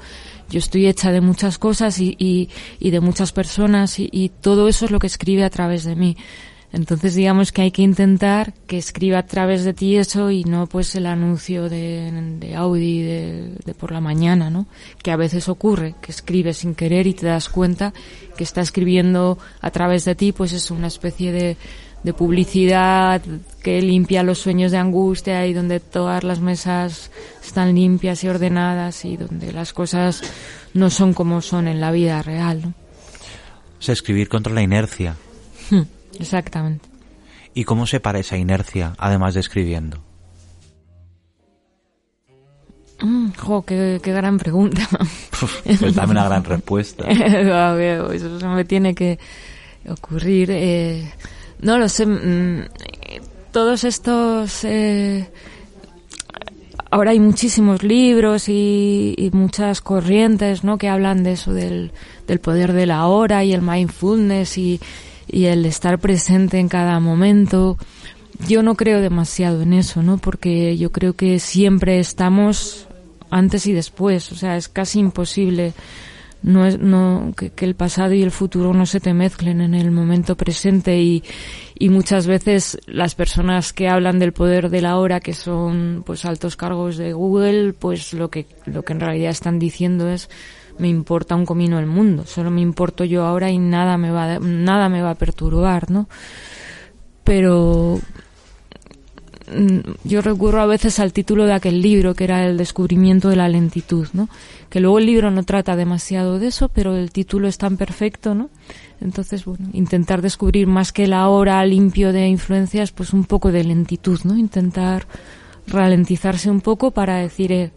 yo 0.52 0.60
estoy 0.60 0.86
hecha 0.88 1.12
de 1.12 1.22
muchas 1.22 1.58
cosas 1.58 2.00
y, 2.00 2.16
y, 2.20 2.50
y 2.80 2.92
de 2.92 3.00
muchas 3.00 3.32
personas 3.32 3.98
y, 4.00 4.10
y, 4.12 4.30
todo 4.30 4.68
eso 4.68 4.86
es 4.86 4.92
lo 4.92 5.00
que 5.00 5.08
escribe 5.08 5.44
a 5.44 5.50
través 5.50 5.86
de 5.86 5.96
mí. 5.96 6.18
Entonces 6.74 7.16
digamos 7.16 7.52
que 7.52 7.64
hay 7.64 7.72
que 7.72 7.82
intentar 7.82 8.54
que 8.66 8.78
escriba 8.78 9.20
a 9.20 9.26
través 9.26 9.66
de 9.66 9.74
ti 9.74 9.98
eso 9.98 10.32
y 10.32 10.46
no 10.46 10.68
pues 10.68 10.96
el 10.96 11.06
anuncio 11.06 11.68
de, 11.68 12.12
de 12.40 12.56
Audi 12.56 13.02
de, 13.02 13.56
de, 13.66 13.74
por 13.74 13.92
la 13.92 14.00
mañana, 14.00 14.50
¿no? 14.50 14.68
Que 15.04 15.12
a 15.12 15.18
veces 15.18 15.50
ocurre, 15.50 15.96
que 16.02 16.12
escribes 16.12 16.58
sin 16.58 16.76
querer 16.76 17.08
y 17.08 17.14
te 17.14 17.26
das 17.26 17.50
cuenta 17.50 17.94
que 18.38 18.46
está 18.46 18.62
escribiendo 18.62 19.38
a 19.60 19.72
través 19.72 20.06
de 20.06 20.16
ti 20.16 20.32
pues 20.32 20.54
es 20.54 20.72
una 20.72 20.88
especie 20.88 21.34
de, 21.34 21.58
de 22.04 22.14
publicidad 22.14 23.22
que 23.62 23.82
limpia 23.82 24.24
los 24.24 24.40
sueños 24.40 24.72
de 24.72 24.78
angustia 24.78 25.46
y 25.46 25.54
donde 25.54 25.80
todas 25.80 26.24
las 26.24 26.40
mesas 26.40 27.12
están 27.44 27.76
limpias 27.76 28.24
y 28.24 28.28
ordenadas 28.28 29.06
y 29.06 29.18
donde 29.18 29.52
las 29.52 29.74
cosas 29.74 30.24
no 30.74 30.90
son 30.90 31.14
como 31.14 31.42
son 31.42 31.68
en 31.68 31.80
la 31.80 31.92
vida 31.92 32.22
real. 32.22 32.62
¿no? 32.62 32.70
O 32.70 33.82
sea, 33.82 33.94
escribir 33.94 34.30
contra 34.30 34.54
la 34.54 34.62
inercia. 34.62 35.16
Hmm, 35.70 35.82
exactamente. 36.20 36.88
¿Y 37.54 37.66
cómo 37.66 37.86
se 37.86 38.00
para 38.00 38.20
esa 38.20 38.38
inercia, 38.38 38.94
además 38.98 39.34
de 39.34 39.42
escribiendo? 39.42 40.02
Mm, 43.02 43.32
jo, 43.38 43.64
qué, 43.64 44.00
qué, 44.02 44.14
gran 44.14 44.38
pregunta. 44.38 44.88
pues 45.80 45.96
dame 45.96 46.12
una 46.12 46.26
gran 46.26 46.44
respuesta. 46.44 47.06
Eso 47.10 48.50
me 48.50 48.66
tiene 48.66 48.94
que 48.94 49.20
ocurrir. 49.88 50.52
Eh, 50.52 51.12
no 51.62 51.78
lo 51.78 51.90
sé. 51.90 52.08
Todos 53.52 53.84
estos. 53.84 54.64
Eh, 54.64 55.28
ahora 56.90 57.12
hay 57.12 57.20
muchísimos 57.20 57.84
libros 57.84 58.50
y, 58.50 59.30
muchas 59.34 59.82
corrientes, 59.82 60.64
¿no? 60.64 60.78
Que 60.78 60.90
hablan 60.90 61.24
de 61.24 61.34
eso, 61.34 61.54
del, 61.54 61.92
del 62.28 62.40
poder 62.40 62.74
de 62.74 62.86
la 62.86 63.08
hora 63.08 63.44
y 63.44 63.54
el 63.54 63.62
mindfulness 63.62 64.58
y, 64.58 64.80
y 65.28 65.46
el 65.46 65.66
estar 65.66 66.00
presente 66.00 66.60
en 66.60 66.68
cada 66.68 67.00
momento. 67.00 67.78
Yo 68.48 68.64
no 68.64 68.76
creo 68.76 69.02
demasiado 69.02 69.62
en 69.62 69.74
eso, 69.74 70.02
¿no? 70.02 70.18
Porque 70.18 70.78
yo 70.78 70.92
creo 70.92 71.14
que 71.14 71.40
siempre 71.40 72.00
estamos 72.00 72.88
antes 73.30 73.68
y 73.68 73.74
después, 73.74 74.32
o 74.32 74.36
sea, 74.36 74.58
es 74.58 74.68
casi 74.68 75.00
imposible 75.00 75.74
no 76.44 76.66
es, 76.66 76.80
no, 76.80 77.34
que, 77.36 77.52
el 77.66 77.76
pasado 77.76 78.14
y 78.14 78.24
el 78.24 78.32
futuro 78.32 78.74
no 78.74 78.86
se 78.86 79.00
te 79.00 79.14
mezclen 79.14 79.62
en 79.62 79.74
el 79.74 79.92
momento 79.92 80.36
presente 80.36 81.00
y, 81.00 81.24
y 81.78 81.90
muchas 81.90 82.28
veces 82.28 82.80
las 82.88 83.16
personas 83.16 83.74
que 83.74 83.90
hablan 83.90 84.20
del 84.20 84.34
poder 84.34 84.70
de 84.70 84.82
la 84.82 84.98
hora, 84.98 85.20
que 85.20 85.34
son 85.34 86.04
pues 86.06 86.26
altos 86.26 86.56
cargos 86.56 86.98
de 86.98 87.14
Google, 87.14 87.74
pues 87.74 88.14
lo 88.14 88.30
que, 88.30 88.48
lo 88.66 88.84
que 88.84 88.94
en 88.94 89.00
realidad 89.00 89.32
están 89.32 89.60
diciendo 89.60 90.10
es 90.10 90.30
me 90.80 90.88
importa 90.88 91.36
un 91.36 91.46
comino 91.46 91.80
el 91.80 91.86
mundo, 91.86 92.26
solo 92.26 92.50
me 92.50 92.62
importo 92.62 93.04
yo 93.04 93.26
ahora 93.26 93.52
y 93.52 93.60
nada 93.60 93.98
me 93.98 94.10
va, 94.10 94.40
nada 94.40 94.90
me 94.90 95.02
va 95.02 95.12
a 95.12 95.16
perturbar, 95.16 95.92
¿no? 95.92 96.10
Pero 97.24 98.00
yo 100.04 100.22
recurro 100.22 100.62
a 100.62 100.66
veces 100.66 101.00
al 101.00 101.14
título 101.14 101.46
de 101.46 101.54
aquel 101.54 101.82
libro 101.82 102.14
que 102.14 102.24
era 102.24 102.46
el 102.46 102.58
descubrimiento 102.58 103.30
de 103.30 103.36
la 103.36 103.50
lentitud, 103.50 104.08
¿no? 104.14 104.30
Que 104.70 104.80
luego 104.80 105.00
el 105.00 105.06
libro 105.06 105.32
no 105.32 105.44
trata 105.44 105.76
demasiado 105.76 106.40
de 106.40 106.48
eso, 106.48 106.70
pero 106.70 106.96
el 106.96 107.12
título 107.12 107.48
es 107.48 107.58
tan 107.58 107.78
perfecto, 107.78 108.36
¿no? 108.36 108.50
Entonces, 109.02 109.46
bueno, 109.46 109.70
intentar 109.74 110.22
descubrir 110.22 110.68
más 110.68 110.92
que 110.92 111.08
la 111.08 111.28
hora 111.28 111.66
limpio 111.66 112.14
de 112.14 112.28
influencias, 112.28 112.92
pues 112.92 113.14
un 113.14 113.26
poco 113.26 113.52
de 113.52 113.64
lentitud, 113.64 114.20
¿no? 114.24 114.38
Intentar 114.38 115.08
ralentizarse 115.68 116.50
un 116.50 116.62
poco 116.62 116.92
para 116.92 117.18
decir, 117.18 117.52
eh, 117.52 117.72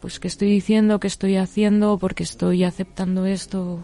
pues 0.00 0.20
qué 0.20 0.28
estoy 0.28 0.50
diciendo, 0.50 1.00
qué 1.00 1.08
estoy 1.08 1.36
haciendo, 1.36 1.98
porque 1.98 2.22
estoy 2.22 2.64
aceptando 2.64 3.26
esto. 3.26 3.80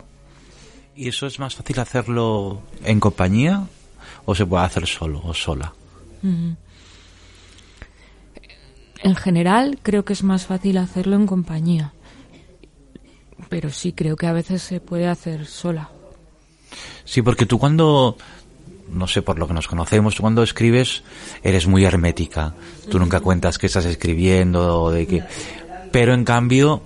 ¿Y 0.96 1.08
eso 1.08 1.26
es 1.26 1.38
más 1.40 1.56
fácil 1.56 1.80
hacerlo 1.80 2.62
en 2.84 3.00
compañía 3.00 3.66
o 4.24 4.34
se 4.34 4.46
puede 4.46 4.64
hacer 4.64 4.86
solo 4.86 5.20
o 5.24 5.34
sola? 5.34 5.72
Mm. 6.22 6.52
En 9.04 9.16
general, 9.16 9.78
creo 9.82 10.06
que 10.06 10.14
es 10.14 10.22
más 10.22 10.46
fácil 10.46 10.78
hacerlo 10.78 11.14
en 11.16 11.26
compañía. 11.26 11.92
Pero 13.50 13.68
sí, 13.68 13.92
creo 13.92 14.16
que 14.16 14.26
a 14.26 14.32
veces 14.32 14.62
se 14.62 14.80
puede 14.80 15.06
hacer 15.08 15.44
sola. 15.44 15.90
Sí, 17.04 17.20
porque 17.20 17.44
tú 17.44 17.58
cuando, 17.58 18.16
no 18.88 19.06
sé, 19.06 19.20
por 19.20 19.38
lo 19.38 19.46
que 19.46 19.52
nos 19.52 19.68
conocemos, 19.68 20.14
tú 20.14 20.22
cuando 20.22 20.42
escribes 20.42 21.04
eres 21.42 21.66
muy 21.66 21.84
hermética. 21.84 22.54
Tú 22.90 22.98
nunca 22.98 23.20
cuentas 23.20 23.58
qué 23.58 23.66
estás 23.66 23.84
escribiendo 23.84 24.80
o 24.80 24.90
de 24.90 25.06
qué. 25.06 25.22
Pero 25.92 26.14
en 26.14 26.24
cambio, 26.24 26.80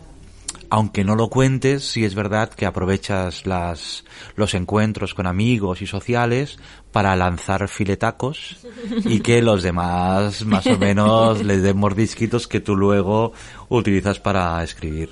aunque 0.70 1.04
no 1.04 1.14
lo 1.14 1.28
cuentes, 1.28 1.84
sí 1.84 2.04
es 2.04 2.14
verdad 2.14 2.50
que 2.50 2.66
aprovechas 2.66 3.46
las, 3.46 4.04
los 4.36 4.54
encuentros 4.54 5.14
con 5.14 5.26
amigos 5.26 5.82
y 5.82 5.86
sociales 5.86 6.58
para 6.92 7.16
lanzar 7.16 7.68
filetacos 7.68 8.56
y 9.04 9.20
que 9.20 9.42
los 9.42 9.62
demás 9.62 10.44
más 10.44 10.66
o 10.66 10.78
menos 10.78 11.44
les 11.44 11.62
den 11.62 11.76
mordisquitos 11.76 12.46
que 12.46 12.60
tú 12.60 12.76
luego 12.76 13.32
utilizas 13.68 14.20
para 14.20 14.62
escribir. 14.62 15.10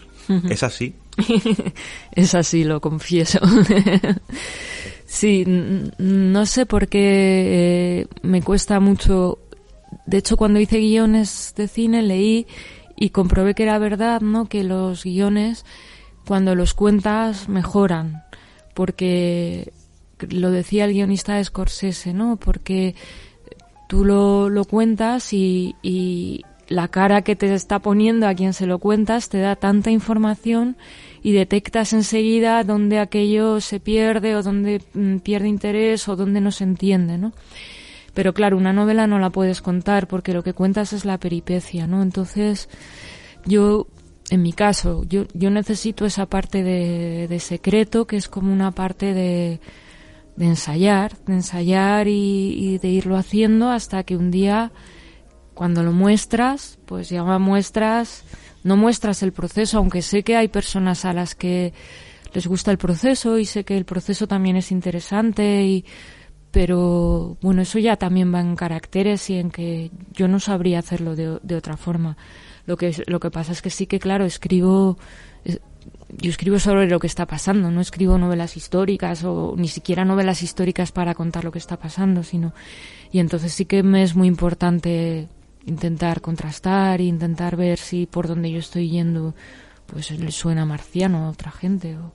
¿Es 0.49 0.63
así? 0.63 0.95
es 2.13 2.35
así, 2.35 2.65
lo 2.65 2.81
confieso. 2.81 3.39
sí, 5.07 5.45
no 5.99 6.47
sé 6.47 6.67
por 6.67 6.89
qué 6.89 8.01
eh, 8.01 8.07
me 8.23 8.43
cuesta 8.43 8.81
mucho. 8.81 9.39
De 10.05 10.19
hecho, 10.19 10.37
cuando 10.37 10.61
hice 10.61 10.79
guiones 10.79 11.55
de 11.57 11.69
cine 11.69 12.03
leí 12.03 12.47
y 12.97 13.11
comprobé 13.11 13.55
que 13.55 13.65
era 13.65 13.79
verdad, 13.79 14.21
¿no? 14.21 14.47
Que 14.47 14.65
los 14.65 15.05
guiones, 15.05 15.65
cuando 16.27 16.55
los 16.55 16.75
cuentas, 16.75 17.49
mejoran. 17.49 18.25
Porque 18.75 19.73
lo 20.31 20.51
decía 20.51 20.85
el 20.87 20.93
guionista 20.93 21.43
Scorsese, 21.43 22.15
¿no? 22.15 22.37
Porque 22.37 22.95
tú 23.89 24.05
lo, 24.05 24.49
lo 24.49 24.65
cuentas 24.65 25.33
y, 25.33 25.77
y 25.83 26.45
la 26.69 26.89
cara 26.89 27.23
que 27.23 27.37
te 27.37 27.53
está 27.55 27.79
poniendo 27.79 28.27
a 28.27 28.35
quien 28.35 28.53
se 28.53 28.67
lo 28.67 28.79
cuentas 28.79 29.29
te 29.29 29.39
da 29.39 29.57
tanta 29.57 29.91
información 29.91 30.77
y 31.23 31.33
detectas 31.33 31.93
enseguida 31.93 32.65
dónde 32.65 32.99
aquello 32.99 33.61
se 33.61 33.81
pierde 33.81 34.35
o 34.37 34.43
dónde 34.43 34.83
mm, 34.95 35.19
pierde 35.19 35.49
interés 35.49 36.09
o 36.09 36.17
dónde 36.17 36.41
no 36.41 36.51
se 36.51 36.65
entiende, 36.65 37.19
¿no? 37.19 37.33
Pero 38.17 38.33
claro, 38.33 38.57
una 38.57 38.73
novela 38.73 39.07
no 39.07 39.19
la 39.19 39.29
puedes 39.29 39.61
contar 39.61 40.09
porque 40.09 40.33
lo 40.33 40.43
que 40.43 40.55
cuentas 40.55 40.95
es 40.95 41.05
la 41.05 41.19
peripecia, 41.19 41.87
¿no? 41.87 42.01
Entonces, 42.01 42.71
yo, 43.45 43.89
en 44.31 44.41
mi 44.41 44.55
caso, 44.55 45.05
yo, 45.07 45.27
yo 45.35 45.51
necesito 45.51 46.07
esa 46.07 46.25
parte 46.25 46.63
de, 46.63 47.39
secreto 47.41 48.07
que 48.07 48.17
es 48.17 48.29
como 48.29 48.51
una 48.51 48.71
parte 48.71 49.13
de, 49.13 49.61
de 50.35 50.47
ensayar, 50.47 51.19
de 51.27 51.35
ensayar 51.35 52.09
y, 52.09 52.55
y 52.59 52.79
de 52.79 52.89
irlo 52.89 53.19
haciendo 53.19 53.69
hasta 53.69 54.03
que 54.03 54.17
un 54.17 54.31
día, 54.31 54.73
cuando 55.53 55.83
lo 55.83 55.93
muestras, 55.93 56.79
pues 56.87 57.11
ya 57.11 57.23
muestras 57.23 58.25
no 58.65 58.79
muestras 58.79 59.23
el 59.23 59.33
proceso, 59.33 59.77
aunque 59.77 60.01
sé 60.01 60.23
que 60.23 60.37
hay 60.37 60.49
personas 60.49 61.05
a 61.05 61.13
las 61.13 61.35
que 61.35 61.75
les 62.33 62.47
gusta 62.47 62.71
el 62.71 62.79
proceso 62.79 63.39
y 63.39 63.45
sé 63.45 63.65
que 63.65 63.77
el 63.77 63.85
proceso 63.85 64.27
también 64.27 64.57
es 64.57 64.73
interesante 64.73 65.65
y 65.65 65.85
pero 66.57 67.37
bueno, 67.43 67.61
eso 67.61 67.79
ya 67.79 67.97
también 67.97 68.33
va 68.33 68.41
en 68.41 68.57
caracteres 68.57 69.29
y 69.29 69.35
en 69.35 69.51
que 69.51 69.91
yo 70.15 70.27
no 70.27 70.41
sabría 70.41 70.79
hacerlo 70.79 71.15
de, 71.15 71.39
de 71.43 71.55
otra 71.55 71.77
forma. 71.77 72.17
Lo 72.65 72.79
que 72.79 72.97
lo 73.07 73.21
que 73.21 73.31
pasa 73.31 73.53
es 73.53 73.61
que 73.61 73.69
sí 73.69 73.87
que 73.87 73.99
claro, 73.99 74.25
escribo 74.25 74.97
yo 75.45 76.31
escribo 76.31 76.59
sobre 76.59 76.89
lo 76.89 76.99
que 76.99 77.09
está 77.09 77.27
pasando, 77.27 77.71
no 77.71 77.83
escribo 77.83 78.17
novelas 78.17 78.57
históricas 78.57 79.23
o 79.23 79.53
ni 79.59 79.69
siquiera 79.69 80.07
novelas 80.07 80.43
históricas 80.43 80.93
para 80.93 81.15
contar 81.15 81.45
lo 81.45 81.53
que 81.53 81.59
está 81.59 81.77
pasando, 81.77 82.23
sino 82.23 82.55
y 83.13 83.19
entonces 83.19 83.53
sí 83.53 83.67
que 83.67 83.83
me 83.83 84.03
es 84.03 84.17
muy 84.17 84.27
importante 84.27 85.29
intentar 85.67 86.23
contrastar 86.23 87.03
e 87.03 87.05
intentar 87.05 87.57
ver 87.57 87.77
si 87.77 88.07
por 88.07 88.29
donde 88.29 88.51
yo 88.51 88.61
estoy 88.61 88.89
yendo 88.89 89.35
pues 89.85 90.11
le 90.11 90.33
suena 90.33 90.65
marciano 90.65 91.27
a 91.27 91.29
otra 91.29 91.51
gente. 91.51 91.99
O... 91.99 92.13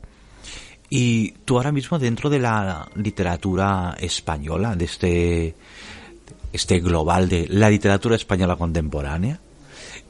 Y 0.94 1.32
tú 1.46 1.56
ahora 1.56 1.72
mismo 1.72 1.98
dentro 2.00 2.30
de 2.30 2.40
la 2.40 2.86
literatura 2.96 3.96
española, 3.98 4.76
de 4.76 4.84
este, 4.84 5.56
este 6.52 6.82
global 6.82 7.30
de 7.30 7.48
la 7.48 7.70
literatura 7.70 8.18
española 8.18 8.58
contemporánea, 8.58 9.40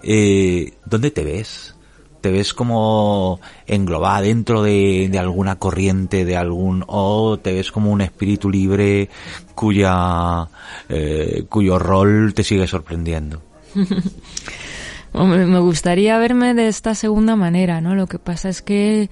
eh, 0.01 0.73
¿dónde 0.83 1.11
te 1.11 1.23
ves? 1.23 1.75
¿Te 2.19 2.31
ves 2.31 2.55
como 2.55 3.39
englobada 3.67 4.21
dentro 4.21 4.63
de, 4.63 5.11
alguna 5.19 5.59
corriente, 5.59 6.25
de 6.25 6.35
algún, 6.35 6.83
o 6.87 7.37
te 7.37 7.53
ves 7.53 7.71
como 7.71 7.91
un 7.91 8.01
espíritu 8.01 8.49
libre 8.49 9.07
cuya, 9.53 10.47
eh, 10.89 11.45
cuyo 11.47 11.77
rol 11.77 12.33
te 12.33 12.43
sigue 12.43 12.65
sorprendiendo? 12.65 13.39
Me 15.13 15.59
gustaría 15.59 16.17
verme 16.17 16.55
de 16.55 16.69
esta 16.69 16.95
segunda 16.95 17.35
manera, 17.35 17.81
¿no? 17.81 17.93
Lo 17.93 18.07
que 18.07 18.17
pasa 18.17 18.49
es 18.49 18.63
que 18.63 19.11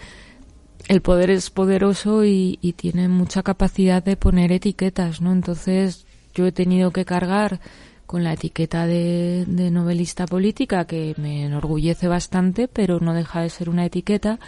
el 0.90 1.02
poder 1.02 1.30
es 1.30 1.52
poderoso 1.52 2.26
y, 2.26 2.58
tiene 2.76 3.08
mucha 3.08 3.44
capacidad 3.44 4.04
de 4.04 4.18
poner 4.18 4.52
etiquetas, 4.52 5.22
¿no? 5.22 5.32
Entonces 5.32 6.08
yo 6.34 6.48
he 6.48 6.52
tenido 6.52 6.92
que 6.92 7.06
cargar 7.06 7.60
con 8.08 8.24
la 8.24 8.34
etiqueta 8.34 8.88
de, 8.88 9.46
de, 9.48 9.70
novelista 9.70 10.26
política 10.26 10.86
que 10.86 11.14
me 11.18 11.46
enorgullece 11.46 12.08
bastante, 12.08 12.68
pero 12.68 13.00
no 13.00 13.14
deja 13.14 13.42
de 13.42 13.52
ser 13.52 13.70
una 13.70 13.86
etiqueta 13.86 14.40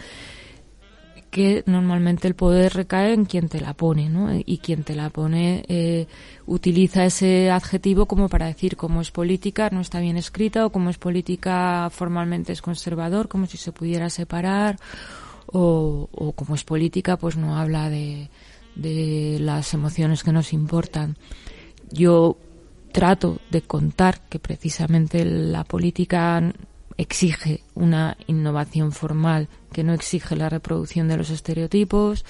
que 1.29 1.63
normalmente 1.67 2.27
el 2.27 2.33
poder 2.33 2.73
recae 2.73 3.13
en 3.13 3.25
quien 3.25 3.47
te 3.47 3.61
la 3.61 3.75
pone, 3.75 4.09
¿no? 4.09 4.29
Y 4.33 4.57
quien 4.57 4.83
te 4.83 4.95
la 4.95 5.11
pone 5.11 5.63
eh, 5.67 6.07
utiliza 6.47 7.05
ese 7.05 7.51
adjetivo 7.51 8.07
como 8.07 8.29
para 8.29 8.47
decir 8.47 8.75
cómo 8.75 8.99
es 9.01 9.11
política 9.11 9.69
no 9.71 9.79
está 9.79 9.99
bien 9.99 10.17
escrita 10.17 10.65
o 10.65 10.71
cómo 10.71 10.89
es 10.89 10.97
política 10.97 11.87
formalmente 11.91 12.51
es 12.51 12.63
conservador, 12.63 13.27
como 13.27 13.45
si 13.45 13.57
se 13.57 13.71
pudiera 13.71 14.09
separar 14.09 14.77
o, 15.51 16.09
o 16.11 16.31
como 16.33 16.55
es 16.55 16.63
política 16.63 17.17
pues 17.17 17.37
no 17.37 17.57
habla 17.57 17.89
de, 17.89 18.29
de 18.75 19.37
las 19.39 19.73
emociones 19.73 20.23
que 20.23 20.31
nos 20.31 20.53
importan. 20.53 21.17
Yo 21.91 22.37
trato 22.91 23.39
de 23.49 23.61
contar 23.61 24.21
que 24.29 24.39
precisamente 24.39 25.25
la 25.25 25.63
política 25.63 26.53
exige 26.97 27.61
una 27.73 28.17
innovación 28.27 28.91
formal 28.91 29.47
que 29.71 29.83
no 29.83 29.93
exige 29.93 30.35
la 30.35 30.49
reproducción 30.49 31.07
de 31.07 31.17
los 31.17 31.29
estereotipos 31.29 32.25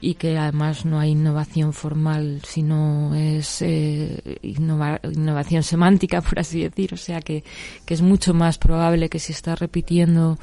y 0.00 0.14
que 0.14 0.36
además 0.36 0.84
no 0.84 0.98
hay 0.98 1.10
innovación 1.10 1.72
formal 1.72 2.40
sino 2.46 3.14
es 3.14 3.62
eh, 3.62 4.38
innova, 4.42 5.00
innovación 5.04 5.62
semántica 5.62 6.20
por 6.28 6.40
así 6.40 6.62
decir 6.62 6.94
o 6.94 6.96
sea 6.96 7.20
que, 7.20 7.44
que, 7.84 7.94
es 7.94 8.02
mucho 8.02 8.34
más 8.34 8.58
probable 8.58 9.08
que 9.08 9.18
si 9.18 9.32
estás 9.32 9.58
repitiendo 9.58 10.38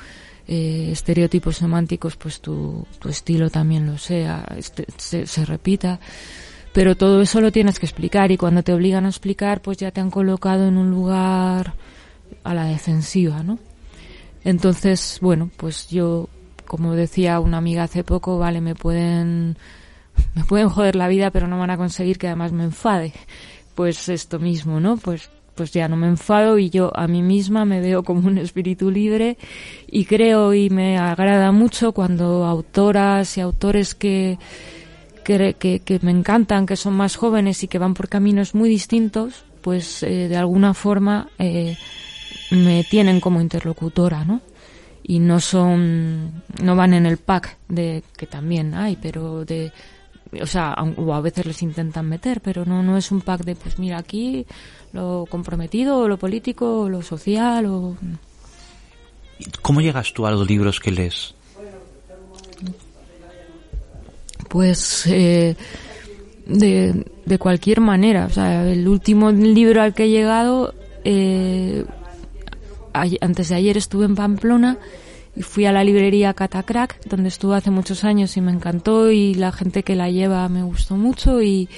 eh, 0.48 0.90
estereotipos 0.92 1.58
semánticos 1.58 2.16
pues 2.16 2.42
tu, 2.42 2.86
tu, 3.00 3.10
estilo 3.10 3.50
también 3.50 3.86
lo 3.86 3.98
sea 3.98 4.46
este, 4.58 4.86
se, 4.98 5.26
se 5.26 5.46
repita 5.46 6.00
pero 6.74 6.96
todo 6.96 7.22
eso 7.22 7.42
lo 7.42 7.52
tienes 7.52 7.80
que 7.80 7.86
explicar 7.86 8.32
y 8.32 8.38
cuando 8.38 8.64
te 8.64 8.74
obligan 8.74 9.06
a 9.06 9.10
explicar 9.10 9.62
pues 9.62 9.78
ya 9.78 9.92
te 9.92 10.02
han 10.02 10.10
colocado 10.10 10.68
en 10.68 10.78
un 10.78 10.90
lugar 10.90 11.74
a 12.44 12.54
la 12.54 12.66
defensiva, 12.66 13.44
¿no? 13.44 13.60
Entonces, 14.44 15.20
bueno, 15.22 15.52
pues 15.58 15.90
yo, 15.90 16.30
como 16.66 16.96
decía 16.96 17.40
una 17.40 17.58
amiga 17.58 17.84
hace 17.84 18.04
poco, 18.04 18.38
vale, 18.40 18.62
me 18.62 18.76
pueden, 18.76 19.58
me 20.34 20.44
pueden 20.44 20.70
joder 20.70 20.96
la 20.96 21.08
vida, 21.08 21.32
pero 21.32 21.48
no 21.48 21.60
van 21.60 21.70
a 21.70 21.78
conseguir 21.78 22.18
que 22.18 22.28
además 22.28 22.52
me 22.52 22.64
enfade. 22.64 23.14
Pues 23.76 24.10
esto 24.10 24.40
mismo, 24.40 24.80
¿no? 24.80 24.98
Pues 24.98 25.30
pues 25.62 25.74
ya 25.74 25.88
no 25.88 25.96
me 25.96 26.08
enfado 26.08 26.58
y 26.58 26.72
yo 26.72 26.92
a 26.96 27.08
mí 27.08 27.22
misma 27.22 27.66
me 27.66 27.82
veo 27.82 28.02
como 28.02 28.28
un 28.28 28.40
espíritu 28.40 28.90
libre 28.90 29.38
y 29.86 30.06
creo 30.06 30.56
y 30.56 30.72
me 30.72 30.98
agrada 30.98 31.52
mucho 31.52 31.92
cuando 31.92 32.46
autoras 32.46 33.38
y 33.38 33.42
autores 33.42 33.94
que, 33.94 34.40
que, 35.24 35.54
que, 35.54 36.00
me 36.02 36.10
encantan, 36.10 36.66
que 36.66 36.76
son 36.76 36.96
más 36.96 37.16
jóvenes 37.16 37.62
y 37.62 37.68
que 37.68 37.78
van 37.78 37.94
por 37.94 38.10
caminos 38.10 38.56
muy 38.56 38.70
distintos, 38.70 39.46
pues 39.62 40.02
eh, 40.02 40.28
de 40.28 40.36
alguna 40.36 40.74
forma 40.74 41.30
eh, 41.38 41.78
me 42.50 42.84
tienen 42.84 43.20
como 43.20 43.40
interlocutora, 43.40 44.26
¿no? 44.26 44.42
Y 45.04 45.20
no 45.20 45.40
son, 45.40 46.42
no 46.60 46.76
van 46.76 46.96
en 46.96 47.06
el 47.06 47.18
pack 47.18 47.60
de, 47.70 48.04
que 48.18 48.26
también 48.26 48.74
hay, 48.74 48.98
pero 49.00 49.46
de, 49.46 49.72
o 50.40 50.46
sea, 50.46 50.76
o 50.98 51.14
a 51.14 51.22
veces 51.22 51.46
les 51.46 51.62
intentan 51.62 52.08
meter, 52.08 52.42
pero 52.42 52.66
no, 52.66 52.84
no 52.84 52.98
es 52.98 53.12
un 53.12 53.22
pack 53.22 53.44
de, 53.44 53.56
pues 53.56 53.80
mira, 53.80 53.98
aquí 53.98 54.46
lo 54.94 55.26
comprometido, 55.30 56.00
o 56.00 56.08
lo 56.08 56.18
político, 56.18 56.82
o 56.82 56.90
lo 56.90 57.02
social, 57.02 57.66
o... 57.66 57.98
¿Cómo 59.62 59.82
llegas 59.82 60.14
tú 60.14 60.26
a 60.26 60.32
los 60.32 60.48
libros 60.48 60.80
que 60.80 60.92
lees? 60.92 61.34
Pues 64.48 65.06
eh, 65.08 65.56
de, 66.46 67.06
de 67.26 67.38
cualquier 67.38 67.82
manera. 67.82 68.26
O 68.26 68.30
sea, 68.30 68.70
el 68.70 68.88
último 68.88 69.32
libro 69.32 69.82
al 69.82 69.94
que 69.94 70.04
he 70.04 70.10
llegado, 70.10 70.74
eh, 71.04 71.86
antes 72.94 73.50
de 73.50 73.56
ayer 73.56 73.78
estuve 73.78 74.06
en 74.06 74.16
Pamplona 74.16 74.78
y 75.36 75.44
fui 75.44 75.66
a 75.66 75.72
la 75.72 75.84
librería 75.84 76.34
Catacrack, 76.34 77.06
donde 77.06 77.30
estuve 77.30 77.56
hace 77.56 77.72
muchos 77.72 78.04
años 78.04 78.36
y 78.38 78.42
me 78.42 78.52
encantó 78.52 79.12
y 79.12 79.34
la 79.34 79.52
gente 79.52 79.84
que 79.84 79.96
la 79.96 80.10
lleva 80.10 80.48
me 80.50 80.64
gustó 80.64 80.96
mucho 80.98 81.42
y, 81.42 81.70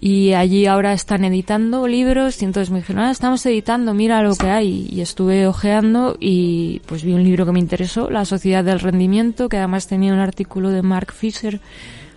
y 0.00 0.32
allí 0.34 0.66
ahora 0.66 0.92
están 0.92 1.24
editando 1.24 1.88
libros 1.88 2.40
y 2.40 2.44
entonces 2.44 2.70
me 2.70 2.78
dijeron, 2.78 3.02
ah, 3.02 3.10
estamos 3.10 3.44
editando, 3.46 3.94
mira 3.94 4.22
lo 4.22 4.36
que 4.36 4.48
hay. 4.48 4.88
Y 4.90 5.00
estuve 5.00 5.48
ojeando 5.48 6.16
y 6.20 6.80
pues 6.86 7.02
vi 7.02 7.14
un 7.14 7.24
libro 7.24 7.44
que 7.44 7.52
me 7.52 7.58
interesó, 7.58 8.08
La 8.08 8.24
Sociedad 8.24 8.62
del 8.62 8.78
Rendimiento, 8.78 9.48
que 9.48 9.56
además 9.56 9.88
tenía 9.88 10.12
un 10.12 10.20
artículo 10.20 10.70
de 10.70 10.82
Mark 10.82 11.12
Fisher 11.12 11.60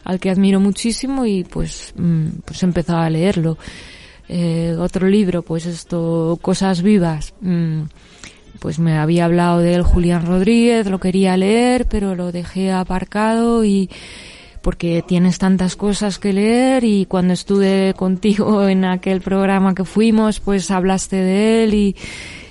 al 0.03 0.20
que 0.20 0.30
admiro 0.30 0.59
muchísimo 0.59 1.26
y 1.26 1.43
pues, 1.43 1.93
mm, 1.95 2.28
pues 2.45 2.62
empezaba 2.62 3.05
a 3.05 3.09
leerlo. 3.09 3.57
Eh, 4.30 4.76
otro 4.80 5.07
libro, 5.07 5.41
pues 5.41 5.66
esto, 5.66 6.38
Cosas 6.41 6.84
Vivas. 6.84 7.34
Mm, 7.41 7.82
pues 8.62 8.78
me 8.78 8.99
había 8.99 9.26
hablado 9.26 9.57
de 9.57 9.74
él 9.74 9.82
Julián 9.82 10.28
Rodríguez, 10.28 10.86
lo 10.86 10.99
quería 10.99 11.36
leer, 11.36 11.88
pero 11.88 12.14
lo 12.14 12.32
dejé 12.32 12.72
aparcado 12.72 13.66
y, 13.66 13.89
porque 14.62 15.03
tienes 15.05 15.39
tantas 15.39 15.76
cosas 15.76 16.20
que 16.20 16.32
leer 16.32 16.84
y 16.84 17.07
cuando 17.07 17.34
estuve 17.34 17.95
contigo 17.95 18.68
en 18.68 18.86
aquel 18.86 19.22
programa 19.22 19.74
que 19.74 19.84
fuimos, 19.84 20.39
pues 20.39 20.70
hablaste 20.70 21.16
de 21.16 21.64
él 21.64 21.74
y, 21.74 21.95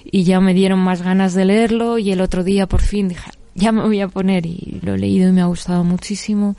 y 0.04 0.24
ya 0.24 0.40
me 0.40 0.52
dieron 0.52 0.80
más 0.80 1.00
ganas 1.00 1.32
de 1.32 1.44
leerlo 1.44 1.96
y 1.96 2.10
el 2.10 2.20
otro 2.20 2.42
día 2.42 2.66
por 2.66 2.80
fin 2.80 3.06
dije, 3.06 3.30
ya 3.54 3.70
me 3.70 3.82
voy 3.82 4.00
a 4.00 4.08
poner 4.08 4.46
y 4.46 4.80
lo 4.82 4.94
he 4.94 4.98
leído 4.98 5.28
y 5.28 5.32
me 5.32 5.42
ha 5.42 5.46
gustado 5.46 5.84
muchísimo. 5.84 6.56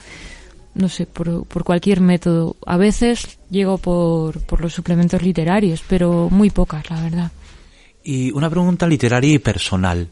No 0.76 0.88
sé, 0.88 1.06
por, 1.06 1.46
por 1.46 1.66
cualquier 1.66 2.00
método. 2.00 2.56
A 2.66 2.78
veces 2.78 3.38
llego 3.50 3.78
por, 3.78 4.40
por 4.40 4.62
los 4.62 4.74
suplementos 4.74 5.22
literarios, 5.22 5.84
pero 5.90 6.30
muy 6.32 6.50
pocas, 6.50 6.90
la 6.90 7.02
verdad. 7.02 7.32
Y 8.04 8.32
una 8.32 8.50
pregunta 8.50 8.88
literaria 8.88 9.34
y 9.34 9.40
personal. 9.40 10.08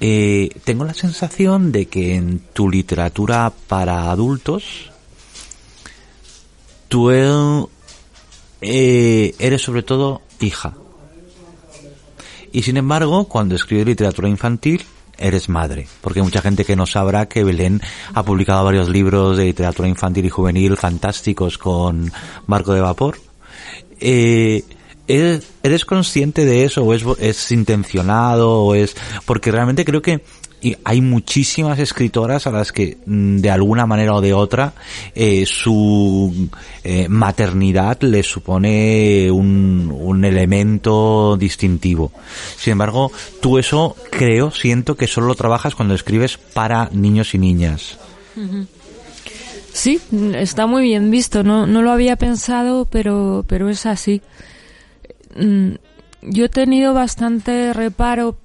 Eh, 0.00 0.50
tengo 0.64 0.84
la 0.84 0.94
sensación 0.94 1.72
de 1.72 1.86
que 1.86 2.16
en 2.16 2.40
tu 2.52 2.68
literatura 2.68 3.52
para 3.68 4.10
adultos, 4.10 4.90
tú 6.88 7.10
eh, 7.10 9.34
eres 9.38 9.62
sobre 9.62 9.82
todo 9.82 10.22
hija. 10.40 10.74
Y 12.52 12.62
sin 12.62 12.76
embargo, 12.76 13.28
cuando 13.28 13.54
escribes 13.54 13.86
literatura 13.86 14.28
infantil, 14.28 14.84
eres 15.16 15.48
madre. 15.48 15.86
Porque 16.00 16.20
hay 16.20 16.24
mucha 16.24 16.42
gente 16.42 16.64
que 16.64 16.76
no 16.76 16.86
sabrá 16.86 17.26
que 17.26 17.44
Belén 17.44 17.80
ha 18.12 18.24
publicado 18.24 18.64
varios 18.64 18.88
libros 18.88 19.38
de 19.38 19.44
literatura 19.44 19.88
infantil 19.88 20.26
y 20.26 20.30
juvenil 20.30 20.76
fantásticos 20.76 21.58
con 21.58 22.12
Barco 22.46 22.74
de 22.74 22.80
Vapor. 22.80 23.18
Eh, 24.00 24.64
¿Eres, 25.12 25.84
consciente 25.84 26.46
de 26.46 26.64
eso 26.64 26.84
o 26.84 26.94
es, 26.94 27.52
intencionado 27.52 28.62
o 28.62 28.74
es 28.74 28.96
porque 29.26 29.52
realmente 29.52 29.84
creo 29.84 30.00
que 30.00 30.22
hay 30.84 31.02
muchísimas 31.02 31.78
escritoras 31.80 32.46
a 32.46 32.50
las 32.50 32.72
que 32.72 32.96
mm, 33.04 33.38
de 33.38 33.50
alguna 33.50 33.84
manera 33.84 34.14
o 34.14 34.22
de 34.22 34.32
otra 34.32 34.72
eh, 35.14 35.44
su 35.44 36.48
eh, 36.82 37.08
maternidad 37.10 38.00
les 38.00 38.26
supone 38.26 39.30
un, 39.30 40.24
elemento 40.24 41.36
distintivo. 41.36 42.12
Sin 42.56 42.72
embargo, 42.72 43.10
tú 43.40 43.58
eso 43.58 43.96
creo, 44.10 44.50
siento 44.50 44.96
que 44.96 45.08
solo 45.08 45.26
lo 45.26 45.34
trabajas 45.34 45.74
cuando 45.74 45.94
escribes 45.94 46.38
para 46.38 46.88
niños 46.92 47.34
y 47.34 47.38
niñas. 47.38 47.98
Sí, 49.72 50.00
está 50.34 50.66
muy 50.66 50.82
bien 50.82 51.10
visto. 51.10 51.42
No, 51.42 51.66
no 51.66 51.82
lo 51.82 51.90
había 51.90 52.16
pensado, 52.16 52.84
pero, 52.84 53.44
pero 53.48 53.68
es 53.68 53.84
así. 53.84 54.22
Mm, 55.36 55.74
yo 56.22 56.44
he 56.44 56.48
tenido 56.48 56.94
bastante 56.94 57.72
reparo 57.72 58.36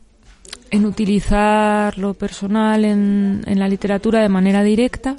en 0.71 0.85
utilizar 0.85 1.97
lo 1.97 2.13
personal 2.13 2.85
en, 2.85 3.43
la 3.45 3.67
literatura 3.67 4.21
de 4.21 4.29
manera 4.29 4.63
directa, 4.63 5.15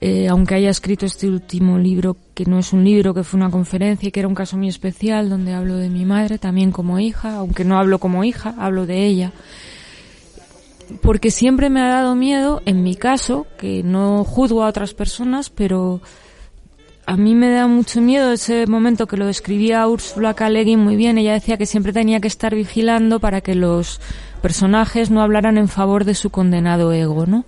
eh, 0.00 0.28
aunque 0.28 0.54
haya 0.54 0.70
escrito 0.70 1.06
este 1.06 1.28
último 1.28 1.78
libro, 1.78 2.16
que 2.34 2.44
no 2.44 2.58
es 2.58 2.72
un 2.72 2.84
libro, 2.84 3.14
que 3.14 3.24
fue 3.24 3.38
una 3.38 3.50
conferencia 3.50 4.08
y 4.08 4.12
que 4.12 4.20
era 4.20 4.28
un 4.28 4.34
caso 4.34 4.56
muy 4.56 4.68
especial, 4.68 5.30
donde 5.30 5.54
hablo 5.54 5.76
de 5.76 5.88
mi 5.88 6.04
madre 6.04 6.38
también 6.38 6.72
como 6.72 7.00
hija, 7.00 7.36
aunque 7.36 7.64
no 7.64 7.78
hablo 7.78 7.98
como 7.98 8.24
hija, 8.24 8.54
hablo 8.58 8.86
de 8.86 9.06
ella. 9.06 9.32
Porque 11.00 11.30
siempre 11.30 11.70
me 11.70 11.80
ha 11.80 11.88
dado 11.88 12.14
miedo, 12.14 12.60
en 12.66 12.82
mi 12.82 12.94
caso, 12.94 13.46
que 13.58 13.82
no 13.82 14.22
juzgo 14.24 14.62
a 14.62 14.68
otras 14.68 14.92
personas, 14.92 15.48
pero 15.48 16.02
a 17.06 17.16
mí 17.16 17.34
me 17.34 17.50
da 17.50 17.66
mucho 17.66 18.00
miedo 18.00 18.32
ese 18.32 18.66
momento 18.66 19.06
que 19.06 19.16
lo 19.16 19.26
describía 19.26 19.86
Ursula 19.86 20.34
K. 20.34 20.48
muy 20.76 20.96
bien. 20.96 21.18
Ella 21.18 21.34
decía 21.34 21.56
que 21.58 21.66
siempre 21.66 21.92
tenía 21.92 22.20
que 22.20 22.28
estar 22.28 22.54
vigilando 22.54 23.20
para 23.20 23.40
que 23.40 23.54
los 23.54 24.00
personajes 24.40 25.10
no 25.10 25.22
hablaran 25.22 25.58
en 25.58 25.68
favor 25.68 26.04
de 26.04 26.14
su 26.14 26.30
condenado 26.30 26.92
ego, 26.92 27.26
¿no? 27.26 27.44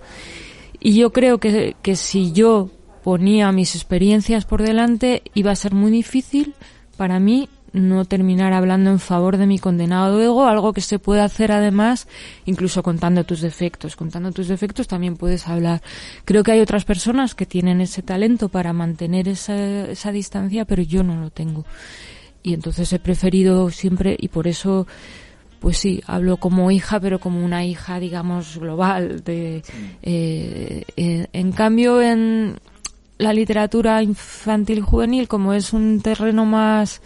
Y 0.79 0.95
yo 0.95 1.11
creo 1.11 1.39
que, 1.39 1.75
que 1.81 1.95
si 1.95 2.31
yo 2.33 2.69
ponía 3.03 3.51
mis 3.51 3.75
experiencias 3.75 4.45
por 4.45 4.61
delante, 4.61 5.23
iba 5.33 5.51
a 5.51 5.55
ser 5.55 5.73
muy 5.73 5.91
difícil 5.91 6.53
para 6.95 7.19
mí 7.19 7.49
no 7.73 8.05
terminar 8.05 8.53
hablando 8.53 8.89
en 8.89 8.99
favor 8.99 9.37
de 9.37 9.45
mi 9.45 9.59
condenado 9.59 10.21
ego, 10.21 10.45
algo 10.45 10.73
que 10.73 10.81
se 10.81 10.99
puede 10.99 11.21
hacer 11.21 11.51
además 11.51 12.07
incluso 12.45 12.83
contando 12.83 13.23
tus 13.23 13.41
defectos. 13.41 13.95
Contando 13.95 14.31
tus 14.31 14.47
defectos 14.47 14.87
también 14.87 15.17
puedes 15.17 15.47
hablar. 15.47 15.81
Creo 16.25 16.43
que 16.43 16.51
hay 16.51 16.59
otras 16.59 16.85
personas 16.85 17.35
que 17.35 17.45
tienen 17.45 17.81
ese 17.81 18.01
talento 18.01 18.49
para 18.49 18.73
mantener 18.73 19.27
esa, 19.27 19.89
esa 19.89 20.11
distancia, 20.11 20.65
pero 20.65 20.81
yo 20.81 21.03
no 21.03 21.19
lo 21.19 21.29
tengo. 21.29 21.65
Y 22.43 22.53
entonces 22.53 22.91
he 22.93 22.99
preferido 22.99 23.69
siempre, 23.71 24.15
y 24.17 24.29
por 24.29 24.47
eso, 24.47 24.87
pues 25.59 25.77
sí, 25.77 26.01
hablo 26.07 26.37
como 26.37 26.71
hija, 26.71 26.99
pero 26.99 27.19
como 27.19 27.43
una 27.43 27.65
hija, 27.65 27.99
digamos, 27.99 28.57
global. 28.57 29.23
De, 29.23 29.63
eh, 30.01 30.83
eh, 30.95 31.27
en 31.33 31.51
cambio, 31.51 32.01
en 32.01 32.55
la 33.17 33.33
literatura 33.33 34.01
infantil 34.01 34.77
y 34.77 34.81
juvenil, 34.81 35.27
como 35.27 35.53
es 35.53 35.73
un 35.73 35.99
terreno 36.01 36.45
más 36.45 37.01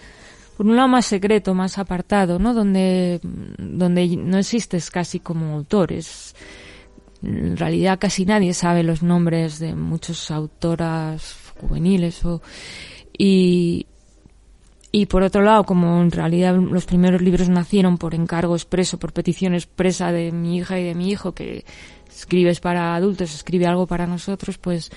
por 0.61 0.69
un 0.69 0.75
lado 0.75 0.89
más 0.89 1.07
secreto, 1.07 1.55
más 1.55 1.79
apartado, 1.79 2.37
¿no? 2.37 2.53
Donde, 2.53 3.19
donde 3.23 4.15
no 4.15 4.37
existes 4.37 4.91
casi 4.91 5.19
como 5.19 5.55
autores. 5.55 6.35
En 7.23 7.57
realidad 7.57 7.97
casi 7.99 8.27
nadie 8.27 8.53
sabe 8.53 8.83
los 8.83 9.01
nombres 9.01 9.57
de 9.57 9.73
muchas 9.73 10.29
autoras 10.29 11.35
juveniles 11.59 12.23
o, 12.25 12.43
y, 13.17 13.87
y 14.91 15.07
por 15.07 15.23
otro 15.23 15.41
lado, 15.41 15.63
como 15.63 15.99
en 15.99 16.11
realidad 16.11 16.55
los 16.55 16.85
primeros 16.85 17.23
libros 17.23 17.49
nacieron 17.49 17.97
por 17.97 18.13
encargo 18.13 18.53
expreso, 18.53 18.99
por 18.99 19.13
petición 19.13 19.55
expresa 19.55 20.11
de 20.11 20.31
mi 20.31 20.57
hija 20.57 20.79
y 20.79 20.83
de 20.83 20.93
mi 20.93 21.09
hijo, 21.09 21.33
que 21.33 21.65
escribes 22.07 22.59
para 22.59 22.93
adultos, 22.93 23.33
escribe 23.33 23.65
algo 23.65 23.87
para 23.87 24.05
nosotros, 24.05 24.59
pues 24.59 24.91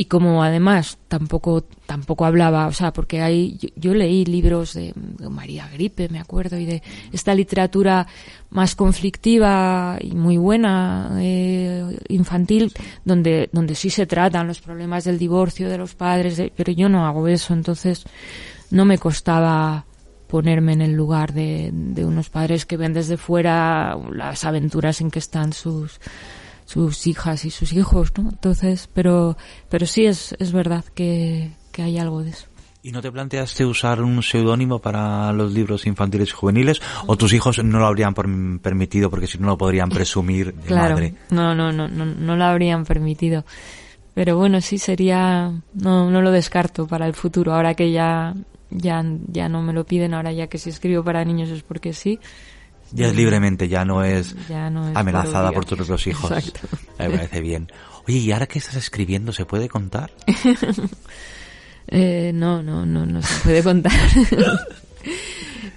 y 0.00 0.06
como 0.06 0.42
además 0.42 0.96
tampoco 1.08 1.62
tampoco 1.84 2.24
hablaba, 2.24 2.68
o 2.68 2.72
sea, 2.72 2.90
porque 2.90 3.20
hay 3.20 3.58
yo, 3.76 3.92
leí 3.92 4.24
libros 4.24 4.72
de, 4.72 4.94
María 5.28 5.68
Gripe, 5.68 6.08
me 6.08 6.18
acuerdo, 6.18 6.56
y 6.56 6.64
de 6.64 6.82
esta 7.12 7.34
literatura 7.34 8.06
más 8.48 8.74
conflictiva 8.74 9.98
y 10.00 10.14
muy 10.14 10.38
buena 10.38 11.18
eh, 11.18 11.98
infantil, 12.08 12.72
donde 13.04 13.50
donde 13.52 13.74
sí 13.74 13.90
se 13.90 14.06
tratan 14.06 14.46
los 14.46 14.62
problemas 14.62 15.04
del 15.04 15.18
divorcio 15.18 15.68
de 15.68 15.76
los 15.76 15.94
padres, 15.94 16.40
pero 16.56 16.72
yo 16.72 16.88
no 16.88 17.06
hago 17.06 17.28
eso, 17.28 17.52
entonces 17.52 18.04
no 18.70 18.86
me 18.86 18.96
costaba 18.96 19.84
ponerme 20.28 20.72
en 20.72 20.80
el 20.80 20.94
lugar 20.94 21.34
de 21.34 22.04
unos 22.06 22.30
padres 22.30 22.64
que 22.64 22.78
ven 22.78 22.94
desde 22.94 23.18
fuera 23.18 23.98
las 24.10 24.46
aventuras 24.46 25.02
en 25.02 25.10
que 25.10 25.18
están 25.18 25.52
sus 25.52 26.00
sus 26.70 27.06
hijas 27.06 27.44
y 27.44 27.50
sus 27.50 27.72
hijos, 27.72 28.12
¿no? 28.16 28.28
Entonces, 28.28 28.88
pero 28.94 29.36
pero 29.68 29.86
sí 29.86 30.06
es, 30.06 30.36
es 30.38 30.52
verdad 30.52 30.84
que, 30.94 31.50
que 31.72 31.82
hay 31.82 31.98
algo 31.98 32.22
de 32.22 32.30
eso. 32.30 32.46
¿Y 32.82 32.92
no 32.92 33.02
te 33.02 33.10
planteaste 33.12 33.66
usar 33.66 34.00
un 34.00 34.22
seudónimo 34.22 34.78
para 34.78 35.32
los 35.32 35.52
libros 35.52 35.84
infantiles 35.86 36.28
y 36.30 36.32
juveniles? 36.32 36.80
¿O 37.06 37.16
tus 37.16 37.32
hijos 37.34 37.62
no 37.62 37.78
lo 37.78 37.86
habrían 37.86 38.14
permitido 38.14 39.10
porque 39.10 39.26
si 39.26 39.36
no 39.38 39.48
lo 39.48 39.58
podrían 39.58 39.90
presumir 39.90 40.54
de 40.54 40.66
Claro, 40.68 40.94
madre? 40.94 41.14
no, 41.30 41.54
no, 41.54 41.72
no, 41.72 41.88
no, 41.88 42.06
no 42.06 42.36
lo 42.36 42.44
habrían 42.44 42.84
permitido. 42.86 43.44
Pero 44.14 44.38
bueno, 44.38 44.60
sí 44.62 44.78
sería, 44.78 45.52
no, 45.74 46.10
no 46.10 46.22
lo 46.22 46.30
descarto 46.30 46.86
para 46.86 47.06
el 47.06 47.12
futuro. 47.14 47.52
Ahora 47.52 47.74
que 47.74 47.92
ya, 47.92 48.34
ya, 48.70 49.04
ya 49.28 49.48
no 49.48 49.60
me 49.60 49.72
lo 49.74 49.84
piden, 49.84 50.14
ahora 50.14 50.32
ya 50.32 50.46
que 50.46 50.56
si 50.58 50.70
escribo 50.70 51.04
para 51.04 51.22
niños 51.24 51.50
es 51.50 51.62
porque 51.62 51.92
sí. 51.92 52.18
Ya 52.92 53.06
es 53.08 53.14
libremente, 53.16 53.68
ya 53.68 53.84
no 53.84 54.02
es 54.04 54.34
Ya 54.48 54.68
no 54.70 54.88
es 54.88 54.96
amenazada 54.96 55.52
por 55.52 55.64
tus 55.64 55.76
propios 55.78 56.06
hijos. 56.06 56.30
Exacto. 56.30 56.68
Me 56.98 57.10
parece 57.10 57.40
bien. 57.40 57.70
Oye, 58.08 58.18
¿y 58.18 58.32
ahora 58.32 58.46
qué 58.46 58.58
estás 58.58 58.76
escribiendo? 58.76 59.32
¿Se 59.32 59.44
puede 59.44 59.68
contar? 59.68 60.10
Eh, 61.92 62.30
no, 62.32 62.62
no, 62.62 62.86
no, 62.86 63.04
no 63.04 63.20
se 63.22 63.40
puede 63.42 63.62
contar. 63.62 63.92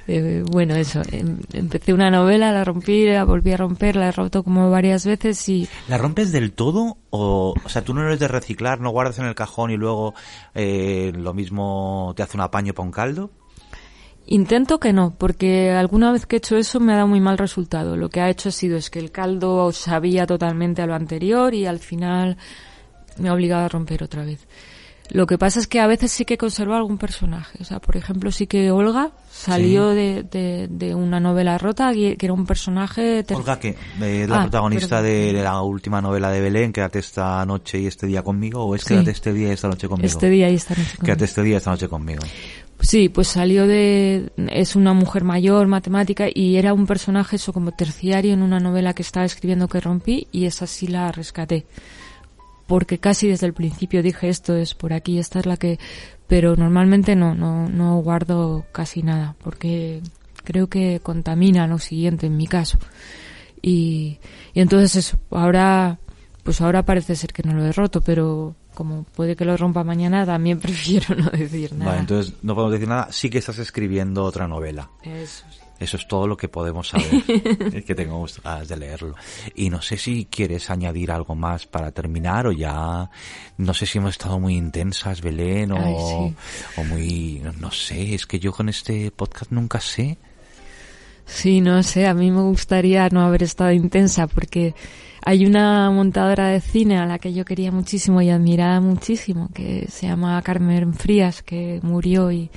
Eh, 0.05 0.43
bueno, 0.51 0.75
eso. 0.75 1.01
em- 1.13 1.39
empecé 1.53 1.93
una 1.93 2.11
novela, 2.11 2.51
la 2.51 2.65
rompí, 2.65 3.05
la 3.05 3.23
volví 3.23 3.53
a 3.53 3.57
romper, 3.57 3.95
la 3.95 4.09
he 4.09 4.11
roto 4.11 4.43
como 4.43 4.69
varias 4.69 5.05
veces 5.05 5.47
y 5.47 5.65
¿La 5.87 5.97
rompes 5.97 6.33
del 6.33 6.51
todo? 6.51 6.97
O, 7.09 7.53
o 7.63 7.69
sea, 7.69 7.85
tú 7.85 7.93
no 7.93 8.03
eres 8.05 8.19
de 8.19 8.27
reciclar, 8.27 8.81
no 8.81 8.89
guardas 8.89 9.19
en 9.19 9.25
el 9.25 9.33
cajón 9.33 9.71
y 9.71 9.77
luego 9.77 10.13
eh, 10.55 11.13
lo 11.15 11.33
mismo 11.33 12.11
te 12.17 12.23
hace 12.23 12.35
un 12.35 12.41
apaño 12.41 12.73
para 12.73 12.85
un 12.85 12.91
caldo? 12.91 13.31
Intento 14.25 14.79
que 14.79 14.93
no, 14.93 15.13
porque 15.17 15.71
alguna 15.71 16.11
vez 16.11 16.25
que 16.25 16.37
he 16.37 16.39
hecho 16.39 16.55
eso 16.57 16.79
me 16.79 16.93
ha 16.93 16.95
dado 16.97 17.07
muy 17.07 17.19
mal 17.19 17.37
resultado. 17.37 17.97
Lo 17.97 18.09
que 18.09 18.21
ha 18.21 18.29
hecho 18.29 18.49
ha 18.49 18.51
sido 18.53 18.77
es 18.77 18.89
que 18.89 18.99
el 18.99 19.11
caldo 19.11 19.71
sabía 19.73 20.25
totalmente 20.25 20.81
a 20.81 20.85
lo 20.85 20.95
anterior 20.95 21.53
y 21.53 21.65
al 21.65 21.79
final 21.79 22.37
me 23.17 23.29
ha 23.29 23.33
obligado 23.33 23.65
a 23.65 23.69
romper 23.69 24.03
otra 24.03 24.23
vez. 24.23 24.47
Lo 25.09 25.27
que 25.27 25.37
pasa 25.37 25.59
es 25.59 25.67
que 25.67 25.81
a 25.81 25.85
veces 25.85 26.11
sí 26.13 26.23
que 26.23 26.37
conservo 26.37 26.73
algún 26.73 26.97
personaje. 26.97 27.57
O 27.61 27.65
sea, 27.65 27.79
por 27.79 27.97
ejemplo, 27.97 28.31
sí 28.31 28.47
que 28.47 28.71
Olga 28.71 29.11
salió 29.29 29.89
de, 29.89 30.23
de, 30.23 30.67
de 30.71 30.95
una 30.95 31.19
novela 31.19 31.57
rota 31.57 31.91
que 31.91 32.15
era 32.17 32.33
un 32.33 32.45
personaje... 32.45 33.23
Olga, 33.35 33.59
que 33.59 33.75
es 34.01 34.29
la 34.29 34.37
Ah, 34.37 34.41
protagonista 34.43 35.01
de 35.01 35.33
la 35.33 35.61
última 35.61 36.01
novela 36.01 36.31
de 36.31 36.39
Belén, 36.39 36.71
Quédate 36.71 36.99
esta 36.99 37.45
noche 37.45 37.79
y 37.79 37.87
este 37.87 38.07
día 38.07 38.23
conmigo, 38.23 38.63
o 38.63 38.73
es 38.73 38.81
Sí. 38.83 38.93
Quédate 38.93 39.11
este 39.11 39.33
día 39.33 39.49
y 39.49 39.51
esta 39.51 39.67
noche 39.67 39.89
conmigo. 39.89 40.07
Este 40.07 40.29
día 40.29 40.49
y 40.49 40.55
esta 40.55 40.73
noche. 40.73 40.85
conmigo. 40.95 41.05
Quédate 41.05 41.25
este 41.25 41.43
día 41.43 41.53
y 41.53 41.57
esta 41.57 41.71
noche 41.71 41.87
conmigo. 41.89 42.23
Sí, 42.83 43.07
pues 43.07 43.29
salió 43.29 43.65
de... 43.65 44.29
Es 44.51 44.75
una 44.75 44.93
mujer 44.93 45.23
mayor, 45.23 45.67
matemática, 45.67 46.25
y 46.31 46.57
era 46.57 46.73
un 46.73 46.85
personaje 46.85 47.37
eso 47.37 47.53
como 47.53 47.71
terciario 47.71 48.33
en 48.33 48.41
una 48.41 48.59
novela 48.59 48.93
que 48.93 49.03
estaba 49.03 49.25
escribiendo 49.25 49.69
que 49.69 49.79
rompí, 49.79 50.27
y 50.33 50.45
esa 50.45 50.67
sí 50.67 50.87
la 50.87 51.09
rescaté. 51.13 51.65
Porque 52.67 52.97
casi 52.97 53.29
desde 53.29 53.47
el 53.47 53.53
principio 53.53 54.03
dije 54.03 54.27
esto 54.27 54.55
es 54.55 54.73
por 54.73 54.91
aquí, 54.91 55.17
esta 55.17 55.39
es 55.39 55.45
la 55.45 55.55
que... 55.55 55.79
Pero 56.27 56.57
normalmente 56.57 57.15
no, 57.15 57.33
no, 57.35 57.69
no 57.69 58.01
guardo 58.01 58.65
casi 58.73 59.01
nada, 59.01 59.35
porque 59.41 60.01
creo 60.43 60.67
que 60.67 60.99
contamina 61.01 61.67
lo 61.67 61.79
siguiente 61.79 62.27
en 62.27 62.35
mi 62.35 62.47
caso. 62.47 62.79
Y, 63.61 64.19
y 64.53 64.59
entonces 64.59 64.97
eso, 64.97 65.17
ahora, 65.31 65.99
pues 66.43 66.59
ahora 66.59 66.83
parece 66.83 67.15
ser 67.15 67.31
que 67.31 67.43
no 67.43 67.53
lo 67.53 67.65
he 67.65 67.71
roto, 67.71 68.01
pero 68.01 68.55
como 68.73 69.03
puede 69.03 69.35
que 69.35 69.45
lo 69.45 69.55
rompa 69.57 69.83
mañana, 69.83 70.25
también 70.25 70.59
prefiero 70.61 71.15
no 71.15 71.29
decir 71.29 71.73
nada. 71.73 71.91
Vale, 71.91 72.01
entonces 72.01 72.33
no 72.41 72.55
podemos 72.55 72.73
decir 72.73 72.87
nada. 72.87 73.07
Sí 73.11 73.29
que 73.29 73.37
estás 73.37 73.59
escribiendo 73.59 74.23
otra 74.23 74.47
novela. 74.47 74.89
Eso 75.03 75.45
sí. 75.49 75.59
Eso 75.83 75.97
es 75.97 76.07
todo 76.07 76.27
lo 76.27 76.37
que 76.37 76.47
podemos 76.47 76.87
saber. 76.87 77.23
es 77.73 77.83
que 77.83 77.93
tengo 77.93 78.25
ganas 78.41 78.67
de 78.69 78.77
leerlo. 78.77 79.15
Y 79.53 79.69
no 79.69 79.81
sé 79.81 79.97
si 79.97 80.25
quieres 80.25 80.69
añadir 80.69 81.11
algo 81.11 81.35
más 81.35 81.67
para 81.67 81.91
terminar 81.91 82.47
o 82.47 82.51
ya... 82.53 83.09
No 83.57 83.73
sé 83.73 83.85
si 83.85 83.97
hemos 83.97 84.11
estado 84.11 84.39
muy 84.39 84.55
intensas, 84.55 85.21
Belén, 85.21 85.73
o, 85.73 85.77
Ay, 85.77 85.95
sí. 85.97 86.79
o 86.79 86.83
muy... 86.85 87.41
No, 87.43 87.51
no 87.53 87.71
sé, 87.71 88.13
es 88.13 88.25
que 88.25 88.39
yo 88.39 88.53
con 88.53 88.69
este 88.69 89.11
podcast 89.11 89.51
nunca 89.51 89.81
sé. 89.81 90.17
Sí, 91.25 91.59
no 91.59 91.83
sé, 91.83 92.07
a 92.07 92.13
mí 92.13 92.31
me 92.31 92.41
gustaría 92.41 93.09
no 93.09 93.21
haber 93.21 93.43
estado 93.43 93.71
intensa 93.71 94.27
porque 94.27 94.75
hay 95.25 95.45
una 95.45 95.89
montadora 95.91 96.47
de 96.49 96.59
cine 96.59 96.97
a 96.97 97.05
la 97.05 97.17
que 97.19 97.33
yo 97.33 97.45
quería 97.45 97.71
muchísimo 97.71 98.21
y 98.21 98.29
admiraba 98.29 98.81
muchísimo, 98.81 99.49
que 99.53 99.87
se 99.89 100.07
llama 100.07 100.41
Carmen 100.41 100.93
Frías, 100.93 101.41
que 101.43 101.79
murió 101.83 102.31
y, 102.31 102.49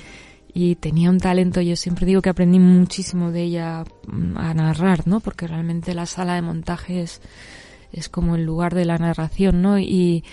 tenía 0.79 1.11
un 1.11 1.19
talento, 1.19 1.61
yo 1.61 1.75
siempre 1.75 2.07
digo 2.07 2.21
que 2.23 2.29
aprendí 2.29 2.57
muchísimo 2.57 3.31
de 3.31 3.43
ella 3.43 3.83
mm, 4.07 4.37
a 4.37 4.53
narrar, 4.55 5.07
¿no? 5.07 5.19
Porque 5.19 5.45
realmente 5.45 5.93
la 5.93 6.07
sala 6.07 6.33
de 6.33 6.41
montaje 6.41 7.01
es, 7.03 7.21
es 7.91 8.09
como 8.09 8.35
el 8.35 8.43
lugar 8.43 8.73
de 8.73 8.85
la 8.85 8.97
narración, 8.97 9.61
¿no? 9.61 9.77
Y, 9.77 10.23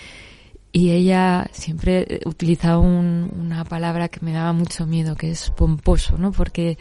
y 0.71 0.89
ella 0.91 1.47
siempre 1.51 2.21
utilizaba 2.25 2.79
un- 2.79 3.31
una 3.39 3.65
palabra 3.65 4.09
que 4.09 4.19
me 4.25 4.33
daba 4.33 4.51
mucho 4.51 4.87
miedo, 4.87 5.15
que 5.15 5.29
es 5.29 5.51
pomposo, 5.51 6.17
¿no? 6.17 6.31
Porque 6.31 6.79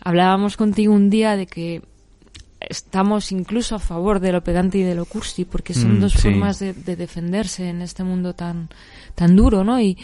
hablábamos 0.00 0.56
contigo 0.56 0.94
un 0.94 1.10
día 1.10 1.34
de 1.36 1.46
que 1.48 1.82
estamos 2.60 3.32
incluso 3.32 3.74
a 3.76 3.78
favor 3.78 4.20
de 4.20 4.32
lo 4.32 4.42
pedante 4.42 4.78
y 4.78 4.82
de 4.82 4.94
lo 4.94 5.04
cursi, 5.04 5.44
porque 5.44 5.74
son 5.74 5.98
Mm, 5.98 6.00
dos 6.00 6.12
sí. 6.12 6.18
formas 6.18 6.58
de, 6.58 6.72
de 6.74 6.96
defenderse 6.96 7.68
en 7.68 7.82
este 7.82 8.02
mundo 8.04 8.34
tan, 8.34 8.68
tan 9.14 9.36
duro, 9.36 9.64
¿no? 9.64 9.80
Y, 9.80 9.96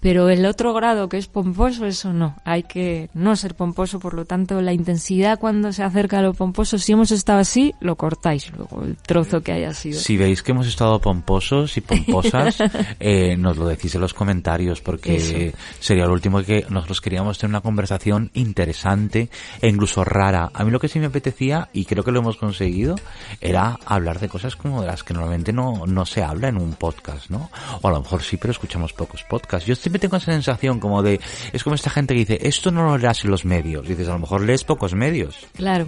pero 0.00 0.28
el 0.28 0.44
otro 0.46 0.72
grado 0.74 1.08
que 1.08 1.16
es 1.16 1.26
pomposo, 1.26 1.86
eso 1.86 2.12
no. 2.12 2.36
Hay 2.44 2.62
que 2.64 3.10
no 3.14 3.34
ser 3.36 3.54
pomposo, 3.54 3.98
por 3.98 4.14
lo 4.14 4.24
tanto, 4.24 4.60
la 4.60 4.72
intensidad 4.72 5.38
cuando 5.38 5.72
se 5.72 5.82
acerca 5.82 6.18
a 6.18 6.22
lo 6.22 6.34
pomposo, 6.34 6.78
si 6.78 6.92
hemos 6.92 7.10
estado 7.10 7.40
así, 7.40 7.74
lo 7.80 7.96
cortáis 7.96 8.52
luego, 8.56 8.82
el 8.82 8.96
trozo 8.96 9.40
que 9.40 9.52
haya 9.52 9.72
sido. 9.74 9.98
Si 9.98 10.16
veis 10.16 10.42
que 10.42 10.52
hemos 10.52 10.66
estado 10.66 11.00
pomposos 11.00 11.76
y 11.76 11.80
pomposas, 11.80 12.58
eh, 13.00 13.36
nos 13.36 13.56
lo 13.56 13.66
decís 13.66 13.94
en 13.94 14.00
los 14.00 14.14
comentarios 14.14 14.80
porque 14.80 15.16
Eso. 15.16 15.56
sería 15.80 16.06
lo 16.06 16.12
último 16.12 16.42
que 16.42 16.66
nosotros 16.68 17.00
queríamos 17.00 17.38
tener 17.38 17.50
una 17.50 17.60
conversación 17.60 18.30
interesante 18.34 19.30
e 19.60 19.68
incluso 19.68 20.04
rara. 20.04 20.50
A 20.52 20.64
mí 20.64 20.70
lo 20.70 20.80
que 20.80 20.88
sí 20.88 20.98
me 20.98 21.06
apetecía, 21.06 21.68
y 21.72 21.84
creo 21.84 22.04
que 22.04 22.12
lo 22.12 22.20
hemos 22.20 22.36
conseguido, 22.36 22.96
era 23.40 23.78
hablar 23.86 24.20
de 24.20 24.28
cosas 24.28 24.56
como 24.56 24.82
de 24.82 24.88
las 24.88 25.02
que 25.02 25.14
normalmente 25.14 25.52
no, 25.52 25.84
no 25.86 26.06
se 26.06 26.22
habla 26.22 26.48
en 26.48 26.58
un 26.58 26.74
podcast, 26.74 27.30
¿no? 27.30 27.50
O 27.82 27.88
a 27.88 27.90
lo 27.90 28.00
mejor 28.00 28.22
sí, 28.22 28.36
pero 28.36 28.52
escuchamos 28.52 28.92
pocos 28.92 29.24
podcasts. 29.24 29.66
Yo 29.66 29.74
siempre 29.96 30.08
tengo 30.08 30.16
esa 30.16 30.32
sensación 30.32 30.80
como 30.80 31.02
de, 31.02 31.20
es 31.52 31.62
como 31.64 31.74
esta 31.74 31.90
gente 31.90 32.14
que 32.14 32.20
dice, 32.20 32.38
esto 32.42 32.70
no 32.70 32.84
lo 32.84 32.98
leas 32.98 33.24
en 33.24 33.30
los 33.30 33.44
medios. 33.44 33.86
Dices, 33.86 34.08
a 34.08 34.12
lo 34.12 34.18
mejor 34.20 34.42
lees 34.42 34.64
pocos 34.64 34.94
medios. 34.94 35.36
Claro. 35.56 35.86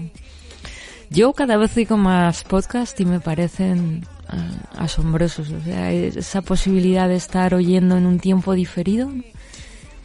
Yo 1.11 1.33
cada 1.33 1.57
vez 1.57 1.75
digo 1.75 1.97
más 1.97 2.45
podcast 2.45 2.99
y 3.01 3.05
me 3.07 3.19
parecen 3.21 4.07
ah, 4.29 4.51
asombrosos. 4.77 5.51
O 5.51 5.61
sea, 5.63 5.91
esa 5.93 6.43
posibilidad 6.43 7.09
de 7.09 7.17
estar 7.17 7.55
oyendo 7.55 7.97
en 7.97 8.05
un 8.07 8.19
tiempo 8.19 8.53
diferido 8.55 9.11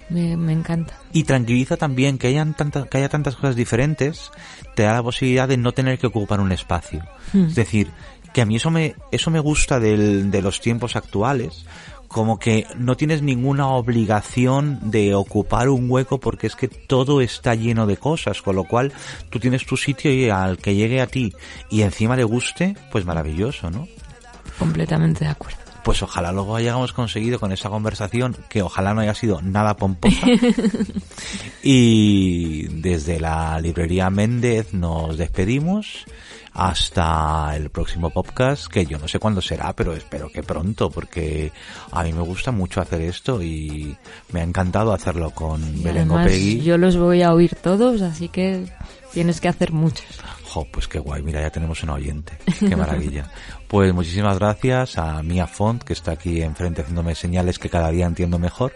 me, 0.10 0.38
me 0.38 0.54
encanta. 0.54 0.94
Y 1.12 1.24
tranquiliza 1.24 1.76
también 1.78 2.18
que, 2.18 2.28
hayan 2.28 2.54
tanta- 2.56 2.86
que 2.86 2.98
haya 2.98 3.10
tantas 3.10 3.36
cosas 3.36 3.56
diferentes, 3.56 4.32
te 4.76 4.84
da 4.84 4.94
la 4.94 5.04
posibilidad 5.04 5.48
de 5.48 5.58
no 5.58 5.72
tener 5.74 5.98
que 6.00 6.08
ocupar 6.08 6.40
un 6.40 6.52
espacio. 6.52 7.04
Hmm. 7.34 7.46
Es 7.46 7.56
decir, 7.56 7.90
que 8.34 8.42
a 8.42 8.46
mí 8.46 8.56
eso 8.56 8.70
me, 8.72 8.96
eso 9.12 9.30
me 9.32 9.40
gusta 9.40 9.80
del- 9.80 10.32
de 10.32 10.42
los 10.42 10.62
tiempos 10.62 10.96
actuales, 10.96 11.66
como 12.14 12.38
que 12.38 12.68
no 12.78 12.96
tienes 12.96 13.24
ninguna 13.24 13.68
obligación 13.68 14.80
de 14.92 15.16
ocupar 15.16 15.68
un 15.68 15.90
hueco 15.90 16.20
porque 16.20 16.48
es 16.48 16.56
que 16.56 16.68
todo 16.68 17.22
está 17.22 17.56
lleno 17.56 17.88
de 17.88 17.98
cosas, 17.98 18.42
con 18.42 18.56
lo 18.56 18.66
cual 18.66 18.94
tú 19.32 19.40
tienes 19.40 19.66
tu 19.66 19.76
sitio 19.76 20.14
y 20.14 20.30
al 20.30 20.60
que 20.60 20.76
llegue 20.76 21.02
a 21.02 21.08
ti 21.08 21.34
y 21.72 21.82
encima 21.82 22.16
le 22.16 22.24
guste, 22.24 22.78
pues 22.92 23.04
maravilloso, 23.04 23.72
¿no? 23.72 23.88
Completamente 24.60 25.26
de 25.26 25.32
acuerdo. 25.32 25.58
Pues 25.84 26.04
ojalá 26.04 26.32
luego 26.32 26.56
hayamos 26.56 26.94
conseguido 26.94 27.40
con 27.40 27.52
esa 27.52 27.70
conversación, 27.70 28.38
que 28.48 28.62
ojalá 28.62 28.94
no 28.94 29.02
haya 29.02 29.16
sido 29.16 29.42
nada 29.42 29.76
pomposa. 29.76 30.28
y 31.64 32.68
desde 32.68 33.20
la 33.20 33.60
librería 33.60 34.10
Méndez 34.12 34.72
nos 34.74 35.18
despedimos 35.18 36.06
hasta 36.54 37.56
el 37.56 37.70
próximo 37.70 38.10
podcast, 38.10 38.68
que 38.68 38.86
yo 38.86 38.98
no 39.00 39.08
sé 39.08 39.20
cuándo 39.20 39.42
será, 39.42 39.74
pero 39.74 39.94
espero 39.94 40.30
que 40.30 40.44
pronto, 40.44 40.90
porque 40.90 41.52
a 41.92 42.04
mí 42.04 42.14
me 42.14 42.22
gusta 42.22 42.52
mucho 42.52 42.82
hacer 42.82 43.02
esto 43.02 43.42
y 43.42 43.96
me 44.32 44.42
ha 44.42 44.44
encantado 44.44 44.94
hacerlo 44.94 45.32
con 45.32 45.62
Y 45.78 45.84
Belén 45.84 46.12
Opegui. 46.12 46.62
yo 46.62 46.78
los 46.78 46.98
voy 46.98 47.24
a 47.24 47.34
oír 47.34 47.56
todos, 47.56 48.02
así 48.02 48.30
que 48.30 48.66
tienes 49.12 49.42
que 49.42 49.48
hacer 49.48 49.72
muchos. 49.72 50.06
Jo, 50.44 50.68
pues 50.72 50.88
qué 50.88 51.00
guay, 51.00 51.24
mira, 51.24 51.42
ya 51.42 51.50
tenemos 51.50 51.82
un 51.82 51.90
oyente. 51.90 52.34
Qué 52.60 52.76
maravilla. 52.76 53.30
Pues 53.74 53.92
muchísimas 53.92 54.38
gracias 54.38 55.00
a 55.00 55.24
Mia 55.24 55.48
Font, 55.48 55.82
que 55.82 55.94
está 55.94 56.12
aquí 56.12 56.44
enfrente 56.44 56.82
haciéndome 56.82 57.16
señales 57.16 57.58
que 57.58 57.70
cada 57.70 57.90
día 57.90 58.06
entiendo 58.06 58.38
mejor. 58.38 58.72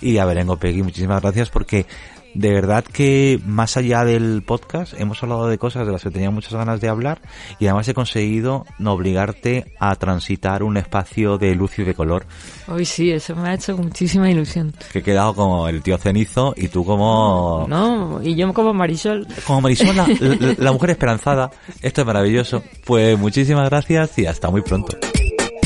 Y 0.00 0.18
a 0.18 0.24
Berengo 0.24 0.56
Peggy, 0.56 0.82
muchísimas 0.82 1.22
gracias 1.22 1.48
porque 1.48 1.86
de 2.34 2.52
verdad 2.52 2.84
que 2.84 3.40
más 3.46 3.76
allá 3.76 4.04
del 4.04 4.42
podcast 4.42 4.94
hemos 4.98 5.22
hablado 5.22 5.48
de 5.48 5.58
cosas 5.58 5.86
de 5.86 5.92
las 5.92 6.02
que 6.02 6.10
tenía 6.10 6.30
muchas 6.30 6.54
ganas 6.54 6.80
de 6.80 6.88
hablar 6.88 7.20
y 7.58 7.66
además 7.66 7.88
he 7.88 7.94
conseguido 7.94 8.64
no 8.78 8.92
obligarte 8.92 9.72
a 9.78 9.94
transitar 9.96 10.62
un 10.62 10.76
espacio 10.76 11.38
de 11.38 11.54
luz 11.54 11.78
y 11.78 11.84
de 11.84 11.94
color. 11.94 12.26
Hoy 12.68 12.84
sí, 12.84 13.10
eso 13.10 13.34
me 13.36 13.50
ha 13.50 13.54
hecho 13.54 13.76
muchísima 13.76 14.30
ilusión. 14.30 14.72
Que 14.92 15.00
he 15.00 15.02
quedado 15.02 15.34
como 15.34 15.68
el 15.68 15.82
tío 15.82 15.98
cenizo 15.98 16.54
y 16.56 16.68
tú 16.68 16.84
como... 16.84 17.66
No, 17.68 18.20
y 18.22 18.34
yo 18.34 18.52
como 18.52 18.72
Marisol. 18.72 19.26
Como 19.46 19.62
Marisol, 19.62 19.96
la, 19.96 20.06
la, 20.06 20.54
la 20.58 20.72
mujer 20.72 20.90
esperanzada. 20.90 21.50
Esto 21.80 22.00
es 22.02 22.06
maravilloso. 22.06 22.62
Pues 22.84 23.18
muchísimas 23.18 23.68
gracias 23.68 24.18
y 24.18 24.26
hasta 24.26 24.50
muy 24.50 24.62
pronto. 24.62 24.96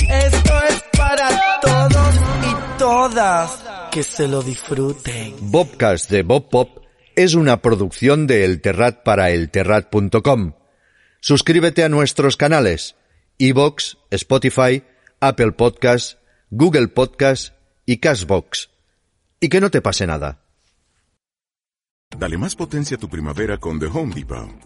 Esto 0.08 0.52
es 0.68 0.84
para 0.96 1.28
todos 1.60 2.14
y 2.42 2.78
todas. 2.78 3.64
Que 3.96 4.02
se 4.02 4.28
lo 4.28 4.42
disfruten. 4.42 5.34
Bobcast 5.40 6.10
de 6.10 6.22
Bob 6.22 6.50
Pop 6.50 6.84
es 7.14 7.32
una 7.32 7.62
producción 7.62 8.26
de 8.26 8.44
El 8.44 8.60
Terrat 8.60 9.02
para 9.02 9.30
elterrat.com. 9.30 10.52
Suscríbete 11.20 11.82
a 11.82 11.88
nuestros 11.88 12.36
canales 12.36 12.94
iVoox, 13.38 13.96
Spotify, 14.10 14.84
Apple 15.20 15.52
Podcasts, 15.52 16.18
Google 16.50 16.88
Podcasts 16.88 17.54
y 17.86 17.96
Cashbox. 17.96 18.68
Y 19.40 19.48
que 19.48 19.62
no 19.62 19.70
te 19.70 19.80
pase 19.80 20.06
nada. 20.06 20.44
Dale 22.18 22.36
más 22.36 22.54
potencia 22.54 22.98
a 22.98 23.00
tu 23.00 23.08
primavera 23.08 23.56
con 23.56 23.80
The 23.80 23.86
Home 23.86 24.14
Depot. 24.14 24.65